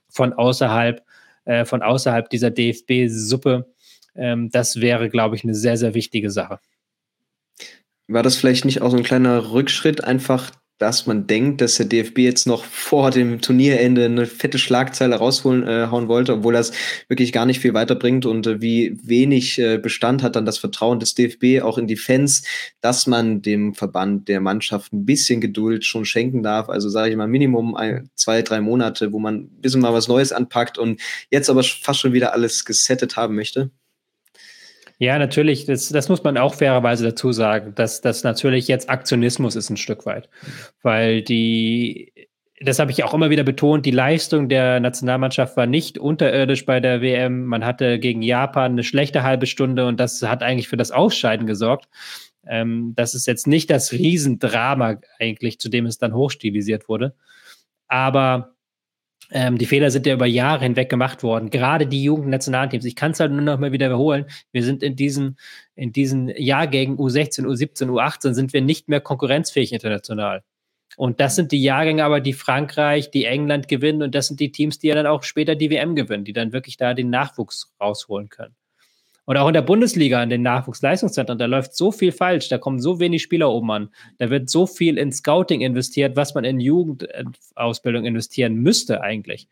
von 0.08 0.32
außerhalb, 0.32 1.04
äh, 1.44 1.66
von 1.66 1.82
außerhalb 1.82 2.30
dieser 2.30 2.52
DFB-Suppe. 2.52 3.70
Ähm, 4.16 4.50
das 4.50 4.80
wäre, 4.80 5.10
glaube 5.10 5.36
ich, 5.36 5.44
eine 5.44 5.56
sehr, 5.56 5.76
sehr 5.76 5.94
wichtige 5.94 6.32
Sache. 6.32 6.62
War 8.08 8.24
das 8.24 8.38
vielleicht 8.38 8.64
nicht 8.64 8.82
auch 8.82 8.92
so 8.92 8.96
ein 8.96 9.04
kleiner 9.04 9.52
Rückschritt, 9.52 10.06
einfach 10.06 10.52
dass 10.78 11.06
man 11.06 11.28
denkt, 11.28 11.62
dass 11.62 11.76
der 11.76 11.86
DFB 11.86 12.20
jetzt 12.20 12.48
noch 12.48 12.66
vor 12.66 13.12
dem 13.12 13.42
Turnierende 13.42 14.06
eine 14.06 14.26
fette 14.26 14.58
Schlagzeile 14.58 15.16
rausholen 15.16 15.68
äh, 15.68 15.92
wollte, 15.92 16.34
obwohl 16.34 16.54
das 16.54 16.72
wirklich 17.08 17.32
gar 17.32 17.46
nicht 17.46 17.60
viel 17.60 17.74
weiterbringt 17.74 18.26
und 18.26 18.48
äh, 18.48 18.62
wie 18.62 18.98
wenig 19.04 19.60
äh, 19.60 19.78
Bestand 19.78 20.24
hat 20.24 20.36
dann 20.36 20.46
das 20.46 20.58
Vertrauen 20.58 21.00
des 21.00 21.16
DFB 21.16 21.62
auch 21.62 21.78
in 21.78 21.88
die 21.88 21.96
Fans, 21.96 22.44
dass 22.82 23.08
man 23.08 23.42
dem 23.42 23.74
Verband 23.74 24.28
der 24.28 24.42
Mannschaft 24.42 24.94
ein 24.94 25.06
bisschen 25.06 25.42
Geduld 25.42 25.86
schon 25.86 26.06
schenken 26.06 26.44
darf. 26.44 26.70
Also 26.70 26.90
sage 26.90 27.12
ich 27.12 27.18
mal 27.18 27.28
Minimum 27.28 27.76
ein, 27.76 28.10
zwei, 28.16 28.42
drei 28.42 28.60
Monate, 28.60 29.14
wo 29.14 29.20
man 29.20 29.36
ein 29.36 29.62
bisschen 29.62 29.82
mal 29.82 29.94
was 29.94 30.08
Neues 30.08 30.32
anpackt 30.32 30.78
und 30.78 31.00
jetzt 31.30 31.50
aber 31.50 31.64
fast 31.64 32.00
schon 32.00 32.14
wieder 32.14 32.34
alles 32.34 32.66
gesettet 32.66 33.16
haben 33.16 33.36
möchte. 33.36 33.72
Ja, 35.00 35.18
natürlich, 35.20 35.66
das, 35.66 35.90
das 35.90 36.10
muss 36.10 36.24
man 36.24 36.38
auch 36.38 36.54
fairerweise 36.54 37.04
dazu 37.06 37.32
sagen, 37.32 37.74
dass 37.76 38.02
das 38.02 38.24
natürlich 38.24 38.68
jetzt 38.68 38.90
Aktionismus 38.90 39.56
ist 39.56 39.70
ein 39.70 39.78
Stück 39.78 40.06
weit. 40.06 40.30
Weil 40.82 41.22
die, 41.22 42.14
das 42.62 42.80
habe 42.80 42.92
ich 42.92 43.04
auch 43.04 43.14
immer 43.14 43.30
wieder 43.30 43.44
betont, 43.44 43.86
die 43.86 43.92
Leistung 43.92 44.50
der 44.50 44.80
Nationalmannschaft 44.80 45.58
war 45.58 45.66
nicht 45.66 45.98
unterirdisch 45.98 46.66
bei 46.66 46.80
der 46.80 47.02
WM. 47.02 47.46
Man 47.46 47.66
hatte 47.66 48.00
gegen 48.00 48.22
Japan 48.22 48.74
eine 48.74 48.84
schlechte 48.84 49.24
halbe 49.24 49.48
Stunde 49.48 49.88
und 49.88 50.00
das 50.00 50.22
hat 50.22 50.44
eigentlich 50.44 50.68
für 50.68 50.78
das 50.78 50.92
Ausscheiden 50.92 51.48
gesorgt. 51.48 51.90
Ähm, 52.46 52.94
das 52.96 53.16
ist 53.16 53.28
jetzt 53.28 53.48
nicht 53.48 53.70
das 53.70 53.92
Riesendrama 53.92 54.98
eigentlich, 55.20 55.60
zu 55.60 55.70
dem 55.70 55.86
es 55.86 55.98
dann 55.98 56.14
hochstilisiert 56.14 56.88
wurde. 56.88 57.16
Aber 57.88 58.53
ähm, 59.34 59.58
die 59.58 59.66
Fehler 59.66 59.90
sind 59.90 60.06
ja 60.06 60.14
über 60.14 60.28
Jahre 60.28 60.64
hinweg 60.64 60.90
gemacht 60.90 61.24
worden. 61.24 61.50
Gerade 61.50 61.88
die 61.88 62.04
Jugendnationalteams. 62.04 62.86
Ich 62.86 62.96
kann 62.96 63.12
es 63.12 63.20
halt 63.20 63.32
nur 63.32 63.42
noch 63.42 63.60
mal 63.60 63.72
wieder 63.72 63.88
wiederholen. 63.88 64.26
Wir 64.52 64.64
sind 64.64 64.84
in 64.84 64.96
diesen, 64.96 65.38
in 65.76 65.92
diesen 65.92 66.30
Jahrgängen 66.30 66.98
U16, 66.98 67.46
U17, 67.46 67.90
U18 67.90 68.34
sind 68.34 68.54
wir 68.54 68.62
nicht 68.62 68.90
mehr 68.90 69.02
konkurrenzfähig 69.02 69.74
international. 69.74 70.44
Und 70.96 71.20
das 71.20 71.36
sind 71.36 71.52
die 71.52 71.64
Jahrgänge 71.64 72.06
aber, 72.06 72.22
die 72.22 72.34
Frankreich, 72.34 73.10
die 73.10 73.26
England 73.26 73.68
gewinnen. 73.68 74.04
Und 74.04 74.14
das 74.14 74.28
sind 74.28 74.40
die 74.40 74.52
Teams, 74.52 74.78
die 74.78 74.88
ja 74.88 74.96
dann 74.96 75.08
auch 75.08 75.24
später 75.24 75.56
die 75.56 75.72
WM 75.72 75.96
gewinnen, 75.96 76.26
die 76.26 76.34
dann 76.34 76.54
wirklich 76.54 76.78
da 76.78 76.94
den 76.94 77.10
Nachwuchs 77.10 77.74
rausholen 77.82 78.30
können. 78.30 78.56
Und 79.26 79.38
auch 79.38 79.48
in 79.48 79.54
der 79.54 79.62
Bundesliga, 79.62 80.22
in 80.22 80.30
den 80.30 80.42
Nachwuchsleistungszentren, 80.42 81.38
da 81.38 81.46
läuft 81.46 81.76
so 81.76 81.92
viel 81.92 82.12
falsch, 82.12 82.50
da 82.50 82.58
kommen 82.58 82.80
so 82.80 83.00
wenig 83.00 83.24
Spieler 83.24 83.50
oben 83.50 83.72
an, 83.72 83.90
da 84.18 84.30
wird 84.30 84.50
so 84.50 84.68
viel 84.68 84.98
in 84.98 85.14
Scouting 85.14 85.62
investiert, 85.62 86.18
was 86.18 86.34
man 86.34 86.44
in 86.44 86.60
Jugendausbildung 86.60 88.04
investieren 88.06 88.56
müsste 88.56 89.02
eigentlich. 89.02 89.48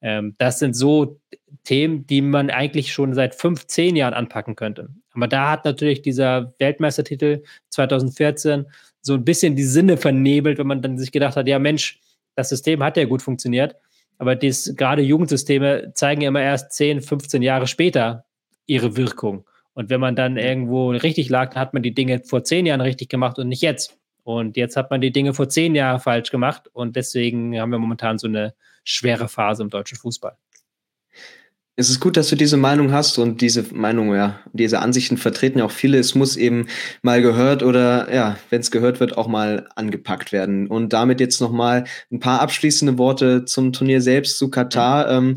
Ähm, 0.00 0.34
das 0.38 0.58
sind 0.58 0.74
so 0.74 1.20
Themen, 1.64 2.06
die 2.06 2.22
man 2.22 2.48
eigentlich 2.48 2.92
schon 2.92 3.12
seit 3.12 3.34
fünf, 3.34 3.66
zehn 3.66 3.96
Jahren 3.96 4.14
anpacken 4.14 4.56
könnte. 4.56 4.88
Aber 5.12 5.28
da 5.28 5.50
hat 5.50 5.66
natürlich 5.66 6.00
dieser 6.00 6.54
Weltmeistertitel 6.58 7.42
2014 7.68 8.66
so 9.02 9.14
ein 9.14 9.24
bisschen 9.24 9.56
die 9.56 9.64
Sinne 9.64 9.96
vernebelt, 9.96 10.58
wenn 10.58 10.66
man 10.66 10.80
dann 10.80 10.98
sich 10.98 11.12
gedacht 11.12 11.36
hat, 11.36 11.46
ja 11.46 11.58
Mensch, 11.58 12.00
das 12.36 12.48
System 12.48 12.82
hat 12.82 12.96
ja 12.96 13.04
gut 13.04 13.20
funktioniert, 13.20 13.74
aber 14.18 14.36
gerade 14.36 15.02
Jugendsysteme 15.02 15.92
zeigen 15.94 16.22
ja 16.22 16.28
immer 16.28 16.42
erst 16.42 16.72
10, 16.72 17.02
15 17.02 17.42
Jahre 17.42 17.66
später 17.66 18.24
ihre 18.70 18.96
Wirkung. 18.96 19.44
Und 19.74 19.90
wenn 19.90 20.00
man 20.00 20.16
dann 20.16 20.36
irgendwo 20.36 20.90
richtig 20.90 21.28
lag, 21.28 21.50
dann 21.52 21.60
hat 21.60 21.74
man 21.74 21.82
die 21.82 21.94
Dinge 21.94 22.22
vor 22.24 22.44
zehn 22.44 22.66
Jahren 22.66 22.80
richtig 22.80 23.08
gemacht 23.08 23.38
und 23.38 23.48
nicht 23.48 23.62
jetzt. 23.62 23.98
Und 24.22 24.56
jetzt 24.56 24.76
hat 24.76 24.90
man 24.90 25.00
die 25.00 25.12
Dinge 25.12 25.34
vor 25.34 25.48
zehn 25.48 25.74
Jahren 25.74 26.00
falsch 26.00 26.30
gemacht 26.30 26.68
und 26.72 26.96
deswegen 26.96 27.58
haben 27.58 27.70
wir 27.70 27.78
momentan 27.78 28.18
so 28.18 28.28
eine 28.28 28.54
schwere 28.84 29.28
Phase 29.28 29.62
im 29.62 29.70
deutschen 29.70 29.98
Fußball. 29.98 30.36
Es 31.76 31.88
ist 31.88 31.98
gut, 31.98 32.18
dass 32.18 32.28
du 32.28 32.36
diese 32.36 32.58
Meinung 32.58 32.92
hast 32.92 33.16
und 33.16 33.40
diese 33.40 33.64
Meinung, 33.74 34.14
ja, 34.14 34.38
diese 34.52 34.80
Ansichten 34.80 35.16
vertreten 35.16 35.60
ja 35.60 35.64
auch 35.64 35.70
viele. 35.70 35.98
Es 35.98 36.14
muss 36.14 36.36
eben 36.36 36.66
mal 37.00 37.22
gehört 37.22 37.62
oder 37.62 38.12
ja, 38.12 38.36
wenn 38.50 38.60
es 38.60 38.70
gehört 38.70 39.00
wird, 39.00 39.16
auch 39.16 39.28
mal 39.28 39.66
angepackt 39.76 40.30
werden. 40.30 40.66
Und 40.66 40.92
damit 40.92 41.20
jetzt 41.20 41.40
nochmal 41.40 41.84
ein 42.12 42.20
paar 42.20 42.42
abschließende 42.42 42.98
Worte 42.98 43.46
zum 43.46 43.72
Turnier 43.72 44.02
selbst, 44.02 44.36
zu 44.36 44.50
Katar. 44.50 45.10
Ähm, 45.10 45.36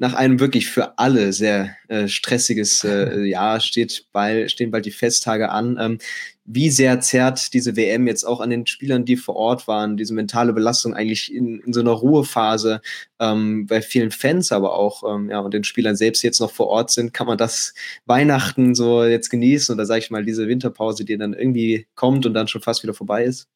nach 0.00 0.14
einem 0.14 0.40
wirklich 0.40 0.66
für 0.66 0.98
alle 0.98 1.34
sehr 1.34 1.76
äh, 1.88 2.08
stressiges 2.08 2.84
äh, 2.84 3.22
Jahr 3.28 3.60
steht 3.60 4.06
bald, 4.12 4.50
stehen 4.50 4.70
bald 4.70 4.86
die 4.86 4.90
Festtage 4.90 5.50
an. 5.50 5.76
Ähm, 5.78 5.98
wie 6.46 6.70
sehr 6.70 7.00
zerrt 7.00 7.52
diese 7.52 7.76
WM 7.76 8.06
jetzt 8.06 8.24
auch 8.24 8.40
an 8.40 8.48
den 8.48 8.66
Spielern, 8.66 9.04
die 9.04 9.16
vor 9.16 9.36
Ort 9.36 9.68
waren, 9.68 9.98
diese 9.98 10.14
mentale 10.14 10.54
Belastung 10.54 10.94
eigentlich 10.94 11.32
in, 11.32 11.60
in 11.60 11.74
so 11.74 11.80
einer 11.80 11.90
Ruhephase 11.90 12.80
ähm, 13.20 13.66
bei 13.66 13.82
vielen 13.82 14.10
Fans, 14.10 14.52
aber 14.52 14.74
auch 14.74 15.02
ähm, 15.06 15.28
ja 15.28 15.40
und 15.40 15.52
den 15.52 15.64
Spielern 15.64 15.96
selbst 15.96 16.22
jetzt 16.22 16.40
noch 16.40 16.50
vor 16.50 16.68
Ort 16.68 16.90
sind, 16.90 17.12
kann 17.12 17.26
man 17.26 17.36
das 17.36 17.74
Weihnachten 18.06 18.74
so 18.74 19.04
jetzt 19.04 19.28
genießen 19.28 19.74
oder 19.74 19.84
sage 19.84 20.00
ich 20.00 20.10
mal 20.10 20.24
diese 20.24 20.48
Winterpause, 20.48 21.04
die 21.04 21.18
dann 21.18 21.34
irgendwie 21.34 21.86
kommt 21.94 22.24
und 22.24 22.32
dann 22.32 22.48
schon 22.48 22.62
fast 22.62 22.82
wieder 22.82 22.94
vorbei 22.94 23.24
ist? 23.24 23.48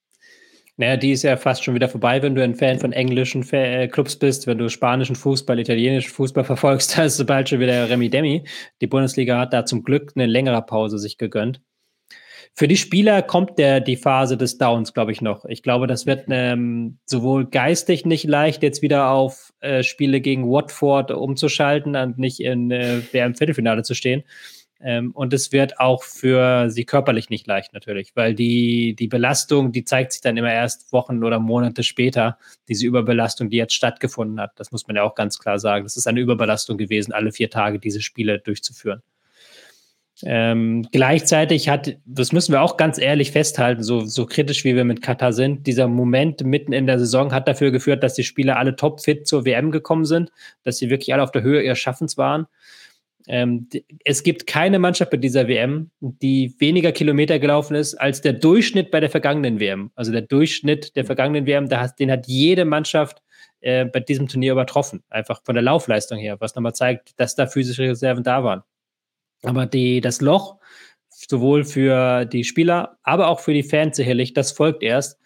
Naja, 0.77 0.97
die 0.97 1.13
ist 1.13 1.23
ja 1.23 1.37
fast 1.37 1.63
schon 1.63 1.75
wieder 1.75 1.89
vorbei, 1.89 2.21
wenn 2.23 2.35
du 2.35 2.43
ein 2.43 2.57
Fan 2.57 2.81
von 2.81 2.93
englischen 2.93 3.49
äh, 3.53 3.87
Clubs 3.87 4.17
bist, 4.17 4.49
wenn 4.49 4.59
du 4.59 4.69
spanischen 4.69 5.15
Fußball, 5.15 5.59
italienischen 5.61 6.11
Fußball 6.11 6.45
verfolgst, 6.45 6.99
da 6.99 7.05
ist 7.05 7.25
bald 7.27 7.49
schon 7.49 7.61
wieder 7.61 7.89
Remi 7.89 8.11
Demi. 8.11 8.45
Die 8.81 8.89
Bundesliga 8.89 9.39
hat 9.39 9.53
da 9.53 9.65
zum 9.65 9.85
Glück 9.85 10.13
eine 10.17 10.27
längere 10.27 10.63
Pause 10.63 10.99
sich 10.99 11.17
gegönnt. 11.17 11.61
Für 12.57 12.69
die 12.69 12.77
Spieler 12.77 13.23
kommt 13.23 13.59
der, 13.59 13.81
die 13.81 13.97
Phase 13.97 14.37
des 14.37 14.59
Downs, 14.59 14.95
glaube 14.95 15.11
ich, 15.11 15.21
noch. 15.21 15.45
Ich 15.45 15.63
glaube, 15.63 15.89
das 15.89 16.07
wird 16.07 16.27
ähm, 16.29 16.99
sowohl 17.05 17.47
geistig 17.47 18.05
nicht 18.07 18.25
leicht, 18.25 18.63
jetzt 18.63 18.81
wieder 18.81 19.11
auf 19.11 19.53
äh, 19.61 19.83
Spiele 19.83 20.21
gegen 20.21 20.49
Watford 20.49 21.11
umzuschalten 21.11 21.97
und 21.97 22.19
nicht 22.19 22.39
in 22.39 22.71
äh, 22.71 23.01
WM-Viertelfinale 23.13 23.83
zu 23.83 23.95
stehen, 23.95 24.23
ähm, 24.87 25.13
und 25.13 25.33
es 25.33 25.51
wird 25.51 25.81
auch 25.81 26.03
für 26.03 26.69
sie 26.69 26.85
körperlich 26.85 27.31
nicht 27.31 27.47
leicht 27.47 27.73
natürlich, 27.73 28.15
weil 28.15 28.35
die, 28.35 28.95
die 28.95 29.09
Belastung, 29.09 29.73
die 29.73 29.85
zeigt 29.85 30.13
sich 30.13 30.21
dann 30.21 30.37
immer 30.37 30.53
erst 30.53 30.93
Wochen 30.93 31.25
oder 31.25 31.39
Monate 31.39 31.83
später, 31.83 32.37
diese 32.69 32.87
Überbelastung, 32.87 33.49
die 33.49 33.57
jetzt 33.57 33.73
stattgefunden 33.73 34.39
hat. 34.39 34.53
Das 34.57 34.73
muss 34.73 34.87
man 34.87 34.97
ja 34.97 35.03
auch 35.03 35.15
ganz 35.15 35.39
klar 35.39 35.59
sagen. 35.59 35.85
Das 35.85 35.97
ist 35.97 36.07
eine 36.07 36.21
Überbelastung 36.21 36.77
gewesen, 36.77 37.15
alle 37.15 37.33
vier 37.33 37.49
Tage 37.49 37.79
diese 37.79 38.03
Spiele 38.03 38.41
durchzuführen. 38.41 39.03
Ähm, 40.23 40.87
gleichzeitig 40.93 41.71
hat, 41.71 41.97
das 42.05 42.33
müssen 42.33 42.53
wir 42.53 42.61
auch 42.61 42.77
ganz 42.77 42.99
ehrlich 42.99 43.33
festhalten, 43.33 43.83
so, 43.83 44.05
so 44.05 44.27
kritisch 44.27 44.65
wie 44.65 44.77
wir 44.77 44.85
mit 44.85 45.01
Katar 45.01 45.33
sind, 45.33 45.67
dieser 45.67 45.89
Moment 45.89 46.45
mitten 46.45 46.75
in 46.75 46.87
der 46.87 46.99
Saison 46.99 47.33
hat 47.33 47.49
dafür 47.49 47.71
geführt, 47.71 48.03
dass 48.03 48.15
die 48.15 48.23
Spieler 48.23 48.59
alle 48.59 48.77
topfit 48.77 49.27
zur 49.27 49.47
WM 49.47 49.71
gekommen 49.71 50.05
sind, 50.05 50.31
dass 50.63 50.77
sie 50.77 50.91
wirklich 50.91 51.15
alle 51.15 51.23
auf 51.23 51.33
der 51.33 51.43
Höhe 51.43 51.63
ihres 51.63 51.79
Schaffens 51.79 52.19
waren. 52.19 52.47
Ähm, 53.27 53.69
es 54.05 54.23
gibt 54.23 54.47
keine 54.47 54.79
Mannschaft 54.79 55.11
bei 55.11 55.17
dieser 55.17 55.49
WM, 55.49 55.91
die 56.01 56.55
weniger 56.59 56.93
Kilometer 56.93 57.39
gelaufen 57.39 57.75
ist 57.75 57.95
als 57.95 58.21
der 58.21 58.35
Durchschnitt 58.35 58.91
bei 58.91 59.01
der 59.01 59.11
vergangenen 59.11 59.61
WM. 59.61 59.91
Also 59.95 60.13
der 60.13 60.23
Durchschnitt 60.23 60.95
der 60.97 61.05
vergangenen 61.05 61.47
WM, 61.47 61.71
hat, 61.71 61.99
den 61.99 62.11
hat 62.11 62.27
jede 62.27 62.65
Mannschaft 62.65 63.23
äh, 63.61 63.87
bei 63.87 64.01
diesem 64.01 64.29
Turnier 64.29 64.53
übertroffen. 64.53 65.03
Einfach 65.09 65.41
von 65.43 65.55
der 65.55 65.63
Laufleistung 65.63 66.19
her, 66.19 66.37
was 66.41 66.55
nochmal 66.55 66.75
zeigt, 66.75 67.19
dass 67.19 67.35
da 67.35 67.47
physische 67.47 67.85
Reserven 67.85 68.23
da 68.23 68.45
waren. 68.45 68.63
Aber 69.43 69.67
die, 69.67 70.01
das 70.01 70.21
Loch, 70.21 70.59
sowohl 71.09 71.65
für 71.65 72.27
die 72.27 72.45
Spieler, 72.45 72.99
aber 73.03 73.29
auch 73.29 73.41
für 73.41 73.55
die 73.55 73.63
Fans 73.63 73.97
sicherlich, 73.97 74.35
das 74.35 74.53
folgt 74.53 74.83
erst. 74.83 75.19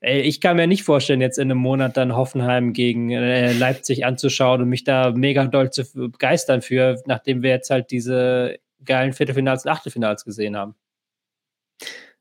Ey, 0.00 0.20
ich 0.20 0.40
kann 0.40 0.56
mir 0.56 0.66
nicht 0.66 0.82
vorstellen, 0.82 1.20
jetzt 1.20 1.38
in 1.38 1.50
einem 1.50 1.60
Monat 1.60 1.96
dann 1.96 2.14
Hoffenheim 2.14 2.72
gegen 2.72 3.10
äh, 3.10 3.52
Leipzig 3.52 4.04
anzuschauen 4.04 4.62
und 4.62 4.68
mich 4.68 4.84
da 4.84 5.10
mega 5.12 5.46
doll 5.46 5.70
zu 5.70 5.84
begeistern 5.94 6.62
für, 6.62 7.02
nachdem 7.06 7.42
wir 7.42 7.50
jetzt 7.50 7.70
halt 7.70 7.90
diese 7.90 8.58
geilen 8.84 9.12
Viertelfinals 9.12 9.64
und 9.64 9.70
Achtelfinals 9.70 10.24
gesehen 10.24 10.56
haben. 10.56 10.74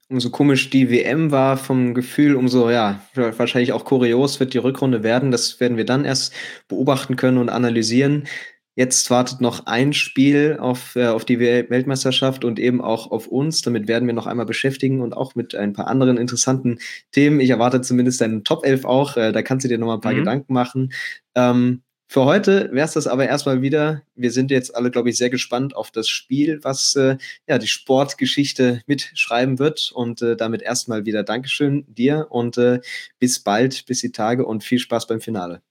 Umso 0.07 0.29
komisch 0.29 0.69
die 0.69 0.91
WM 0.91 1.31
war 1.31 1.57
vom 1.57 1.95
Gefühl, 1.95 2.35
umso 2.35 2.69
ja, 2.69 3.01
wahrscheinlich 3.15 3.73
auch 3.73 3.85
kurios 3.85 4.39
wird 4.39 4.53
die 4.53 4.59
Rückrunde 4.59 5.01
werden. 5.01 5.31
Das 5.31 5.59
werden 5.59 5.77
wir 5.77 5.85
dann 5.85 6.05
erst 6.05 6.31
beobachten 6.67 7.15
können 7.15 7.39
und 7.39 7.49
analysieren. 7.49 8.27
Jetzt 8.75 9.09
wartet 9.09 9.39
noch 9.39 9.65
ein 9.67 9.93
Spiel 9.93 10.57
auf, 10.59 10.95
äh, 10.97 11.07
auf 11.07 11.23
die 11.23 11.39
Weltmeisterschaft 11.39 12.43
und 12.43 12.59
eben 12.59 12.81
auch 12.81 13.09
auf 13.09 13.27
uns. 13.27 13.61
Damit 13.61 13.87
werden 13.87 14.05
wir 14.05 14.13
noch 14.13 14.27
einmal 14.27 14.45
beschäftigen 14.45 15.01
und 15.01 15.15
auch 15.15 15.33
mit 15.33 15.55
ein 15.55 15.73
paar 15.73 15.87
anderen 15.87 16.17
interessanten 16.17 16.79
Themen. 17.11 17.39
Ich 17.39 17.49
erwarte 17.49 17.81
zumindest 17.81 18.19
deinen 18.19 18.43
Top 18.43 18.65
11 18.65 18.83
auch. 18.83 19.15
Äh, 19.15 19.31
da 19.31 19.41
kannst 19.41 19.63
du 19.63 19.69
dir 19.69 19.77
noch 19.77 19.87
mal 19.87 19.95
ein 19.95 20.01
paar 20.01 20.13
mhm. 20.13 20.19
Gedanken 20.19 20.53
machen. 20.53 20.93
Ähm, 21.35 21.83
für 22.07 22.25
heute 22.25 22.69
wäre 22.71 22.85
es 22.85 22.93
das 22.93 23.07
aber 23.07 23.27
erstmal 23.27 23.61
wieder. 23.61 24.03
Wir 24.13 24.31
sind 24.31 24.51
jetzt 24.51 24.75
alle, 24.75 24.91
glaube 24.91 25.09
ich, 25.09 25.17
sehr 25.17 25.29
gespannt 25.29 25.75
auf 25.75 25.89
das 25.89 26.07
Spiel, 26.07 26.59
was 26.61 26.95
äh, 26.95 27.17
ja 27.47 27.57
die 27.57 27.67
Sportgeschichte 27.67 28.81
mitschreiben 28.85 29.57
wird. 29.57 29.91
Und 29.93 30.21
äh, 30.21 30.35
damit 30.35 30.61
erstmal 30.61 31.05
wieder 31.05 31.23
Dankeschön 31.23 31.85
dir 31.87 32.27
und 32.29 32.57
äh, 32.57 32.81
bis 33.19 33.39
bald, 33.39 33.85
bis 33.85 34.01
die 34.01 34.11
Tage 34.11 34.45
und 34.45 34.63
viel 34.63 34.79
Spaß 34.79 35.07
beim 35.07 35.21
Finale. 35.21 35.61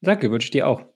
Danke, 0.00 0.30
wünsche 0.30 0.46
ich 0.46 0.50
dir 0.50 0.66
auch. 0.66 0.89